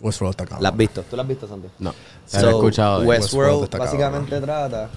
Westworld 0.00 0.32
está 0.32 0.44
cabrón. 0.44 0.62
¿La 0.62 0.68
has 0.70 0.76
visto? 0.76 1.02
¿Tú 1.02 1.16
la 1.16 1.22
has 1.22 1.28
visto, 1.28 1.46
Santi? 1.46 1.68
No. 1.78 1.90
So, 1.92 1.96
Se 2.38 2.42
lo 2.42 2.48
he 2.48 2.52
escuchado. 2.52 3.00
de- 3.00 3.06
Westworld 3.06 3.76
básicamente 3.76 4.40
trata 4.40 4.88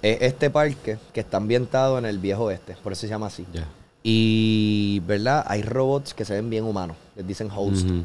es 0.00 0.18
este 0.20 0.50
parque 0.50 0.98
que 1.12 1.20
está 1.20 1.36
ambientado 1.36 1.96
en 1.96 2.06
el 2.06 2.18
viejo 2.18 2.44
oeste, 2.44 2.76
por 2.82 2.92
eso 2.92 3.02
se 3.02 3.08
llama 3.08 3.26
así. 3.28 3.46
Ya. 3.52 3.68
Y, 4.02 5.00
¿verdad? 5.06 5.44
Hay 5.46 5.62
robots 5.62 6.12
que 6.14 6.24
se 6.24 6.34
ven 6.34 6.50
bien 6.50 6.64
humanos, 6.64 6.96
les 7.16 7.26
dicen 7.26 7.48
host. 7.54 7.86
Ujú. 7.86 8.02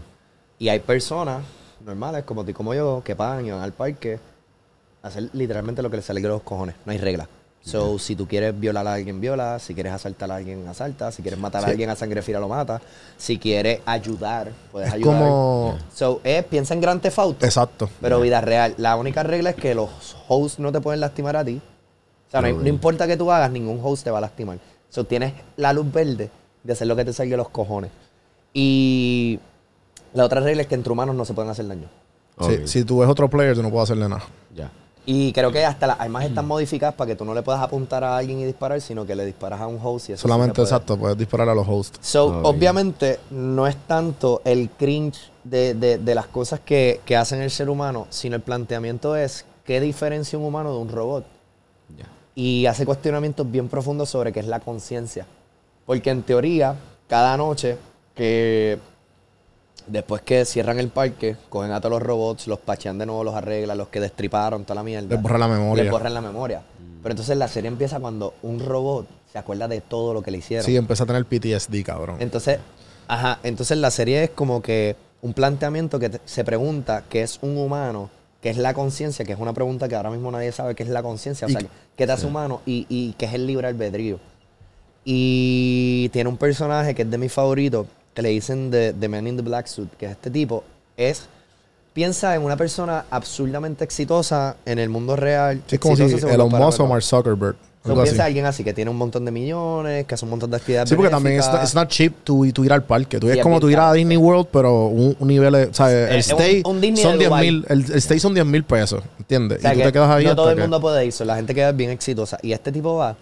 Y 0.59 0.69
hay 0.69 0.79
personas 0.79 1.41
normales, 1.85 2.23
como 2.23 2.43
tú 2.43 2.51
y 2.51 2.53
como 2.53 2.73
yo, 2.73 3.01
que 3.03 3.15
pagan 3.15 3.45
y 3.45 3.51
van 3.51 3.61
al 3.61 3.73
parque 3.73 4.19
a 5.01 5.07
hacer 5.07 5.29
literalmente 5.33 5.81
lo 5.81 5.89
que 5.89 5.97
les 5.97 6.05
sale 6.05 6.21
de 6.21 6.27
los 6.27 6.41
cojones. 6.43 6.75
No 6.85 6.91
hay 6.91 6.97
reglas. 6.97 7.27
So, 7.63 7.99
si 7.99 8.15
tú 8.15 8.25
quieres 8.27 8.57
violar 8.57 8.87
a 8.87 8.93
alguien, 8.93 9.19
viola. 9.19 9.59
Si 9.59 9.73
quieres 9.73 9.91
asaltar 9.91 10.31
a 10.31 10.35
alguien, 10.37 10.65
asalta. 10.69 11.11
Si 11.11 11.21
quieres 11.21 11.37
matar 11.37 11.65
a 11.65 11.67
alguien 11.67 11.89
a 11.89 11.97
sangre 11.97 12.21
fría, 12.21 12.39
lo 12.39 12.47
mata. 12.47 12.79
Si 13.17 13.37
quieres 13.37 13.81
ayudar, 13.85 14.51
puedes 14.71 14.87
Es 14.87 14.93
ayudar. 14.93 15.17
como... 15.19 15.77
So, 15.93 16.21
eh, 16.23 16.43
piensa 16.49 16.73
en 16.75 16.79
Grand 16.79 17.01
Theft 17.01 17.19
Auto. 17.19 17.45
Exacto. 17.45 17.89
Pero 17.99 18.21
vida 18.21 18.39
real. 18.39 18.73
La 18.77 18.95
única 18.95 19.21
regla 19.21 19.49
es 19.49 19.57
que 19.57 19.75
los 19.75 19.89
hosts 20.29 20.59
no 20.59 20.71
te 20.71 20.79
pueden 20.79 21.01
lastimar 21.01 21.35
a 21.35 21.43
ti. 21.43 21.59
O 22.27 22.31
sea, 22.31 22.39
no, 22.39 22.47
hay- 22.47 22.53
no 22.53 22.67
importa 22.69 23.05
que 23.05 23.17
tú 23.17 23.29
hagas, 23.33 23.51
ningún 23.51 23.81
host 23.83 24.05
te 24.05 24.11
va 24.11 24.19
a 24.19 24.21
lastimar. 24.21 24.59
So, 24.89 25.03
tienes 25.03 25.33
la 25.57 25.73
luz 25.73 25.91
verde 25.91 26.29
de 26.63 26.73
hacer 26.73 26.87
lo 26.87 26.95
que 26.95 27.05
te 27.05 27.13
salga 27.13 27.31
de 27.31 27.37
los 27.37 27.49
cojones. 27.49 27.91
Y 28.53 29.39
la 30.13 30.25
otra 30.25 30.41
regla 30.41 30.61
es 30.63 30.67
que 30.67 30.75
entre 30.75 30.91
humanos 30.91 31.15
no 31.15 31.25
se 31.25 31.33
pueden 31.33 31.51
hacer 31.51 31.67
daño. 31.67 31.87
Si, 32.65 32.83
tú 32.83 32.99
ves 32.99 33.09
otro 33.09 33.29
player, 33.29 33.55
tú 33.55 33.63
no 33.63 33.69
puedes 33.71 33.89
hacerle 33.89 34.07
nada. 34.07 34.23
Ya. 34.55 34.71
Y 35.05 35.31
creo 35.33 35.51
que 35.51 35.65
hasta 35.65 35.87
las 35.87 35.99
armas 35.99 36.25
están 36.25 36.45
modificadas 36.45 36.93
para 36.93 37.07
que 37.09 37.15
tú 37.15 37.23
no 37.25 37.33
le 37.33 37.41
puedas 37.41 37.61
apuntar 37.61 38.03
a 38.03 38.17
alguien 38.17 38.39
y 38.39 38.45
disparar, 38.45 38.79
sino 38.81 39.05
que 39.05 39.15
le 39.15 39.25
disparas 39.25 39.61
a 39.61 39.67
un 39.67 39.79
host 39.81 40.09
y 40.09 40.13
eso 40.13 40.21
Solamente, 40.23 40.55
puede. 40.55 40.65
exacto, 40.67 40.97
puedes 40.97 41.17
disparar 41.17 41.47
a 41.49 41.55
los 41.55 41.65
hosts. 41.67 41.97
So, 42.01 42.25
Ok. 42.39 42.45
obviamente, 42.45 43.19
no 43.31 43.65
es 43.67 43.75
tanto 43.87 44.41
el 44.43 44.69
cringe 44.69 45.31
de, 45.43 45.73
de- 45.75 45.97
de 45.97 46.15
las 46.15 46.27
cosas 46.27 46.59
que, 46.59 46.99
que 47.05 47.15
hacen 47.15 47.41
el 47.41 47.49
ser 47.51 47.69
humano, 47.69 48.05
sino 48.09 48.35
el 48.35 48.41
planteamiento 48.41 49.15
es 49.15 49.45
qué 49.65 49.79
diferencia 49.79 50.37
un 50.37 50.45
humano 50.45 50.73
de 50.73 50.79
un 50.79 50.89
robot. 50.89 51.25
Ya. 51.97 52.05
Y 52.37 52.67
hace 52.67 52.85
cuestionamientos 52.85 53.49
bien 53.49 53.67
profundos 53.67 54.09
sobre 54.11 54.31
qué 54.31 54.39
es 54.41 54.45
la 54.45 54.59
conciencia. 54.59 55.25
Porque 55.87 56.11
en 56.11 56.21
teoría, 56.21 56.75
cada 57.09 57.35
noche 57.35 57.77
que 58.13 58.77
después 59.87 60.21
que 60.21 60.45
cierran 60.45 60.77
el 60.79 60.89
parque, 60.89 61.35
cogen 61.49 61.71
a 61.71 61.81
todos 61.81 61.93
los 61.93 62.03
robots, 62.03 62.45
los 62.45 62.59
pachean 62.59 62.99
de 62.99 63.07
nuevo, 63.07 63.23
los 63.23 63.33
arreglan, 63.33 63.75
los 63.75 63.87
que 63.87 63.99
destriparon, 63.99 64.65
toda 64.65 64.75
la 64.75 64.83
mierda. 64.83 65.07
Les 65.15 65.19
borra 65.21 65.39
la 65.39 65.47
memoria. 65.47 65.83
Les 65.83 65.91
borran 65.91 66.13
la 66.13 66.21
memoria. 66.21 66.61
Pero 67.01 67.13
entonces 67.13 67.35
la 67.37 67.47
serie 67.47 67.69
empieza 67.69 67.99
cuando 67.99 68.35
un 68.43 68.59
robot 68.59 69.07
se 69.31 69.39
acuerda 69.39 69.67
de 69.67 69.81
todo 69.81 70.13
lo 70.13 70.21
que 70.21 70.29
le 70.29 70.37
hicieron. 70.37 70.63
Sí, 70.63 70.75
empieza 70.75 71.05
a 71.05 71.07
tener 71.07 71.25
PTSD, 71.25 71.83
cabrón. 71.83 72.17
Entonces, 72.19 72.59
ajá, 73.07 73.39
entonces 73.41 73.79
la 73.79 73.89
serie 73.89 74.25
es 74.25 74.29
como 74.29 74.61
que 74.61 74.95
un 75.23 75.33
planteamiento 75.33 75.97
que 75.97 76.09
te- 76.09 76.21
se 76.25 76.43
pregunta 76.43 77.03
qué 77.09 77.23
es 77.23 77.39
un 77.41 77.57
humano, 77.57 78.11
qué 78.47 78.51
es 78.51 78.57
la 78.57 78.73
conciencia, 78.73 79.25
que 79.25 79.33
es 79.33 79.39
una 79.39 79.51
pregunta 79.51 79.89
que 79.89 79.95
ahora 79.97 80.09
mismo 80.09 80.31
nadie 80.31 80.53
sabe 80.53 80.73
qué 80.73 80.83
es 80.83 80.87
la 80.89 81.03
conciencia, 81.03 81.47
o 81.47 81.49
sea, 81.49 81.59
que- 81.59 81.67
qué 81.97 82.05
te 82.05 82.13
hace 82.13 82.25
humano 82.25 82.61
y, 82.65 82.85
y 82.87 83.11
qué 83.17 83.25
es 83.25 83.33
el 83.33 83.45
libre 83.45 83.67
albedrío. 83.67 84.19
Y 85.03 86.07
tiene 86.13 86.29
un 86.29 86.37
personaje 86.37 86.95
que 86.95 87.01
es 87.01 87.11
de 87.11 87.17
mis 87.17 87.31
favoritos, 87.33 87.87
que 88.13 88.21
le 88.21 88.29
dicen 88.29 88.71
The, 88.71 88.93
the 88.93 89.09
Man 89.09 89.27
in 89.27 89.35
the 89.35 89.41
Black 89.43 89.67
Suit, 89.67 89.89
que 89.97 90.05
es 90.05 90.11
este 90.13 90.29
tipo, 90.31 90.63
es, 90.95 91.27
piensa 91.91 92.35
en 92.35 92.41
una 92.43 92.55
persona 92.55 93.03
absurdamente 93.09 93.83
exitosa 93.83 94.55
en 94.65 94.79
el 94.79 94.87
mundo 94.89 95.15
real. 95.17 95.61
Sí, 95.67 95.75
es 95.75 95.79
como 95.81 95.95
si 95.97 96.03
Elon 96.03 96.49
Musk 96.49 96.79
o. 96.81 96.87
Mark 96.87 97.03
Zuckerberg. 97.03 97.55
Piensa 97.83 98.15
en 98.15 98.21
alguien 98.21 98.45
así, 98.45 98.63
que 98.65 98.73
tiene 98.73 98.91
un 98.91 98.97
montón 98.97 99.23
de 99.23 99.31
millones, 99.31 100.05
que 100.05 100.13
hace 100.15 100.25
un 100.25 100.31
montón 100.31 100.51
de 100.51 100.57
actividades 100.57 100.89
Sí, 100.89 100.95
porque 100.95 101.09
también 101.09 101.39
es 101.39 101.73
not 101.73 101.87
cheap 101.87 102.13
tú, 102.25 102.45
tú 102.51 102.65
ir 102.65 102.73
al 102.73 102.83
parque. 102.83 103.17
Tú 103.17 103.27
Y 103.27 103.31
es 103.37 103.41
como 103.41 103.59
tú 103.61 103.69
ir 103.69 103.79
a 103.79 103.93
Disney 103.93 104.17
sí. 104.17 104.21
World, 104.23 104.47
pero 104.51 104.87
un, 104.87 105.15
un 105.17 105.27
nivel, 105.27 105.55
o 105.55 105.73
sea, 105.73 105.89
el 105.91 106.17
Eh, 106.17 106.19
stay 106.19 106.61
un- 106.65 106.75
un 106.75 106.81
Disney 106.81 107.01
son 107.03 107.13
de 107.13 107.17
10 107.19 107.29
Dubái. 107.29 107.45
mil, 107.51 107.65
el, 107.69 107.85
el 107.91 107.97
stay 107.99 108.19
son 108.19 108.33
10 108.33 108.45
mil 108.45 108.63
pesos, 108.65 109.01
¿entiendes? 109.19 109.59
O 109.59 109.61
sea, 109.61 109.73
y 109.73 109.77
tú 109.77 109.83
te 109.83 109.91
quedas 109.93 110.09
ahí 110.09 110.23
no 110.25 110.29
hasta 110.31 110.35
todo 110.41 110.49
el 110.49 110.55
que- 110.55 110.61
mundo 110.63 110.81
puede 110.81 111.05
ir, 111.05 111.13
la 111.25 111.35
gente 111.37 111.55
queda 111.55 111.71
bien 111.71 111.91
exitosa. 111.91 112.37
Y 112.41 112.51
este 112.51 112.71
tipo 112.73 112.95
va 112.97 113.15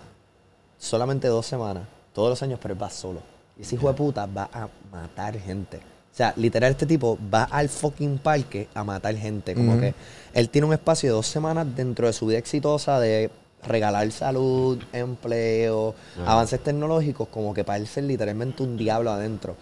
solamente 0.80 1.28
dos 1.28 1.46
semanas, 1.46 1.84
todos 2.14 2.30
los 2.30 2.42
años, 2.44 2.60
pero 2.62 2.74
él 2.74 2.82
va 2.82 2.90
solo. 2.90 3.20
Y 3.58 3.62
ese 3.62 3.76
hijo 3.76 3.88
de 3.88 3.94
puta 3.94 4.26
va 4.26 4.50
a 4.52 4.68
matar 4.92 5.38
gente. 5.40 5.78
O 5.78 6.18
sea, 6.18 6.34
literal, 6.38 6.72
este 6.72 6.86
tipo 6.86 7.18
va 7.34 7.44
al 7.44 7.70
fucking 7.70 8.18
parque 8.20 8.68
a 8.74 8.84
matar 8.84 9.16
gente. 9.16 9.54
Como 9.54 9.80
que 9.80 9.94
él 10.34 10.50
tiene 10.50 10.66
un 10.66 10.74
espacio 10.74 11.10
de 11.10 11.14
dos 11.14 11.28
semanas 11.28 11.68
dentro 11.76 12.08
de 12.08 12.14
su 12.14 12.26
vida 12.26 12.38
exitosa 12.40 13.00
de 13.00 13.30
regalar 13.68 14.12
salud, 14.12 14.82
empleo, 14.94 15.96
avances 16.26 16.62
tecnológicos, 16.62 17.28
como 17.28 17.54
que 17.54 17.64
para 17.64 17.78
él 17.78 17.88
ser 17.88 18.06
literalmente 18.06 18.64
un 18.64 18.78
diablo 18.78 19.12
adentro. 19.12 19.56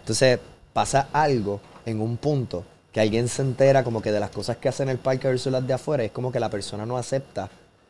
Entonces, 0.00 0.38
pasa 0.72 1.08
algo 1.12 1.60
en 1.84 2.00
un 2.00 2.16
punto 2.16 2.64
que 2.92 3.00
alguien 3.00 3.28
se 3.28 3.42
entera 3.42 3.82
como 3.82 4.02
que 4.02 4.12
de 4.12 4.20
las 4.20 4.30
cosas 4.30 4.58
que 4.58 4.68
hace 4.68 4.82
en 4.82 4.90
el 4.90 4.98
parque 4.98 5.28
versus 5.28 5.50
las 5.50 5.66
de 5.66 5.72
afuera, 5.72 6.04
es 6.04 6.12
como 6.12 6.30
que 6.30 6.38
la 6.38 6.50
persona 6.50 6.84
no 6.84 6.96
acepta. 6.96 7.48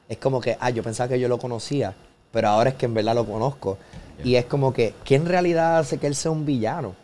Es 0.09 0.19
como 0.19 0.41
que, 0.41 0.57
ah, 0.61 0.71
yo 0.71 0.83
pensaba 0.83 1.09
que 1.09 1.19
yo 1.19 1.29
lo 1.29 1.39
conocía, 1.39 1.95
pero 2.31 2.49
ahora 2.49 2.71
es 2.71 2.77
que 2.77 2.87
en 2.87 2.95
verdad 2.95 3.15
lo 3.15 3.27
conozco. 3.27 3.79
Y 4.23 4.37
es 4.37 4.45
como 4.45 4.73
que, 4.73 4.95
¿qué 5.05 5.17
en 5.17 5.27
realidad 5.27 5.79
hace 5.79 5.99
que 5.99 6.07
él 6.07 6.15
sea 6.15 6.31
un 6.31 6.47
villano? 6.47 6.95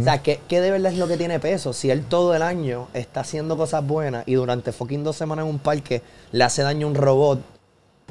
O 0.00 0.04
sea, 0.04 0.22
¿qué, 0.22 0.38
¿qué 0.48 0.60
de 0.60 0.70
verdad 0.70 0.92
es 0.92 0.98
lo 0.98 1.08
que 1.08 1.16
tiene 1.16 1.40
peso? 1.40 1.72
Si 1.72 1.90
él 1.90 2.04
todo 2.04 2.36
el 2.36 2.42
año 2.42 2.86
está 2.94 3.20
haciendo 3.20 3.56
cosas 3.56 3.84
buenas 3.84 4.22
y 4.26 4.34
durante 4.34 4.70
fucking 4.70 5.02
dos 5.02 5.16
semanas 5.16 5.44
en 5.44 5.50
un 5.50 5.58
parque 5.58 6.02
le 6.30 6.44
hace 6.44 6.62
daño 6.62 6.86
a 6.86 6.90
un 6.90 6.94
robot, 6.94 7.40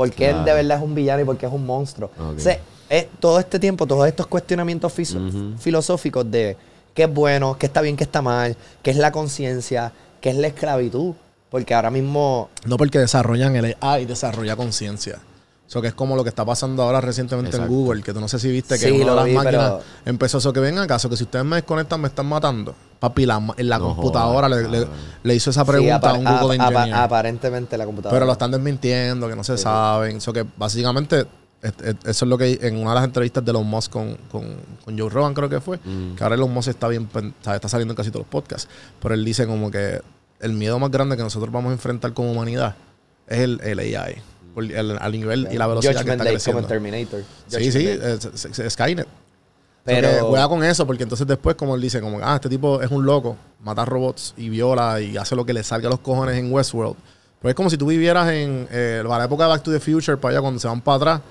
¿por 0.08 0.12
qué 0.16 0.30
él 0.32 0.44
de 0.46 0.54
verdad 0.54 0.78
es 0.78 0.84
un 0.84 0.96
villano 0.96 1.22
y 1.22 1.26
por 1.26 1.38
qué 1.38 1.46
es 1.46 1.52
un 1.54 1.66
monstruo? 1.66 2.10
Ok. 2.18 2.38
O 2.38 2.40
sea, 2.40 2.60
es 2.90 3.08
todo 3.20 3.40
este 3.40 3.60
tiempo, 3.60 3.86
todos 3.88 4.08
estos 4.08 4.28
cuestionamientos 4.28 4.92
fiso- 4.94 5.20
filosóficos 5.60 6.30
de 6.30 6.58
qué 6.94 7.04
es 7.04 7.14
bueno, 7.14 7.56
qué 7.58 7.68
está 7.68 7.82
bien, 7.82 7.96
qué 7.96 8.04
está 8.04 8.22
mal, 8.22 8.56
qué 8.84 8.92
es 8.92 8.98
la 8.98 9.12
conciencia, 9.12 9.92
qué 10.20 10.30
es 10.32 10.36
la 10.38 10.48
esclavitud. 10.48 11.14
Porque 11.50 11.74
ahora 11.74 11.92
mismo 11.92 12.50
No 12.66 12.78
porque 12.78 12.98
desarrollan 12.98 13.56
el 13.58 13.76
AI, 13.82 14.06
desarrolla 14.06 14.56
conciencia. 14.56 15.20
Eso 15.72 15.82
que 15.82 15.88
es 15.88 15.94
como 15.94 16.18
lo 16.18 16.24
que 16.24 16.28
está 16.28 16.44
pasando 16.44 16.84
ahora 16.84 17.00
recientemente 17.00 17.52
Exacto. 17.52 17.72
en 17.72 17.80
Google, 17.80 18.04
que 18.04 18.12
tú 18.14 18.20
no 18.20 18.28
sé 18.28 18.38
si 18.40 18.52
viste 18.52 18.78
que 18.78 18.88
Sí, 18.88 18.92
una 18.92 19.12
de 19.12 19.16
las 19.16 19.26
vi, 19.26 19.32
máquinas 19.36 19.54
pero- 19.72 19.82
empezó 20.04 20.40
eso 20.40 20.52
que 20.52 20.60
venga 20.60 20.84
acaso, 20.84 21.10
que 21.10 21.16
si 21.16 21.24
ustedes 21.24 21.46
me 21.46 21.56
desconectan 21.56 22.02
me 22.02 22.10
están 22.10 22.26
matando. 22.26 22.76
Papi, 23.00 23.26
la, 23.26 23.42
en 23.56 23.70
la 23.70 23.80
No 23.80 23.96
computadora 23.96 24.50
le, 24.50 24.64
le- 24.64 24.80
cabrón. 24.82 24.90
le 25.24 25.34
hizo 25.36 25.50
esa 25.50 25.64
pregunta 25.64 26.10
a 26.10 26.14
un 26.16 26.26
grupo 26.26 26.50
de 26.50 26.58
ingenieros. 26.58 27.00
aparentemente 27.00 27.78
la 27.78 27.86
computadora. 27.86 28.14
Pero 28.18 28.26
lo 28.26 28.34
están 28.34 28.52
desmintiendo, 28.52 29.30
que 29.30 29.36
no 29.38 29.46
se 29.46 29.58
saben. 29.58 30.18
Eso 30.18 30.34
que 30.34 30.46
básicamente, 30.58 31.26
es- 31.62 31.74
es- 31.82 31.96
eso 32.04 32.26
es 32.26 32.30
lo 32.30 32.38
que 32.38 32.60
en 32.64 32.76
una 32.76 32.90
de 32.90 32.96
las 32.96 33.04
entrevistas 33.06 33.46
de 33.46 33.52
Elon 33.52 33.66
Musk 33.66 33.94
con, 33.94 34.18
con, 34.30 34.44
con 34.84 35.00
Joe 35.00 35.10
Rogan, 35.10 35.34
creo 35.34 35.48
que 35.48 35.62
fue, 35.62 35.78
Mm. 35.78 36.16
que 36.18 36.24
ahora 36.26 36.36
Elon 36.36 36.54
Musk 36.54 36.68
está 36.68 36.90
bien, 36.90 37.08
está 37.46 37.70
saliendo 37.70 37.94
en 37.94 37.96
casi 37.96 38.10
todos 38.12 38.26
los 38.26 38.30
podcasts. 38.30 38.68
Pero 39.02 39.14
él 39.14 39.24
dice 39.24 39.48
como 39.48 39.72
que 39.72 40.02
el 40.42 40.52
miedo 40.52 40.78
más 40.80 40.92
grande 40.92 41.16
que 41.16 41.24
nosotros 41.24 41.50
vamos 41.50 41.70
a 41.70 41.74
enfrentar 41.76 42.12
como 42.14 42.30
humanidad 42.30 42.76
es 43.26 43.40
el, 43.40 43.62
el 43.64 43.80
AI. 43.80 44.22
Por 44.54 44.64
el, 44.66 44.98
al 44.98 45.12
nivel 45.12 45.48
y 45.52 45.58
la 45.58 45.68
velocidad 45.68 45.94
que 45.94 45.98
Judgment 46.00 46.14
está 46.22 46.24
Day 46.26 46.34
creciendo. 46.34 46.62
como 46.62 46.74
en 46.74 46.82
Terminator. 46.84 47.20
Sí, 47.48 47.56
Judgment 47.56 47.74
sí, 47.74 47.86
Day. 47.86 48.18
es, 48.36 48.46
es- 48.46 48.60
es 48.60 48.74
Skynet. 48.74 49.08
Pero- 49.84 50.28
juega 50.30 50.48
con 50.48 50.64
eso, 50.64 50.86
porque 50.86 51.04
entonces 51.04 51.26
después, 51.26 51.56
como 51.56 51.74
él 51.76 51.82
dice, 51.82 52.00
como, 52.02 52.20
ah, 52.22 52.36
este 52.36 52.50
tipo 52.50 52.82
es 52.82 52.92
un 52.92 53.04
loco, 53.06 53.36
mata 53.64 53.84
robots 53.84 54.34
y 54.38 54.50
viola 54.50 55.02
y 55.02 55.18
hace 55.18 55.36
lo 55.36 55.44
que 55.46 55.54
le 55.54 55.64
salga 55.64 55.88
a 55.88 55.92
los 55.92 56.00
cojones 56.02 56.38
en 56.38 56.52
Westworld. 56.54 56.96
Pero 57.42 57.50
es 57.50 57.56
como 57.56 57.70
si 57.70 57.78
tú 57.78 57.88
vivieras 57.88 58.30
en 58.30 58.68
eh, 58.72 59.02
la 59.08 59.24
época 59.26 59.46
de 59.46 59.50
Back 59.50 59.64
to 59.64 59.72
the 59.72 59.80
Future, 59.80 60.18
para 60.18 60.34
allá 60.34 60.42
cuando 60.42 60.60
se 60.60 60.68
van 60.68 60.82
para 60.82 60.98
atrás, 60.98 61.22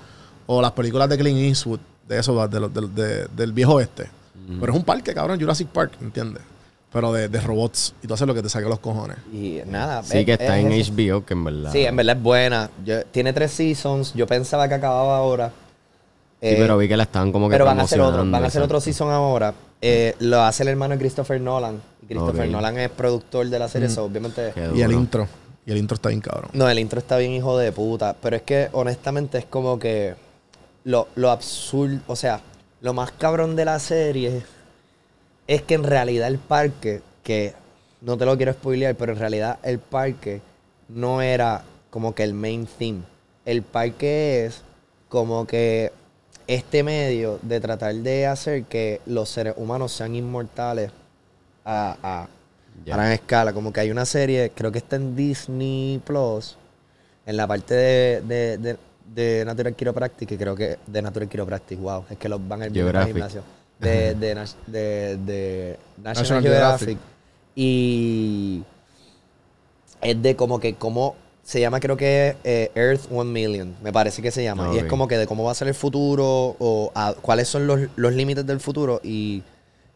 o 0.47 0.61
las 0.61 0.71
películas 0.73 1.07
de 1.07 1.17
Clint 1.17 1.39
Eastwood, 1.39 1.79
de 2.09 2.19
eso, 2.19 2.45
de, 2.47 2.59
los- 2.59 2.73
de- 2.73 2.87
de- 2.89 3.27
del 3.27 3.53
viejo 3.53 3.75
oeste. 3.75 4.09
Pero 4.59 4.73
es 4.73 4.77
un 4.77 4.83
parque, 4.83 5.13
cabrón, 5.13 5.39
Jurassic 5.39 5.69
Park, 5.69 5.93
¿entiendes? 6.01 6.41
Pero 6.91 7.13
de, 7.13 7.29
de 7.29 7.39
robots, 7.39 7.93
y 8.03 8.07
tú 8.07 8.13
haces 8.13 8.27
lo 8.27 8.33
que 8.33 8.41
te 8.41 8.57
a 8.57 8.61
los 8.61 8.79
cojones. 8.79 9.17
Y 9.31 9.59
nada. 9.65 10.03
Sí, 10.03 10.17
es- 10.19 10.25
que 10.25 10.33
está 10.33 10.59
es 10.59 10.65
en 10.65 10.71
eso. 10.73 10.91
HBO, 10.93 11.25
que 11.25 11.33
en 11.33 11.43
verdad. 11.45 11.71
Sí, 11.71 11.85
en 11.85 11.95
verdad 11.95 12.17
es 12.17 12.21
buena. 12.23 12.69
Yo- 12.85 13.05
tiene 13.05 13.31
tres 13.31 13.51
seasons. 13.51 14.13
Yo 14.13 14.27
pensaba 14.27 14.67
que 14.67 14.73
acababa 14.75 15.17
ahora. 15.17 15.49
Sí, 16.41 16.47
Eh, 16.47 16.55
pero 16.57 16.77
vi 16.77 16.87
que 16.89 16.97
la 16.97 17.03
estaban 17.03 17.31
como 17.31 17.47
que 17.47 17.53
pero 17.53 17.65
van 17.65 17.79
a 17.79 17.83
hacer 17.83 18.01
otro. 18.01 18.25
Van 18.29 18.43
a 18.43 18.47
hacer 18.47 18.61
otro 18.61 18.81
season 18.81 19.09
ahora. 19.09 19.53
Eh, 19.81 20.15
lo 20.19 20.41
hace 20.41 20.63
el 20.63 20.69
hermano 20.69 20.93
de 20.95 20.99
Christopher 20.99 21.39
Nolan. 21.39 21.81
Y 22.03 22.07
Christopher. 22.07 22.49
Nolan 22.49 22.77
es 22.79 22.89
productor 22.89 23.47
de 23.47 23.57
la 23.59 23.69
serie, 23.69 23.87
Mm. 23.87 23.91
so, 23.91 24.03
obviamente. 24.05 24.53
Y 24.75 24.81
el 24.81 24.91
intro. 24.91 25.27
Y 25.65 25.71
el 25.71 25.77
intro 25.77 25.95
está 25.95 26.09
bien 26.09 26.19
cabrón. 26.21 26.49
No, 26.53 26.67
el 26.67 26.77
intro 26.79 26.99
está 26.99 27.17
bien 27.17 27.31
hijo 27.31 27.57
de 27.57 27.71
puta. 27.71 28.15
Pero 28.21 28.35
es 28.35 28.41
que 28.41 28.67
honestamente 28.73 29.37
es 29.37 29.45
como 29.45 29.79
que 29.79 30.15
lo, 30.83 31.07
lo 31.15 31.29
absurdo, 31.31 31.99
o 32.07 32.15
sea, 32.15 32.41
lo 32.81 32.93
más 32.93 33.11
cabrón 33.11 33.55
de 33.55 33.63
la 33.65 33.77
serie 33.79 34.41
es 35.51 35.61
que 35.63 35.73
en 35.73 35.83
realidad 35.83 36.29
el 36.29 36.37
parque, 36.37 37.01
que 37.23 37.53
no 37.99 38.17
te 38.17 38.25
lo 38.25 38.37
quiero 38.37 38.53
spoilear, 38.53 38.95
pero 38.95 39.11
en 39.11 39.19
realidad 39.19 39.59
el 39.63 39.79
parque 39.79 40.39
no 40.87 41.21
era 41.21 41.63
como 41.89 42.15
que 42.15 42.23
el 42.23 42.33
main 42.33 42.65
theme. 42.65 43.01
El 43.43 43.61
parque 43.61 44.45
es 44.45 44.61
como 45.09 45.45
que 45.45 45.91
este 46.47 46.83
medio 46.83 47.37
de 47.41 47.59
tratar 47.59 47.93
de 47.95 48.27
hacer 48.27 48.63
que 48.63 49.01
los 49.05 49.27
seres 49.27 49.53
humanos 49.57 49.91
sean 49.91 50.15
inmortales 50.15 50.89
a, 51.65 51.97
a 52.01 52.27
Ya. 52.85 52.93
a 52.93 52.97
gran 52.97 53.11
escala. 53.11 53.51
Como 53.51 53.73
que 53.73 53.81
hay 53.81 53.91
una 53.91 54.05
serie, 54.05 54.53
creo 54.55 54.71
que 54.71 54.77
está 54.77 54.95
en 54.95 55.17
Disney 55.17 56.01
Plus, 56.05 56.55
en 57.25 57.35
la 57.35 57.45
parte 57.45 57.73
de, 57.73 58.21
de, 58.21 58.57
de, 58.57 58.77
de 59.13 59.43
Natural 59.43 59.75
Chiropractic, 59.75 60.29
que 60.29 60.37
creo 60.37 60.55
que 60.55 60.77
de 60.87 61.01
Natural 61.01 61.27
Chiropractic, 61.27 61.77
wow, 61.77 62.05
es 62.09 62.17
que 62.17 62.29
los 62.29 62.39
van 62.47 62.61
al 62.63 62.71
gimnasio. 62.71 63.43
De, 63.81 64.15
de, 64.15 64.35
de, 64.67 65.17
de 65.17 65.79
National, 65.97 66.03
National 66.03 66.43
Geographic. 66.43 66.87
Geographic. 66.87 66.97
Y 67.55 68.63
es 70.01 70.21
de 70.21 70.35
como 70.35 70.59
que 70.59 70.75
cómo 70.75 71.15
se 71.43 71.59
llama 71.59 71.79
creo 71.79 71.97
que 71.97 72.35
eh, 72.43 72.71
Earth 72.75 73.11
One 73.11 73.31
Million, 73.31 73.75
me 73.83 73.91
parece 73.91 74.21
que 74.21 74.31
se 74.31 74.43
llama. 74.43 74.67
Y 74.73 74.77
es 74.77 74.83
como 74.85 75.07
que 75.07 75.17
de 75.17 75.27
cómo 75.27 75.43
va 75.43 75.51
a 75.51 75.55
ser 75.55 75.67
el 75.67 75.73
futuro 75.73 76.55
o 76.59 76.91
a- 76.95 77.13
cuáles 77.21 77.47
son 77.47 77.67
los, 77.67 77.79
los 77.95 78.13
límites 78.13 78.45
del 78.45 78.59
futuro. 78.59 79.01
Y, 79.03 79.43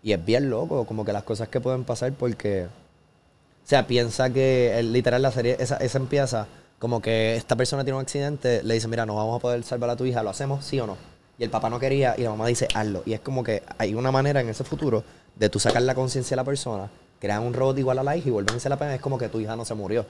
y 0.04 0.12
es 0.14 0.24
bien 0.26 0.50
loco, 0.50 0.86
como 0.86 1.06
que 1.06 1.14
las 1.14 1.24
cosas 1.24 1.48
que 1.48 1.60
pueden 1.62 1.84
pasar 1.84 2.12
porque... 2.14 2.66
O 2.66 3.68
sea, 3.68 3.88
piensa 3.88 4.30
que 4.32 4.78
el- 4.78 4.92
literal 4.94 5.22
la 5.22 5.32
serie, 5.32 5.56
esa, 5.60 5.78
esa 5.78 5.98
empieza 5.98 6.48
como 6.78 7.02
que 7.02 7.36
esta 7.36 7.56
persona 7.56 7.84
tiene 7.84 7.98
un 7.98 8.04
accidente, 8.04 8.62
le 8.64 8.74
dice, 8.74 8.88
mira, 8.88 9.06
no 9.06 9.16
vamos 9.16 9.38
a 9.38 9.40
poder 9.40 9.64
salvar 9.64 9.90
a 9.92 9.96
tu 9.96 10.06
hija, 10.06 10.22
¿lo 10.24 10.30
hacemos? 10.32 10.66
¿Sí 10.66 10.80
o 10.80 10.86
no? 10.88 10.98
Y 11.38 11.44
el 11.44 11.50
papá 11.50 11.70
no 11.70 11.80
quería 11.80 12.16
y 12.18 12.24
la 12.24 12.30
mamá 12.30 12.48
dice, 12.48 12.68
hazlo. 12.74 13.04
Y 13.06 13.14
es 13.14 13.20
como 13.20 13.44
que 13.44 13.64
hay 13.78 13.94
una 13.94 14.12
manera 14.12 14.42
en 14.42 14.50
ese 14.50 14.64
futuro 14.64 15.04
de 15.36 15.50
tú 15.50 15.60
sacar 15.60 15.82
la 15.82 15.96
conciencia 15.96 16.36
de 16.36 16.38
la 16.38 16.46
persona, 16.46 16.90
crear 17.20 17.40
un 17.42 17.54
robot 17.54 17.78
igual 17.78 18.00
a 18.00 18.04
la 18.04 18.16
hija 18.16 18.30
y 18.30 18.32
vuelven 18.32 18.54
a 18.54 18.58
hacer 18.58 18.70
la 18.70 18.78
pena. 18.78 18.96
Es 18.96 19.02
como 19.02 19.18
que 19.18 19.28
tu 19.28 19.40
hija 19.40 19.56
no 19.56 19.66
se 19.66 19.74
murió. 19.74 20.06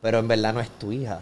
Pero 0.00 0.18
en 0.18 0.28
verdad 0.28 0.52
no 0.52 0.60
es 0.60 0.68
tu 0.70 0.92
hija. 0.92 1.20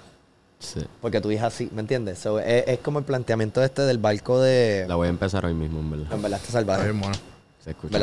Sí. 0.59 0.85
Porque 1.01 1.21
tu 1.21 1.31
hija 1.31 1.51
sí, 1.51 1.71
¿me 1.73 1.81
entiendes? 1.81 2.19
So, 2.19 2.39
es, 2.39 2.65
es 2.67 2.79
como 2.81 2.99
el 2.99 3.05
planteamiento 3.05 3.63
este 3.63 3.83
del 3.83 3.99
barco 3.99 4.41
de... 4.41 4.85
La 4.89 4.97
voy 4.97 5.07
a 5.07 5.11
empezar 5.11 5.45
hoy 5.45 5.55
mismo, 5.55 5.81
en 5.81 5.91
verdad. 5.91 6.13
En 6.13 6.23
verdad 6.23 6.41
está 6.41 6.53
salvaje. 6.53 6.91
bueno. 6.93 7.15
Se 7.63 7.71
escucha. 7.71 7.99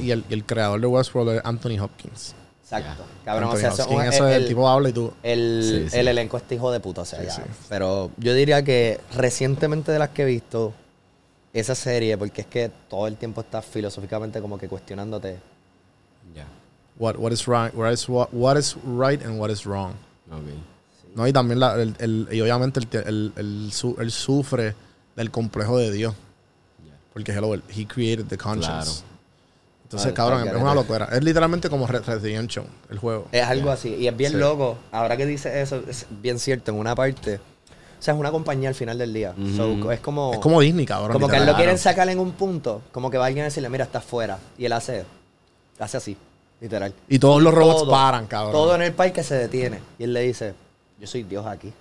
Y, 0.00 0.10
el, 0.10 0.24
y 0.28 0.34
el 0.34 0.44
creador 0.44 0.80
de 0.80 0.86
Westworld 0.86 1.36
es 1.36 1.40
Anthony 1.44 1.78
Hopkins. 1.80 2.34
Exacto. 2.64 3.04
Cabrón, 3.24 3.50
o 3.50 3.56
sea, 3.56 3.70
Hopkins. 3.72 3.88
son- 3.88 4.02
eso 4.02 4.26
es 4.28 4.36
el- 4.36 4.42
el 4.42 4.48
tipo 4.48 4.68
habla 4.68 4.88
y 4.88 4.92
tú... 4.92 5.12
El, 5.22 5.62
Sí, 5.62 5.90
sí. 5.90 5.98
el 5.98 6.08
elenco 6.08 6.36
está 6.38 6.54
hijo 6.54 6.72
de 6.72 6.80
puta, 6.80 7.02
o 7.02 7.04
sea, 7.04 7.20
Sí, 7.20 7.26
ya. 7.26 7.32
sí. 7.36 7.42
Pero 7.68 8.10
yo 8.16 8.32
diría 8.34 8.62
que 8.64 9.00
recientemente 9.14 9.92
de 9.92 9.98
las 9.98 10.08
que 10.10 10.22
he 10.22 10.26
visto, 10.26 10.72
esa 11.52 11.74
serie, 11.74 12.16
porque 12.18 12.40
es 12.40 12.46
que 12.48 12.70
todo 12.88 13.06
el 13.06 13.16
tiempo 13.16 13.42
estás 13.42 13.64
filosóficamente 13.64 14.40
como 14.40 14.58
que 14.58 14.68
cuestionándote. 14.68 15.38
Ya. 16.34 16.46
What, 16.98 17.16
what 17.18 17.32
is 17.32 17.46
right, 17.46 17.72
what 17.74 17.92
is, 17.92 18.08
what, 18.08 18.28
what 18.32 18.56
is 18.58 18.76
right 18.84 19.22
and 19.24 19.38
what 19.38 19.50
is 19.50 19.64
wrong. 19.64 19.92
Ok. 20.30 20.40
No, 21.14 21.28
y 21.28 21.32
también 21.32 21.60
la- 21.60 21.74
el, 21.80 21.94
el- 21.98 22.28
y 22.32 22.40
obviamente 22.40 22.80
el, 22.80 22.88
el, 23.06 23.32
el 23.36 23.72
su- 23.72 23.94
él 24.00 24.10
sufre 24.10 24.74
del 25.14 25.30
complejo 25.30 25.78
de 25.78 25.92
Dios. 25.92 26.14
Porque 27.12 27.30
hello, 27.30 27.54
él- 27.54 27.62
he 27.68 27.86
created 27.86 28.26
the 28.26 28.36
conscience. 28.38 29.02
Claro. 29.02 29.13
Entonces, 29.94 30.12
Ah, 30.12 30.14
cabrón, 30.14 30.38
es 30.40 30.44
garete. 30.46 30.62
una 30.62 30.74
locura. 30.74 31.08
Es 31.12 31.22
literalmente 31.22 31.70
como 31.70 31.86
Red 31.86 32.02
Red 32.04 32.20
Redemption, 32.22 32.66
el 32.90 32.98
juego. 32.98 33.28
Es 33.32 33.42
algo 33.44 33.70
así. 33.70 33.94
Y 33.94 34.08
es 34.08 34.16
bien 34.16 34.32
Sí. 34.32 34.38
loco. 34.38 34.76
Ahora 34.92 35.16
que 35.16 35.24
dice 35.26 35.60
eso, 35.62 35.82
es 35.88 36.06
bien 36.10 36.38
cierto. 36.38 36.70
En 36.72 36.78
una 36.78 36.94
parte. 36.94 37.36
O 37.36 38.02
sea, 38.04 38.12
es 38.14 38.20
una 38.20 38.30
compañía 38.30 38.68
al 38.68 38.74
final 38.74 38.98
del 38.98 39.12
día. 39.14 39.34
So, 39.56 39.70
Ujú. 39.72 39.90
es 39.90 40.00
como. 40.00 40.32
Es 40.34 40.38
como 40.40 40.60
Disney, 40.60 40.84
cabrón. 40.84 41.12
como 41.12 41.28
que 41.28 41.36
a 41.36 41.38
él 41.38 41.42
literal. 41.44 41.54
lo 41.54 41.56
quieren 41.64 41.78
sacar 41.78 42.08
en 42.08 42.18
un 42.18 42.32
punto. 42.32 42.82
Como 42.92 43.10
que 43.10 43.16
va 43.18 43.26
alguien 43.26 43.42
a 43.44 43.46
decirle, 43.46 43.68
mira, 43.70 43.84
estás 43.84 44.04
fuera. 44.04 44.38
Y 44.58 44.64
él 44.66 44.72
hace. 44.72 45.04
Hace 45.78 45.96
así. 45.96 46.16
Literal. 46.60 46.92
Y 47.08 47.18
todos 47.18 47.42
los 47.42 47.52
robots 47.54 47.80
Todo, 47.82 47.90
paran, 47.90 48.26
cabrón. 48.26 48.52
Todo 48.52 48.74
en 48.74 48.82
el 48.82 48.92
parque 48.92 49.22
se 49.22 49.34
detiene. 49.36 49.80
Y 49.98 50.04
él 50.04 50.12
le 50.12 50.20
dice, 50.22 50.54
yo 51.00 51.06
soy 51.06 51.22
Dios 51.24 51.44
aquí. 51.46 51.72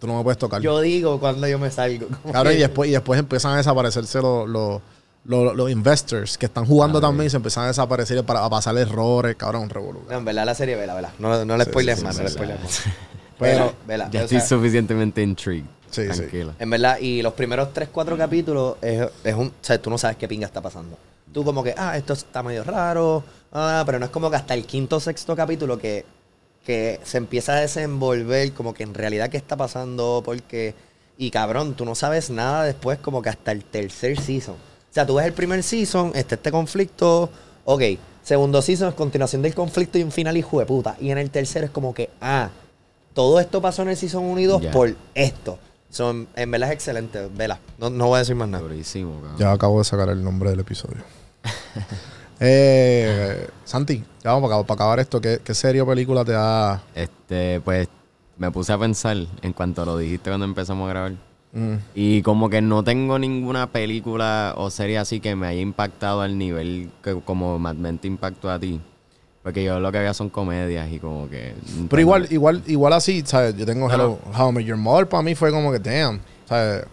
Tú 0.00 0.06
no 0.06 0.16
me 0.16 0.22
puedes 0.22 0.38
tocar. 0.38 0.60
Yo 0.62 0.80
digo 0.80 1.18
cuando 1.18 1.46
yo 1.48 1.58
me 1.58 1.70
salgo. 1.70 2.06
Como 2.22 2.32
Cabrón, 2.32 2.52
y 2.52 2.56
que- 2.56 2.62
después, 2.62 2.88
y 2.88 2.92
después 2.92 3.18
empiezan 3.18 3.52
a 3.54 3.56
desaparecerse 3.56 4.20
los, 4.22 4.48
los, 4.48 4.80
los, 5.28 5.54
los 5.54 5.70
investors 5.70 6.36
que 6.36 6.46
están 6.46 6.64
jugando 6.66 6.98
Ah, 6.98 7.02
también 7.02 7.26
y 7.28 7.30
se 7.30 7.36
empiezan 7.36 7.64
a 7.64 7.66
desaparecer 7.68 8.24
para 8.24 8.44
a 8.44 8.50
pasar 8.50 8.76
errores, 8.76 9.36
cabrón. 9.36 9.68
No, 10.08 10.16
en 10.18 10.24
verdad 10.24 10.44
la 10.46 10.54
serie, 10.54 10.74
vela, 10.74 10.94
vela. 10.94 11.12
No, 11.20 11.44
no 11.44 11.56
le 11.56 11.64
Sí, 11.64 11.70
spoiles 11.70 11.98
sí, 11.98 12.04
más, 12.04 12.14
sí, 12.16 12.18
no 12.18 12.24
le 12.24 12.30
sí, 12.30 12.34
spoiles 12.34 12.60
más. 12.60 12.82
Pero- 13.38 13.72
Vela. 13.86 14.08
Ya 14.10 14.20
O 14.20 14.24
estoy 14.24 14.40
sea, 14.40 14.48
suficientemente 14.48 15.22
intrigued. 15.22 15.66
Sí, 15.90 16.02
sí. 16.10 16.18
Tranquila. 16.18 16.54
En 16.58 16.68
verdad, 16.70 16.98
y 16.98 17.22
los 17.22 17.32
primeros 17.34 17.72
3, 17.72 17.88
4 17.92 18.16
capítulos 18.16 18.76
es, 18.82 19.06
es 19.22 19.34
un. 19.34 19.46
O 19.46 19.52
sea, 19.60 19.80
tú 19.80 19.88
no 19.90 19.96
sabes 19.96 20.16
qué 20.16 20.26
pinga 20.26 20.46
está 20.46 20.60
pasando. 20.60 20.98
Tú, 21.32 21.44
como 21.44 21.62
que, 21.62 21.72
ah, 21.76 21.96
esto 21.96 22.14
está 22.14 22.42
medio 22.42 22.64
raro. 22.64 23.22
Ah, 23.52 23.82
pero 23.86 23.98
no 23.98 24.06
es 24.06 24.10
como 24.10 24.28
que 24.30 24.36
hasta 24.36 24.54
el 24.54 24.66
quinto 24.66 24.96
o 24.96 25.00
sexto 25.00 25.36
capítulo 25.36 25.78
que, 25.78 26.04
que 26.64 27.00
se 27.04 27.16
empieza 27.18 27.52
a 27.52 27.60
desenvolver, 27.60 28.52
como 28.52 28.74
que 28.74 28.82
en 28.82 28.92
realidad 28.94 29.30
qué 29.30 29.36
está 29.36 29.56
pasando, 29.56 30.22
porque. 30.24 30.74
Y 31.16 31.30
cabrón, 31.30 31.74
tú 31.74 31.84
no 31.84 31.94
sabes 31.94 32.28
nada 32.30 32.64
después, 32.64 32.98
como 32.98 33.22
que 33.22 33.28
hasta 33.30 33.52
el 33.52 33.64
tercer 33.64 34.18
season. 34.20 34.56
Sea, 34.98 35.06
tú 35.06 35.14
ves 35.14 35.26
el 35.26 35.32
primer 35.32 35.62
season, 35.62 36.10
este, 36.16 36.34
este 36.34 36.50
conflicto, 36.50 37.30
ok. 37.66 37.82
Segundo 38.24 38.60
season 38.60 38.88
es 38.88 38.94
continuación 38.96 39.42
del 39.42 39.54
conflicto 39.54 39.96
y 39.96 40.02
un 40.02 40.10
final 40.10 40.36
hijo 40.36 40.58
de 40.58 40.66
puta. 40.66 40.96
Y 41.00 41.10
en 41.12 41.18
el 41.18 41.30
tercero 41.30 41.66
es 41.66 41.70
como 41.70 41.94
que, 41.94 42.10
ah, 42.20 42.50
todo 43.14 43.38
esto 43.38 43.62
pasó 43.62 43.82
en 43.82 43.90
el 43.90 43.96
season 43.96 44.24
1 44.24 44.40
y 44.40 44.44
2 44.46 44.60
Ya. 44.62 44.70
por 44.72 44.92
esto. 45.14 45.56
Son, 45.88 46.26
en 46.34 46.50
verdad 46.50 46.70
es 46.70 46.74
excelente, 46.74 47.28
vela. 47.32 47.60
No, 47.78 47.90
no 47.90 48.08
voy 48.08 48.16
a 48.16 48.18
decir 48.18 48.34
más 48.34 48.48
nada. 48.48 48.64
Durísimo. 48.64 49.22
Ya 49.38 49.52
acabo 49.52 49.78
de 49.78 49.84
sacar 49.84 50.08
el 50.08 50.24
nombre 50.24 50.50
del 50.50 50.58
episodio. 50.58 50.96
eh, 52.40 53.48
Santi, 53.64 54.04
ya 54.24 54.32
vamos 54.32 54.42
para, 54.48 54.54
acabar- 54.56 54.66
para 54.66 54.74
acabar 54.74 54.98
esto. 55.00 55.20
¿Qué, 55.20 55.40
qué 55.44 55.54
serie 55.54 55.80
o 55.80 55.86
película 55.86 56.24
te 56.24 56.32
da? 56.32 56.82
Este, 56.92 57.60
pues, 57.60 57.86
me 58.36 58.50
puse 58.50 58.72
a 58.72 58.78
pensar 58.78 59.16
en 59.42 59.52
cuanto 59.52 59.84
lo 59.84 59.96
dijiste 59.96 60.28
cuando 60.28 60.44
empezamos 60.44 60.86
a 60.86 60.90
grabar. 60.90 61.12
Mm, 61.52 61.74
Y 61.94 62.22
como 62.22 62.50
que 62.50 62.60
no 62.60 62.84
tengo 62.84 63.18
ninguna 63.18 63.68
película 63.68 64.54
o 64.56 64.70
serie 64.70 64.98
así 64.98 65.20
que 65.20 65.34
me 65.34 65.46
haya 65.46 65.60
impactado 65.60 66.20
al 66.20 66.36
nivel 66.36 66.90
que 67.02 67.14
como 67.24 67.58
Mad 67.58 67.76
Men 67.76 67.98
te 67.98 68.06
impactó 68.08 68.50
a 68.50 68.58
ti. 68.58 68.80
Porque 69.42 69.64
yo 69.64 69.80
lo 69.80 69.90
que 69.90 69.98
había 69.98 70.12
son 70.12 70.28
comedias 70.28 70.90
y 70.92 70.98
como 70.98 71.28
que... 71.30 71.54
Pero 71.88 72.00
igual, 72.00 72.26
igual, 72.30 72.62
igual 72.66 72.92
así, 72.92 73.22
¿sabes? 73.24 73.56
Yo 73.56 73.64
tengo 73.64 73.88
No, 73.88 73.94
Hello, 73.94 74.18
How 74.36 74.50
I 74.50 74.52
Met 74.52 74.64
Your 74.66 74.76
Mother 74.76 75.08
para 75.08 75.22
mí 75.22 75.34
fue 75.34 75.50
como 75.50 75.72
que, 75.72 75.78
damn, 75.78 76.20
¿sabes? 76.46 76.84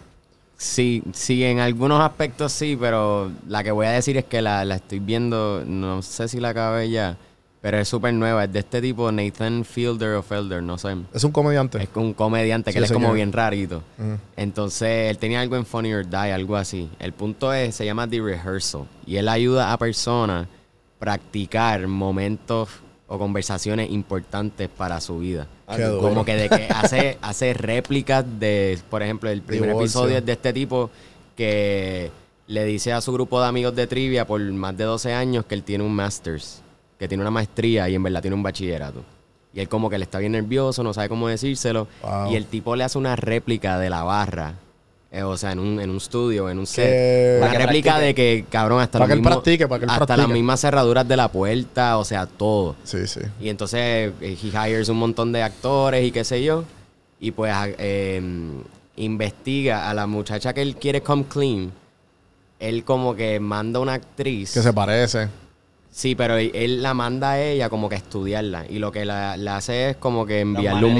Sí, 0.56 1.02
sí, 1.12 1.44
en 1.44 1.58
algunos 1.58 2.00
aspectos 2.00 2.50
sí, 2.52 2.78
pero 2.80 3.30
la 3.46 3.62
que 3.62 3.72
voy 3.72 3.84
a 3.86 3.90
decir 3.90 4.16
es 4.16 4.24
que 4.24 4.40
la, 4.40 4.64
la 4.64 4.76
estoy 4.76 5.00
viendo, 5.00 5.64
no 5.66 6.00
sé 6.00 6.28
si 6.28 6.40
la 6.40 6.50
acabé 6.50 6.88
ya, 6.88 7.18
Pero 7.66 7.80
es 7.80 7.88
súper 7.88 8.14
nueva. 8.14 8.44
Es 8.44 8.52
de 8.52 8.60
este 8.60 8.80
tipo, 8.80 9.10
Nathan 9.10 9.64
Fielder 9.64 10.14
o 10.14 10.22
Felder, 10.22 10.62
no 10.62 10.78
sé. 10.78 10.94
Es 11.12 11.24
un 11.24 11.32
comediante. 11.32 11.82
Es 11.82 11.88
un 11.96 12.14
comediante 12.14 12.70
Sí, 12.70 12.74
que 12.74 12.78
él 12.78 12.84
es 12.84 12.92
como 12.92 13.12
bien 13.12 13.32
rarito. 13.32 13.82
Entonces, 14.36 15.10
él 15.10 15.18
tenía 15.18 15.40
algo 15.40 15.56
en 15.56 15.66
Funny 15.66 15.92
or 15.92 16.08
Die, 16.08 16.16
algo 16.16 16.54
así. 16.54 16.88
El 17.00 17.12
punto 17.12 17.52
es, 17.52 17.74
se 17.74 17.84
llama 17.84 18.08
The 18.08 18.20
Rehearsal. 18.20 18.82
Y 19.04 19.16
él 19.16 19.28
ayuda 19.28 19.72
a 19.72 19.78
personas 19.78 20.46
a 20.46 20.48
practicar 21.00 21.88
momentos 21.88 22.68
o 23.08 23.18
conversaciones 23.18 23.90
importantes 23.90 24.68
para 24.68 25.00
su 25.00 25.18
vida. 25.18 25.48
Qué 25.74 25.82
duro. 25.82 26.02
Como 26.02 26.24
que 26.24 26.36
de 26.36 26.48
que 26.48 26.68
hace, 26.72 27.18
hace 27.20 27.52
réplicas 27.52 28.24
de, 28.38 28.78
por 28.88 29.02
ejemplo, 29.02 29.28
el 29.28 29.42
primer 29.42 29.70
Divorcio. 29.70 29.86
episodio 29.86 30.18
es 30.18 30.24
de 30.24 30.32
este 30.34 30.52
tipo 30.52 30.88
que 31.34 32.12
le 32.46 32.64
dice 32.64 32.92
a 32.92 33.00
su 33.00 33.12
grupo 33.12 33.40
de 33.40 33.48
amigos 33.48 33.74
de 33.74 33.88
trivia 33.88 34.24
por 34.24 34.40
más 34.40 34.76
de 34.76 34.84
12 34.84 35.12
años 35.12 35.44
que 35.46 35.56
él 35.56 35.64
tiene 35.64 35.82
un 35.82 35.92
master's, 35.92 36.62
que 36.98 37.08
tiene 37.08 37.22
una 37.22 37.30
maestría 37.30 37.88
y 37.88 37.94
en 37.94 38.02
verdad 38.02 38.20
tiene 38.22 38.34
un 38.34 38.42
bachillerato. 38.42 39.02
Y 39.54 39.60
él 39.60 39.68
como 39.68 39.88
que 39.88 39.96
le 39.98 40.04
está 40.04 40.18
bien 40.18 40.32
nervioso, 40.32 40.82
no 40.82 40.92
sabe 40.92 41.08
cómo 41.08 41.28
decírselo. 41.28 41.88
Wow. 42.02 42.30
Y 42.32 42.36
el 42.36 42.46
tipo 42.46 42.76
le 42.76 42.84
hace 42.84 42.98
una 42.98 43.16
réplica 43.16 43.78
de 43.78 43.88
la 43.90 44.02
barra. 44.02 44.54
eh, 45.12 45.22
o 45.22 45.36
sea, 45.38 45.52
en 45.52 45.60
un, 45.60 45.80
en 45.80 45.88
un 45.88 45.96
estudio, 45.96 46.50
en 46.50 46.58
un 46.58 46.66
Que- 46.66 46.70
set. 46.70 47.42
Una 47.42 47.52
réplica 47.58 47.92
practique. 47.92 48.06
de 48.06 48.14
que, 48.14 48.44
cabrón, 48.50 48.80
hasta, 48.82 48.98
Para 48.98 49.14
que 49.14 49.22
practique, 49.22 49.66
para 49.68 49.84
hasta 49.86 49.96
practique. 50.04 50.18
las 50.22 50.28
mismas 50.28 50.60
cerraduras 50.60 51.08
de 51.08 51.16
la 51.16 51.28
puerta, 51.28 51.96
o 51.96 52.04
sea, 52.04 52.26
todo. 52.26 52.76
Sí, 52.84 53.06
sí. 53.06 53.20
Y 53.40 53.48
entonces 53.48 53.80
eh, 53.80 54.12
he 54.20 54.32
hires 54.68 54.88
un 54.90 54.98
montón 54.98 55.32
de 55.32 55.42
actores 55.42 56.04
y 56.04 56.10
qué 56.10 56.22
sé 56.24 56.42
yo. 56.42 56.64
Y 57.18 57.30
pues 57.30 57.54
eh, 57.78 58.20
investiga 58.96 59.88
a 59.88 59.94
la 59.94 60.06
muchacha 60.06 60.52
que 60.52 60.60
él 60.62 60.76
quiere 60.76 61.00
come 61.02 61.24
clean. 61.24 61.72
Él 62.58 62.84
como 62.84 63.14
que 63.14 63.38
manda 63.40 63.80
una 63.80 63.94
actriz. 63.94 64.52
Que 64.52 64.60
se 64.60 64.72
parece. 64.72 65.28
Sí, 65.96 66.14
pero 66.14 66.36
él, 66.36 66.82
la 66.82 66.92
manda 66.92 67.30
a 67.32 67.42
ella 67.42 67.70
como 67.70 67.88
que 67.88 67.94
a 67.94 67.98
estudiarla. 67.98 68.66
Y 68.68 68.78
lo 68.80 68.92
que 68.92 69.06
la, 69.06 69.38
la 69.38 69.56
hace 69.56 69.88
es 69.90 69.96
como 69.96 70.26
que 70.26 70.40
enviarle 70.40 70.80
un... 70.88 70.94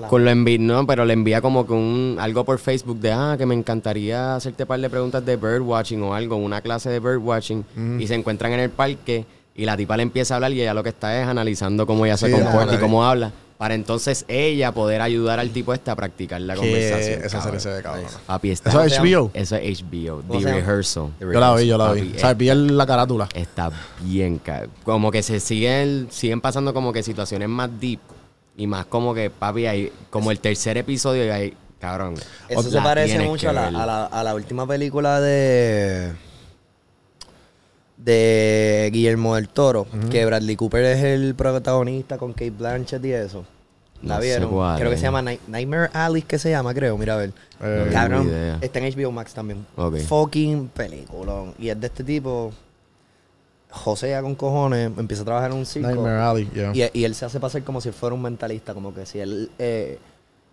la- 0.00 0.08
Con 0.08 0.24
lo 0.24 0.30
envi 0.32 0.58
no, 0.58 0.84
pero 0.84 1.04
le 1.04 1.12
envía 1.12 1.40
como 1.40 1.64
que 1.64 1.72
un 1.74 2.16
algo 2.18 2.42
por 2.44 2.58
Facebook 2.58 2.98
de, 2.98 3.12
ah, 3.12 3.36
que 3.38 3.46
me 3.46 3.54
encantaría 3.54 4.34
hacerte 4.34 4.64
un 4.64 4.66
par 4.66 4.80
de 4.80 4.90
preguntas 4.90 5.24
de 5.24 5.36
birdwatching 5.36 6.02
o 6.02 6.12
algo, 6.12 6.34
una 6.34 6.60
clase 6.60 6.90
de 6.90 6.98
birdwatching. 6.98 7.64
Y 8.00 8.06
se 8.08 8.16
encuentran 8.16 8.52
en 8.52 8.58
el 8.58 8.70
parque 8.70 9.24
y 9.54 9.64
la 9.64 9.76
tipa 9.76 9.96
le 9.96 10.02
empieza 10.02 10.34
a 10.34 10.36
hablar 10.38 10.50
y 10.52 10.60
ella 10.60 10.74
lo 10.74 10.82
que 10.82 10.88
está 10.88 11.20
es 11.22 11.28
analizando 11.28 11.86
cómo 11.86 12.04
ella 12.04 12.16
se 12.16 12.28
comporta 12.32 12.74
y 12.74 12.78
cómo 12.78 13.04
habla. 13.04 13.30
Para 13.62 13.74
entonces 13.74 14.24
ella 14.26 14.72
poder 14.72 15.00
ayudar 15.02 15.38
al 15.38 15.50
tipo 15.50 15.72
este 15.72 15.92
a 15.92 15.94
practicar 15.94 16.40
la 16.40 16.56
conversación. 16.56 17.20
esa 17.22 17.38
cabrón. 17.38 17.42
serie 17.44 17.60
se 17.60 17.68
ve 17.68 17.80
cabrón. 17.80 18.06
Papi, 18.26 18.50
está- 18.50 18.70
Eso 18.70 18.82
es 18.82 18.98
HBO. 18.98 19.30
Eso 19.34 19.54
es 19.54 19.80
HBO. 19.84 20.20
¿Cómo 20.26 20.40
The? 20.40 20.52
Rehearsal. 20.52 21.10
Yo 21.20 21.26
la 21.28 21.54
vi, 21.54 21.66
yo 21.68 21.78
la 21.78 21.86
Papi, 21.86 22.00
vi. 22.00 22.16
O 22.16 22.18
sea, 22.18 22.34
vi 22.34 22.46
la 22.52 22.86
carátula. 22.86 23.28
Está 23.32 23.70
bien, 24.00 24.40
como 24.82 25.12
que 25.12 25.22
se 25.22 25.38
siguen, 25.38 26.08
siguen 26.10 26.40
pasando 26.40 26.74
como 26.74 26.92
que 26.92 27.04
situaciones 27.04 27.48
más 27.48 27.70
deep 27.78 28.00
y 28.56 28.66
más 28.66 28.86
como 28.86 29.14
que, 29.14 29.30
papi, 29.30 29.66
hay 29.66 29.92
como 30.10 30.32
el 30.32 30.40
tercer 30.40 30.76
episodio 30.78 31.24
y 31.24 31.28
hay, 31.28 31.54
cabrón. 31.78 32.14
Eso 32.48 32.68
se 32.68 32.80
parece 32.80 33.20
mucho 33.20 33.52
la, 33.52 33.68
a, 33.68 33.70
la, 33.86 34.04
a 34.06 34.24
la 34.24 34.34
última 34.34 34.66
película 34.66 35.20
de 35.20 36.10
de 38.04 38.90
Guillermo 38.92 39.34
del 39.36 39.48
Toro, 39.48 39.86
que 40.10 40.24
Bradley 40.26 40.56
Cooper 40.56 40.84
es 40.84 41.02
el 41.04 41.34
protagonista 41.34 42.18
con 42.18 42.32
Kate 42.32 42.50
Blanchett 42.50 43.04
y 43.04 43.12
eso. 43.12 43.44
¿La 44.02 44.16
No 44.16 44.20
vieron? 44.20 44.50
cuál 44.50 44.78
creo 44.78 44.90
que 44.90 44.96
se 44.96 45.04
llama 45.04 45.22
Night- 45.22 45.46
Nightmare 45.46 45.90
Alley, 45.92 46.22
que 46.22 46.36
se 46.38 46.50
llama, 46.50 46.74
creo, 46.74 46.98
mira 46.98 47.14
a 47.14 47.18
ver. 47.18 47.32
Eh, 47.62 47.88
Cabrón, 47.92 48.26
idea. 48.26 48.58
está 48.60 48.80
en 48.80 48.92
HBO 48.92 49.12
Max 49.12 49.32
también. 49.32 49.64
Fucking 50.08 50.68
peliculón. 50.74 51.54
Y 51.58 51.68
es 51.68 51.80
de 51.80 51.86
este 51.86 52.02
tipo, 52.02 52.52
José 53.70 54.18
con 54.20 54.34
cojones, 54.34 54.90
empieza 54.98 55.22
a 55.22 55.26
trabajar 55.26 55.50
en 55.52 55.56
un 55.58 55.66
circo. 55.66 55.88
Nightmare 55.88 56.18
Alley, 56.20 56.50
yeah. 56.52 56.90
Y, 56.92 57.00
y 57.00 57.04
él 57.04 57.14
se 57.14 57.24
hace 57.26 57.38
pasar 57.38 57.62
como 57.62 57.80
si 57.80 57.92
fuera 57.92 58.14
un 58.14 58.22
mentalista, 58.22 58.74
como 58.74 58.92
que 58.92 59.06
si 59.06 59.20
él, 59.20 59.50
eh, 59.58 59.98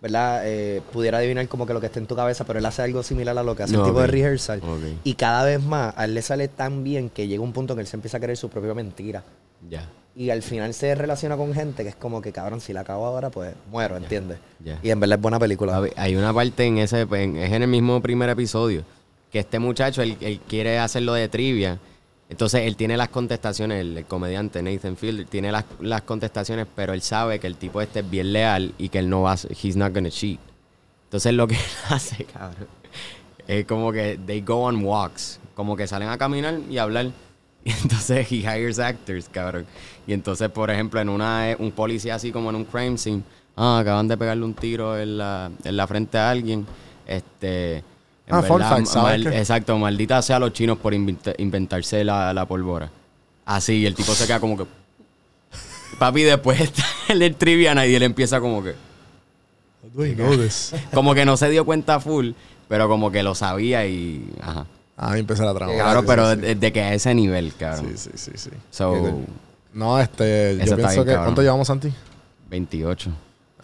¿verdad? 0.02 0.42
Eh, 0.44 0.80
pudiera 0.92 1.18
adivinar 1.18 1.46
como 1.48 1.66
que 1.66 1.72
lo 1.74 1.80
que 1.80 1.86
está 1.86 1.98
en 1.98 2.06
tu 2.06 2.16
cabeza, 2.16 2.44
pero 2.44 2.58
él 2.58 2.66
hace 2.66 2.82
algo 2.82 3.02
similar 3.02 3.36
a 3.36 3.42
lo 3.42 3.54
que 3.54 3.64
hace 3.64 3.74
No, 3.74 3.80
el 3.80 3.86
tipo 3.86 4.00
de 4.00 4.06
rehearsal. 4.06 4.62
Y 5.04 5.14
cada 5.14 5.44
vez 5.44 5.62
más, 5.62 5.92
a 5.96 6.04
él 6.06 6.14
le 6.14 6.22
sale 6.22 6.48
tan 6.48 6.82
bien 6.84 7.10
que 7.10 7.26
llega 7.28 7.42
un 7.42 7.52
punto 7.52 7.72
en 7.74 7.78
que 7.78 7.80
él 7.82 7.86
se 7.86 7.96
empieza 7.96 8.16
a 8.16 8.20
creer 8.20 8.36
su 8.36 8.48
propia 8.48 8.72
mentira. 8.74 9.22
Ya, 9.68 9.86
Y 10.16 10.30
al 10.30 10.42
final 10.42 10.72
se 10.74 10.94
relaciona 10.94 11.36
con 11.36 11.52
gente 11.54 11.82
que 11.82 11.90
es 11.90 11.94
como 11.96 12.22
que, 12.22 12.32
cabrón, 12.32 12.60
si 12.62 12.72
la 12.72 12.80
acabo 12.80 13.04
ahora, 13.06 13.28
pues 13.30 13.54
muero, 13.70 13.96
¿entiendes? 13.96 14.38
ya. 14.64 14.78
Y 14.82 14.90
en 14.90 14.98
verdad 15.00 15.18
es 15.18 15.22
buena 15.22 15.38
película. 15.38 15.82
Hay 15.96 16.16
una 16.16 16.32
parte 16.32 16.64
en 16.64 16.78
ese, 16.78 17.02
en- 17.02 17.36
es 17.36 17.52
en 17.52 17.62
el 17.62 17.68
mismo 17.68 18.00
primer 18.00 18.28
episodio, 18.30 18.82
que 19.30 19.38
este 19.40 19.58
muchacho, 19.58 20.00
él, 20.02 20.16
él 20.20 20.40
quiere 20.48 20.78
hacerlo 20.78 21.12
de 21.12 21.28
trivia. 21.28 21.78
Entonces 22.30 22.62
él 22.62 22.76
tiene 22.76 22.96
las 22.96 23.08
contestaciones, 23.08 23.80
el, 23.80 24.04
comediante 24.06 24.62
Nathan 24.62 24.96
Fielder 24.96 25.26
tiene 25.26 25.50
las, 25.50 25.64
las 25.80 26.02
contestaciones, 26.02 26.68
pero 26.76 26.92
él 26.94 27.02
sabe 27.02 27.40
que 27.40 27.48
el 27.48 27.56
tipo 27.56 27.80
este 27.80 28.00
es 28.00 28.08
bien 28.08 28.32
leal 28.32 28.72
y 28.78 28.88
que 28.88 29.00
él 29.00 29.10
no 29.10 29.22
va 29.22 29.34
he's 29.62 29.76
not 29.76 29.92
gonna 29.92 30.10
cheat. 30.10 30.38
Entonces 31.04 31.34
lo 31.34 31.48
que 31.48 31.54
él 31.56 31.60
hace, 31.88 32.24
cabrón, 32.24 32.68
es 33.48 33.66
como 33.66 33.90
que 33.90 34.16
they 34.24 34.42
go 34.42 34.62
on 34.62 34.84
walks, 34.84 35.40
como 35.56 35.76
que 35.76 35.88
salen 35.88 36.08
a 36.08 36.16
caminar 36.16 36.58
y 36.70 36.78
hablar. 36.78 37.10
Y 37.62 37.72
entonces 37.72 38.32
he 38.32 38.36
hires 38.36 38.78
actors, 38.78 39.28
cabrón. 39.28 39.66
Y 40.06 40.14
entonces, 40.14 40.48
por 40.48 40.70
ejemplo, 40.70 40.98
en 40.98 41.10
una 41.10 41.54
un 41.58 41.72
policía 41.72 42.14
así 42.14 42.32
como 42.32 42.48
en 42.48 42.56
un 42.56 42.64
crime 42.64 42.96
scene, 42.96 43.22
ah, 43.54 43.80
acaban 43.80 44.08
de 44.08 44.16
pegarle 44.16 44.46
un 44.46 44.54
tiro 44.54 44.98
en 44.98 45.18
la, 45.18 45.50
en 45.62 45.76
la 45.76 45.86
frente 45.86 46.16
a 46.16 46.30
alguien. 46.30 46.66
Este. 47.06 47.84
En 48.30 48.36
Ah, 48.36 48.42
fun 48.42 48.58
verdad, 48.58 48.76
fact, 48.76 48.86
¿sabes 48.86 49.22
mal- 49.24 49.32
qué? 49.32 49.38
Exacto, 49.38 49.78
maldita 49.78 50.22
sea 50.22 50.38
los 50.38 50.52
chinos 50.52 50.78
por 50.78 50.94
inventa- 50.94 51.34
inventarse 51.38 52.02
la, 52.04 52.32
la 52.32 52.46
pólvora. 52.46 52.90
Así, 53.44 53.74
y 53.78 53.86
el 53.86 53.94
tipo 53.94 54.14
se 54.14 54.26
queda 54.26 54.40
como 54.40 54.56
que. 54.56 54.64
Papi, 55.98 56.22
después 56.22 56.60
está 56.60 56.82
en 57.08 57.20
el 57.22 57.34
trivia 57.36 57.86
y 57.86 57.94
él 57.94 58.02
empieza 58.02 58.40
como 58.40 58.62
que. 58.62 58.74
Do 59.94 60.06
you 60.06 60.14
know 60.14 60.36
this? 60.36 60.72
Como 60.94 61.14
que 61.14 61.24
no 61.24 61.36
se 61.36 61.48
dio 61.50 61.64
cuenta 61.64 62.00
full, 62.00 62.30
pero 62.68 62.88
como 62.88 63.10
que 63.10 63.22
lo 63.22 63.34
sabía 63.34 63.86
y. 63.86 64.30
Ajá. 64.40 64.66
Ah, 64.96 65.16
empecé 65.18 65.42
la 65.44 65.54
trama. 65.54 65.72
Claro, 65.72 66.00
Sí, 66.00 66.06
pero 66.06 66.30
sí, 66.30 66.36
sí. 66.36 66.40
de, 66.42 66.54
de 66.56 66.72
que 66.72 66.82
a 66.82 66.94
ese 66.94 67.14
nivel, 67.14 67.54
cabrón. 67.58 67.94
Sí, 67.96 68.10
sí, 68.10 68.10
sí, 68.16 68.30
sí. 68.36 68.50
So. 68.70 69.18
No, 69.72 69.98
este, 69.98 70.50
Eso 70.52 70.58
yo 70.58 70.62
está 70.64 70.76
pienso 70.76 70.90
bien, 70.94 71.04
que... 71.04 71.10
cabrón. 71.12 71.24
¿Cuánto 71.24 71.42
llevamos, 71.42 71.66
Santi? 71.66 71.92
28. 72.50 73.10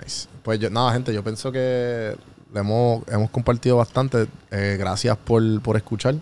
Nice. 0.02 0.28
Pues 0.42 0.58
yo, 0.60 0.70
nada, 0.70 0.92
gente, 0.92 1.12
yo 1.12 1.22
pienso 1.22 1.52
que 1.52 2.16
le 2.52 2.60
hemos, 2.60 3.02
hemos 3.08 3.30
compartido 3.30 3.76
bastante. 3.76 4.26
Eh, 4.50 4.76
gracias 4.78 5.16
por, 5.16 5.60
por 5.62 5.76
escuchar. 5.76 6.14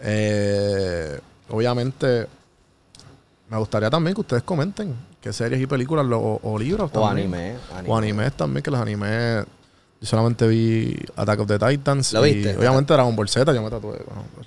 Eh, 0.00 1.18
obviamente, 1.50 2.26
me 3.50 3.56
gustaría 3.58 3.90
también 3.90 4.14
que 4.14 4.20
ustedes 4.20 4.42
comenten 4.42 4.94
qué 5.20 5.32
series 5.32 5.60
y 5.60 5.66
películas 5.66 6.06
lo- 6.06 6.20
o, 6.20 6.40
o 6.42 6.58
libros 6.58 6.90
o 6.94 7.00
también. 7.00 7.32
anime, 7.34 7.56
anime. 7.74 7.92
O 7.92 7.96
animes 7.96 8.32
también, 8.34 8.62
que 8.62 8.70
los 8.70 8.80
animes... 8.80 9.44
Yo 10.00 10.06
solamente 10.06 10.46
vi 10.46 10.96
Attack 11.16 11.40
of 11.40 11.48
the 11.48 11.58
Titans. 11.58 12.12
¿Lo 12.12 12.24
y 12.24 12.34
viste? 12.34 12.56
obviamente 12.56 12.92
Dragon 12.94 13.16
Ball 13.16 13.28
Z, 13.28 13.52
yo 13.52 13.60
me 13.62 13.68
tatué. 13.68 13.98
bueno, 14.06 14.24
pues. 14.34 14.46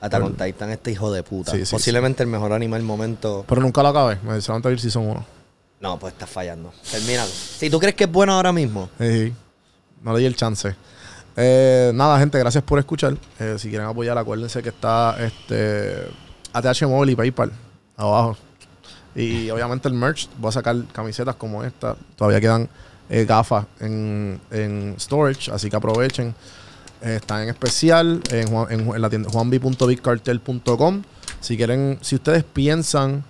Attack 0.00 0.24
on 0.24 0.34
Titan, 0.34 0.70
este 0.70 0.90
hijo 0.90 1.12
de 1.12 1.22
puta. 1.22 1.52
Sí, 1.52 1.64
sí, 1.64 1.72
Posiblemente 1.76 2.24
el 2.24 2.28
mejor 2.28 2.52
anime 2.52 2.74
al 2.74 2.82
momento. 2.82 3.44
Pero 3.46 3.60
nunca 3.60 3.80
lo 3.84 3.90
acabé. 3.90 4.18
Me 4.24 4.40
solamente 4.40 4.68
vi 4.70 4.72
el 4.74 4.80
Season 4.80 5.06
1. 5.08 5.24
No, 5.82 5.98
pues 6.00 6.14
estás 6.14 6.28
fallando. 6.28 6.72
Termínalo. 6.90 7.30
Si 7.30 7.70
tú 7.70 7.78
crees 7.78 7.94
que 7.94 8.04
es 8.04 8.10
bueno 8.10 8.32
ahora 8.32 8.52
mismo, 8.52 8.88
Sí, 8.98 9.26
sí. 9.28 9.34
No 10.02 10.12
le 10.12 10.20
di 10.20 10.26
el 10.26 10.36
chance. 10.36 10.74
Eh, 11.36 11.92
nada, 11.94 12.18
gente, 12.18 12.38
gracias 12.38 12.62
por 12.64 12.78
escuchar. 12.78 13.16
Eh, 13.38 13.56
si 13.58 13.68
quieren 13.70 13.86
apoyar, 13.86 14.18
acuérdense 14.18 14.62
que 14.62 14.68
está 14.68 15.16
este 15.18 16.08
ATH 16.52 16.82
Móvil 16.86 17.10
y 17.10 17.16
PayPal 17.16 17.52
abajo. 17.96 18.36
Y 19.14 19.50
obviamente 19.50 19.88
el 19.88 19.94
merch. 19.94 20.28
Voy 20.38 20.48
a 20.50 20.52
sacar 20.52 20.76
camisetas 20.92 21.36
como 21.36 21.62
esta. 21.64 21.96
Todavía 22.16 22.40
quedan 22.40 22.68
eh, 23.10 23.24
gafas 23.24 23.66
en, 23.80 24.40
en 24.50 24.94
storage, 24.98 25.50
así 25.50 25.68
que 25.70 25.76
aprovechen. 25.76 26.34
Están 27.00 27.42
en 27.42 27.48
especial 27.48 28.20
en, 28.30 28.54
en, 28.70 28.94
en 28.94 29.02
la 29.02 29.10
tienda 29.10 29.28
juanbi.bigcartel.com. 29.30 31.02
Si 31.40 31.56
quieren, 31.56 31.98
si 32.00 32.14
ustedes 32.16 32.44
piensan 32.44 33.24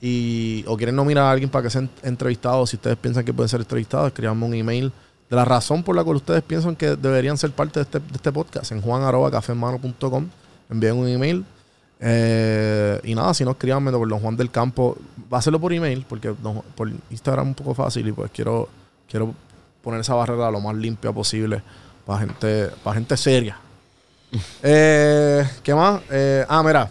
y 0.00 0.64
o 0.66 0.76
quieren 0.76 0.94
nominar 0.96 1.24
a 1.24 1.30
alguien 1.30 1.48
para 1.50 1.62
que 1.62 1.70
sea 1.70 1.80
en- 1.82 1.90
entrevistado, 2.02 2.66
si 2.66 2.76
ustedes 2.76 2.96
piensan 2.98 3.24
que 3.24 3.32
pueden 3.32 3.48
ser 3.48 3.60
entrevistados, 3.60 4.08
escríbanme 4.08 4.44
un 4.44 4.54
email 4.54 4.92
de 5.34 5.36
la 5.36 5.44
razón 5.44 5.82
por 5.82 5.96
la 5.96 6.04
cual 6.04 6.16
ustedes 6.16 6.42
piensan 6.42 6.76
que 6.76 6.94
deberían 6.94 7.36
ser 7.36 7.50
parte 7.50 7.80
de 7.80 7.82
este, 7.82 7.98
de 7.98 8.14
este 8.14 8.30
podcast 8.30 8.70
en 8.70 8.80
juan.cafemano.com. 8.80 10.28
Envíen 10.70 10.96
un 10.96 11.08
email. 11.08 11.44
Eh, 11.98 13.00
y 13.02 13.14
nada, 13.16 13.34
si 13.34 13.44
no, 13.44 13.50
escríbanme 13.50 13.90
por 13.90 14.08
Don 14.08 14.20
Juan 14.20 14.36
del 14.36 14.52
Campo. 14.52 14.96
Va 15.32 15.38
a 15.38 15.40
hacerlo 15.40 15.58
por 15.58 15.72
email, 15.72 16.06
porque 16.08 16.32
don 16.40 16.62
por 16.76 16.88
Instagram 17.10 17.46
es 17.46 17.48
un 17.48 17.54
poco 17.54 17.74
fácil 17.74 18.06
y 18.06 18.12
pues 18.12 18.30
quiero, 18.30 18.68
quiero 19.08 19.34
poner 19.82 20.00
esa 20.00 20.14
barrera 20.14 20.50
lo 20.52 20.60
más 20.60 20.76
limpia 20.76 21.10
posible 21.12 21.62
para 22.06 22.20
gente, 22.20 22.70
para 22.82 22.94
gente 22.94 23.16
seria. 23.16 23.58
Eh, 24.62 25.48
¿Qué 25.62 25.74
más? 25.74 26.00
Eh, 26.10 26.44
ah, 26.48 26.62
mira. 26.62 26.90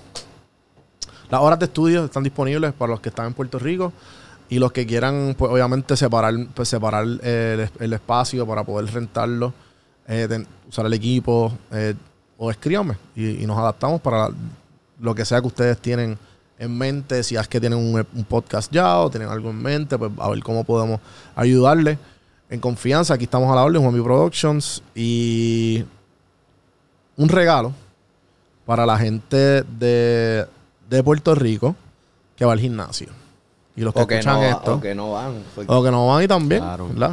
Las 1.30 1.42
horas 1.42 1.60
de 1.60 1.66
estudio 1.66 2.06
están 2.06 2.24
disponibles 2.24 2.74
para 2.74 2.92
los 2.92 3.02
que 3.02 3.10
están 3.10 3.28
en 3.28 3.34
Puerto 3.34 3.58
Rico 3.60 3.92
y 4.54 4.60
los 4.60 4.72
que 4.72 4.86
quieran, 4.86 5.34
pues 5.36 5.52
obviamente 5.52 5.98
separar, 5.98 6.36
pues, 6.54 6.70
separar 6.70 7.08
eh, 7.24 7.54
el, 7.56 7.60
es- 7.62 7.72
el 7.80 7.94
espacio 7.94 8.46
para 8.46 8.64
poder 8.64 8.94
rentarlo, 8.94 9.52
eh, 10.08 10.46
usar 10.70 10.86
el 10.86 10.94
equipo 10.94 11.52
eh, 11.72 11.96
o 12.38 12.52
escríbanme 12.52 12.96
y, 13.16 13.48
nos 13.48 13.58
adaptamos 13.58 14.00
para 14.00 14.30
lo 15.00 15.16
que 15.16 15.26
sea 15.26 15.42
que 15.42 15.48
ustedes 15.48 15.80
tienen 15.80 16.20
en 16.60 16.78
mente, 16.78 17.24
si 17.24 17.36
es 17.36 17.48
que 17.48 17.60
tienen 17.60 17.80
un, 17.80 18.26
podcast 18.26 18.72
ya 18.72 19.00
o 19.00 19.10
tienen 19.10 19.28
algo 19.28 19.50
en 19.50 19.60
mente, 19.60 19.98
pues 19.98 20.12
a 20.20 20.30
ver 20.30 20.44
cómo 20.44 20.64
podemos 20.64 21.00
ayudarle. 21.36 21.98
En 22.48 22.60
confianza, 22.60 23.16
aquí 23.16 23.24
estamos 23.24 23.52
a 23.52 23.56
la 23.56 23.64
orden, 23.64 23.82
Juan 23.82 23.96
B 23.96 24.04
Productions. 24.04 24.84
Y 24.94 25.84
un 27.18 27.28
regalo 27.28 27.74
para 28.68 28.86
la 28.86 29.00
gente 29.00 29.64
de, 29.64 30.46
de 30.88 31.04
Puerto 31.04 31.34
Rico 31.34 31.76
que 32.36 32.46
va 32.46 32.54
al 32.54 32.60
gimnasio. 32.60 33.23
Y 33.76 33.82
los 33.82 33.94
que 33.94 34.02
O 34.02 34.08
que, 34.08 34.16
escuchan 34.20 34.40
no, 34.42 34.46
esto, 34.48 34.74
o 34.76 34.82
que 34.82 34.94
no 34.96 35.12
van. 35.14 35.44
porque- 35.56 35.72
o 35.74 35.84
que 35.84 35.92
no 35.92 36.08
van 36.08 36.24
y 36.24 36.28
también, 36.28 36.62
Claro. 36.62 36.88
¿verdad? 36.90 37.12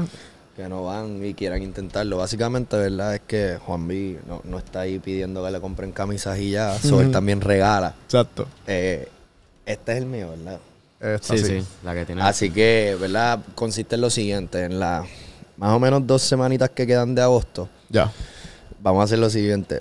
que 0.56 0.68
no 0.68 0.84
van 0.84 1.24
y 1.24 1.32
quieran 1.32 1.62
intentarlo. 1.62 2.18
Básicamente, 2.18 2.76
¿verdad? 2.76 3.14
Es 3.14 3.22
que 3.26 3.58
Juan 3.64 3.88
B 3.88 4.18
no, 4.28 4.42
no 4.44 4.58
está 4.58 4.80
ahí 4.80 4.98
pidiendo 4.98 5.42
que 5.42 5.50
le 5.50 5.58
compren 5.60 5.90
camisas 5.90 6.38
y 6.38 6.50
ya. 6.50 6.76
So, 6.78 7.00
él 7.00 7.10
también 7.10 7.40
regala. 7.40 7.94
Exacto. 8.04 8.46
Eh, 8.66 9.08
este 9.64 9.92
es 9.92 9.98
el 9.98 10.04
mío, 10.06 10.28
¿verdad? 10.30 10.58
Esta 11.00 11.34
Sí, 11.34 11.38
sí. 11.42 11.60
sí, 11.62 11.66
la 11.82 11.94
que 11.94 12.04
tiene. 12.04 12.20
Así 12.20 12.50
que, 12.50 12.94
¿verdad? 13.00 13.38
Consiste 13.54 13.94
en 13.94 14.02
lo 14.02 14.10
siguiente. 14.10 14.64
En 14.64 14.78
las 14.78 15.06
más 15.56 15.72
o 15.72 15.78
menos 15.78 16.06
dos 16.06 16.20
semanitas 16.20 16.68
que 16.70 16.86
quedan 16.86 17.14
de 17.14 17.22
agosto, 17.22 17.70
Ya. 17.88 18.12
vamos 18.82 19.00
a 19.00 19.04
hacer 19.04 19.18
lo 19.18 19.30
siguiente. 19.30 19.80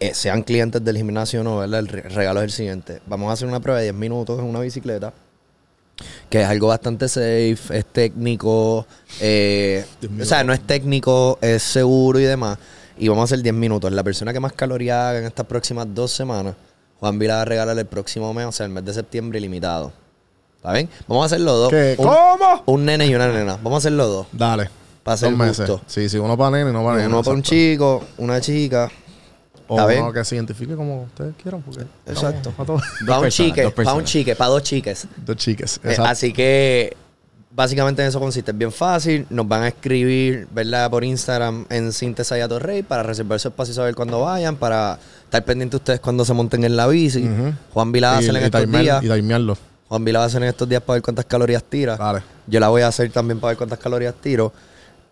Eh, 0.00 0.14
sean 0.14 0.42
clientes 0.42 0.82
del 0.82 0.96
gimnasio 0.96 1.40
o 1.42 1.44
no, 1.44 1.58
¿verdad? 1.58 1.80
El 1.80 1.88
re- 1.88 2.02
regalo 2.02 2.40
es 2.40 2.44
el 2.44 2.50
siguiente. 2.52 3.00
Vamos 3.06 3.28
a 3.30 3.34
hacer 3.34 3.46
una 3.46 3.60
prueba 3.60 3.78
de 3.80 3.84
10 3.86 3.94
minutos 3.94 4.38
en 4.38 4.46
una 4.46 4.60
bicicleta. 4.60 5.12
Que 6.30 6.40
es 6.40 6.48
algo 6.48 6.68
bastante 6.68 7.06
safe, 7.08 7.58
es 7.70 7.84
técnico. 7.92 8.86
eh, 9.20 9.84
o 10.20 10.24
sea, 10.24 10.42
no 10.42 10.52
es 10.54 10.60
técnico, 10.66 11.38
es 11.42 11.62
seguro 11.62 12.18
y 12.18 12.22
demás. 12.24 12.58
Y 12.98 13.08
vamos 13.08 13.22
a 13.22 13.24
hacer 13.34 13.42
10 13.42 13.54
minutos. 13.54 13.92
La 13.92 14.02
persona 14.02 14.32
que 14.32 14.40
más 14.40 14.54
calorías 14.54 14.96
haga 14.98 15.18
en 15.18 15.26
estas 15.26 15.44
próximas 15.46 15.86
dos 15.94 16.10
semanas, 16.12 16.54
Juan 16.98 17.18
Vila 17.18 17.36
va 17.36 17.42
a 17.42 17.44
regalar 17.44 17.78
el 17.78 17.86
próximo 17.86 18.32
mes, 18.32 18.46
o 18.46 18.52
sea, 18.52 18.64
el 18.66 18.72
mes 18.72 18.84
de 18.84 18.94
septiembre 18.94 19.38
ilimitado. 19.38 19.92
¿Está 20.56 20.72
bien? 20.72 20.88
Vamos 21.08 21.24
a 21.24 21.26
hacer 21.26 21.40
los 21.40 21.54
dos. 21.58 21.70
¿Qué? 21.70 21.94
Un- 21.98 22.06
¿Cómo? 22.06 22.62
Un 22.66 22.84
nene 22.86 23.06
y 23.06 23.14
una 23.14 23.28
nena. 23.28 23.54
Vamos 23.56 23.74
a 23.74 23.78
hacer 23.78 23.92
los 23.92 24.08
dos. 24.08 24.26
Dale. 24.32 24.68
Para 25.02 25.14
hacer 25.14 25.30
Dos 25.30 25.38
meses. 25.38 25.56
justo. 25.68 25.80
Sí, 25.86 26.08
sí, 26.10 26.18
uno 26.18 26.36
para 26.36 26.50
nene 26.58 26.70
y 26.70 26.72
no 26.74 26.84
para 26.84 26.96
nene. 26.98 27.08
Uno 27.08 27.22
para 27.22 27.34
un 27.34 27.42
chico, 27.42 28.04
una 28.18 28.38
chica. 28.42 28.90
O 29.72 29.76
¿Está 29.78 29.86
bien? 29.86 30.02
uno 30.02 30.12
que 30.12 30.24
se 30.24 30.34
identifique 30.34 30.74
como 30.74 31.04
ustedes 31.04 31.32
quieran. 31.40 31.62
Porque 31.62 31.84
Exacto. 32.06 32.50
Para 33.06 33.20
un 33.20 33.28
chique, 33.30 33.62
dos 33.62 33.72
para 33.72 33.94
un 33.94 34.02
chique, 34.04 34.34
para 34.34 34.50
dos 34.50 34.62
chiques. 34.64 35.06
Dos 35.24 35.36
chiques. 35.36 35.80
Eh, 35.84 35.96
así 36.00 36.32
que 36.32 36.96
básicamente 37.54 38.02
en 38.02 38.08
eso 38.08 38.18
consiste. 38.18 38.50
Es 38.50 38.58
bien 38.58 38.72
fácil. 38.72 39.26
Nos 39.30 39.46
van 39.46 39.62
a 39.62 39.68
escribir, 39.68 40.48
¿verdad? 40.52 40.90
Por 40.90 41.04
Instagram 41.04 41.66
en 41.70 41.92
Sintesaya 41.92 42.48
Torrey 42.48 42.82
para 42.82 43.04
reservar 43.04 43.38
su 43.38 43.46
espacio 43.46 43.70
y 43.70 43.74
saber 43.76 43.94
cuándo 43.94 44.20
vayan. 44.22 44.56
Para 44.56 44.98
estar 45.24 45.44
pendientes 45.44 45.78
ustedes 45.78 46.00
cuando 46.00 46.24
se 46.24 46.32
monten 46.34 46.64
en 46.64 46.76
la 46.76 46.88
bici. 46.88 47.28
Juan 47.72 47.92
Vila 47.92 48.08
va 48.10 48.14
a 48.16 48.18
hacer 48.18 48.34
en 48.34 48.42
y, 48.42 48.44
estos 48.46 48.60
timear- 48.62 48.82
días. 48.82 49.04
y 49.04 49.08
timearlo. 49.08 49.56
Juan 49.88 50.04
Vila 50.04 50.18
va 50.20 50.24
a 50.24 50.28
hacer 50.28 50.42
en 50.42 50.48
estos 50.48 50.68
días 50.68 50.82
para 50.82 50.94
ver 50.96 51.02
cuántas 51.02 51.24
calorías 51.26 51.62
tira. 51.62 51.96
Dale. 51.96 52.22
Yo 52.48 52.58
la 52.58 52.68
voy 52.68 52.82
a 52.82 52.88
hacer 52.88 53.10
también 53.12 53.38
para 53.38 53.50
ver 53.52 53.58
cuántas 53.58 53.78
calorías 53.78 54.14
tiro. 54.20 54.52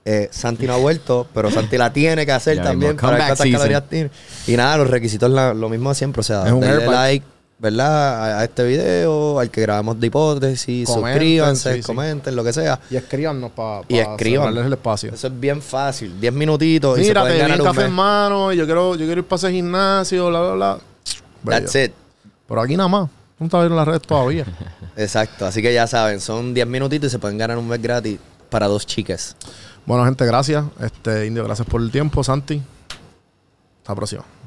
Eh, 0.04 0.28
Santi 0.30 0.66
no 0.66 0.74
ha 0.74 0.78
vuelto, 0.78 1.26
pero 1.34 1.50
Santi 1.50 1.76
la 1.76 1.92
tiene 1.92 2.24
que 2.24 2.32
hacer 2.32 2.56
Ya 2.56 2.62
también 2.62 2.96
para 2.96 3.16
ver 3.18 3.26
cuántas 3.26 3.50
calorías 3.50 3.88
tiene. 3.88 4.10
Y 4.46 4.56
nada, 4.56 4.78
los 4.78 4.88
requisitos 4.88 5.30
la- 5.30 5.52
lo 5.52 5.68
mismo 5.68 5.90
de 5.90 5.94
siempre. 5.96 6.20
O 6.20 6.22
sea, 6.22 6.44
denle 6.44 6.86
like, 6.86 7.26
¿verdad? 7.58 8.36
A, 8.36 8.40
a 8.40 8.44
este 8.44 8.64
video, 8.64 9.38
al 9.38 9.50
que 9.50 9.60
grabamos 9.60 10.00
de 10.00 10.06
hipótesis, 10.06 10.88
Comenten, 10.88 11.12
suscríbanse, 11.12 11.72
sí, 11.74 11.82
sí. 11.82 11.86
comenten, 11.86 12.36
lo 12.36 12.42
que 12.44 12.52
sea. 12.54 12.80
Y 12.90 12.96
escríbanos 12.96 13.50
para 13.50 13.82
Y 13.88 13.98
escriban. 13.98 14.56
el 14.56 14.72
espacio. 14.72 15.12
Eso 15.12 15.26
es 15.26 15.38
bien 15.40 15.60
fácil. 15.60 16.18
10 16.18 16.32
minutitos 16.32 16.98
y 16.98 17.04
se 17.04 17.12
pueden 17.12 17.38
ganar 17.38 17.60
un 17.60 17.66
café 17.66 17.84
en 17.84 17.92
mano 17.92 18.50
y 18.52 18.56
yo 18.56 18.64
quiero, 18.64 18.94
yo 18.94 19.04
quiero 19.04 19.20
ir 19.20 19.26
para 19.26 19.36
ese 19.38 19.50
gimnasio, 19.52 20.28
bla, 20.28 20.40
bla, 20.40 20.52
bla. 20.54 20.78
That's 21.44 21.72
Bello. 21.74 21.86
it. 21.86 21.92
Pero 22.48 22.60
aquí 22.62 22.76
nada 22.76 22.88
más. 22.88 23.10
No 23.38 23.46
está 23.46 23.58
viendo 23.58 23.76
las 23.76 23.86
redes 23.86 24.02
todavía. 24.02 24.44
Exacto. 24.96 25.44
Así 25.44 25.60
que 25.60 25.72
ya 25.74 25.86
saben, 25.86 26.18
son 26.20 26.54
10 26.54 26.66
minutitos 26.66 27.08
y 27.08 27.10
se 27.10 27.18
pueden 27.18 27.36
ganar 27.36 27.58
un 27.58 27.68
mes 27.68 27.80
gratis 27.82 28.18
para 28.48 28.66
dos 28.66 28.86
chicas. 28.86 29.36
bueno, 29.86 30.04
gente, 30.04 30.24
gracias. 30.26 30.64
Este, 30.80 31.26
Indio, 31.26 31.44
gracias 31.44 31.66
por 31.66 31.80
el 31.80 31.90
tiempo. 31.90 32.22
Santi. 32.24 32.62
Hasta 33.78 33.92
la 33.92 33.96
próxima. 33.96 34.37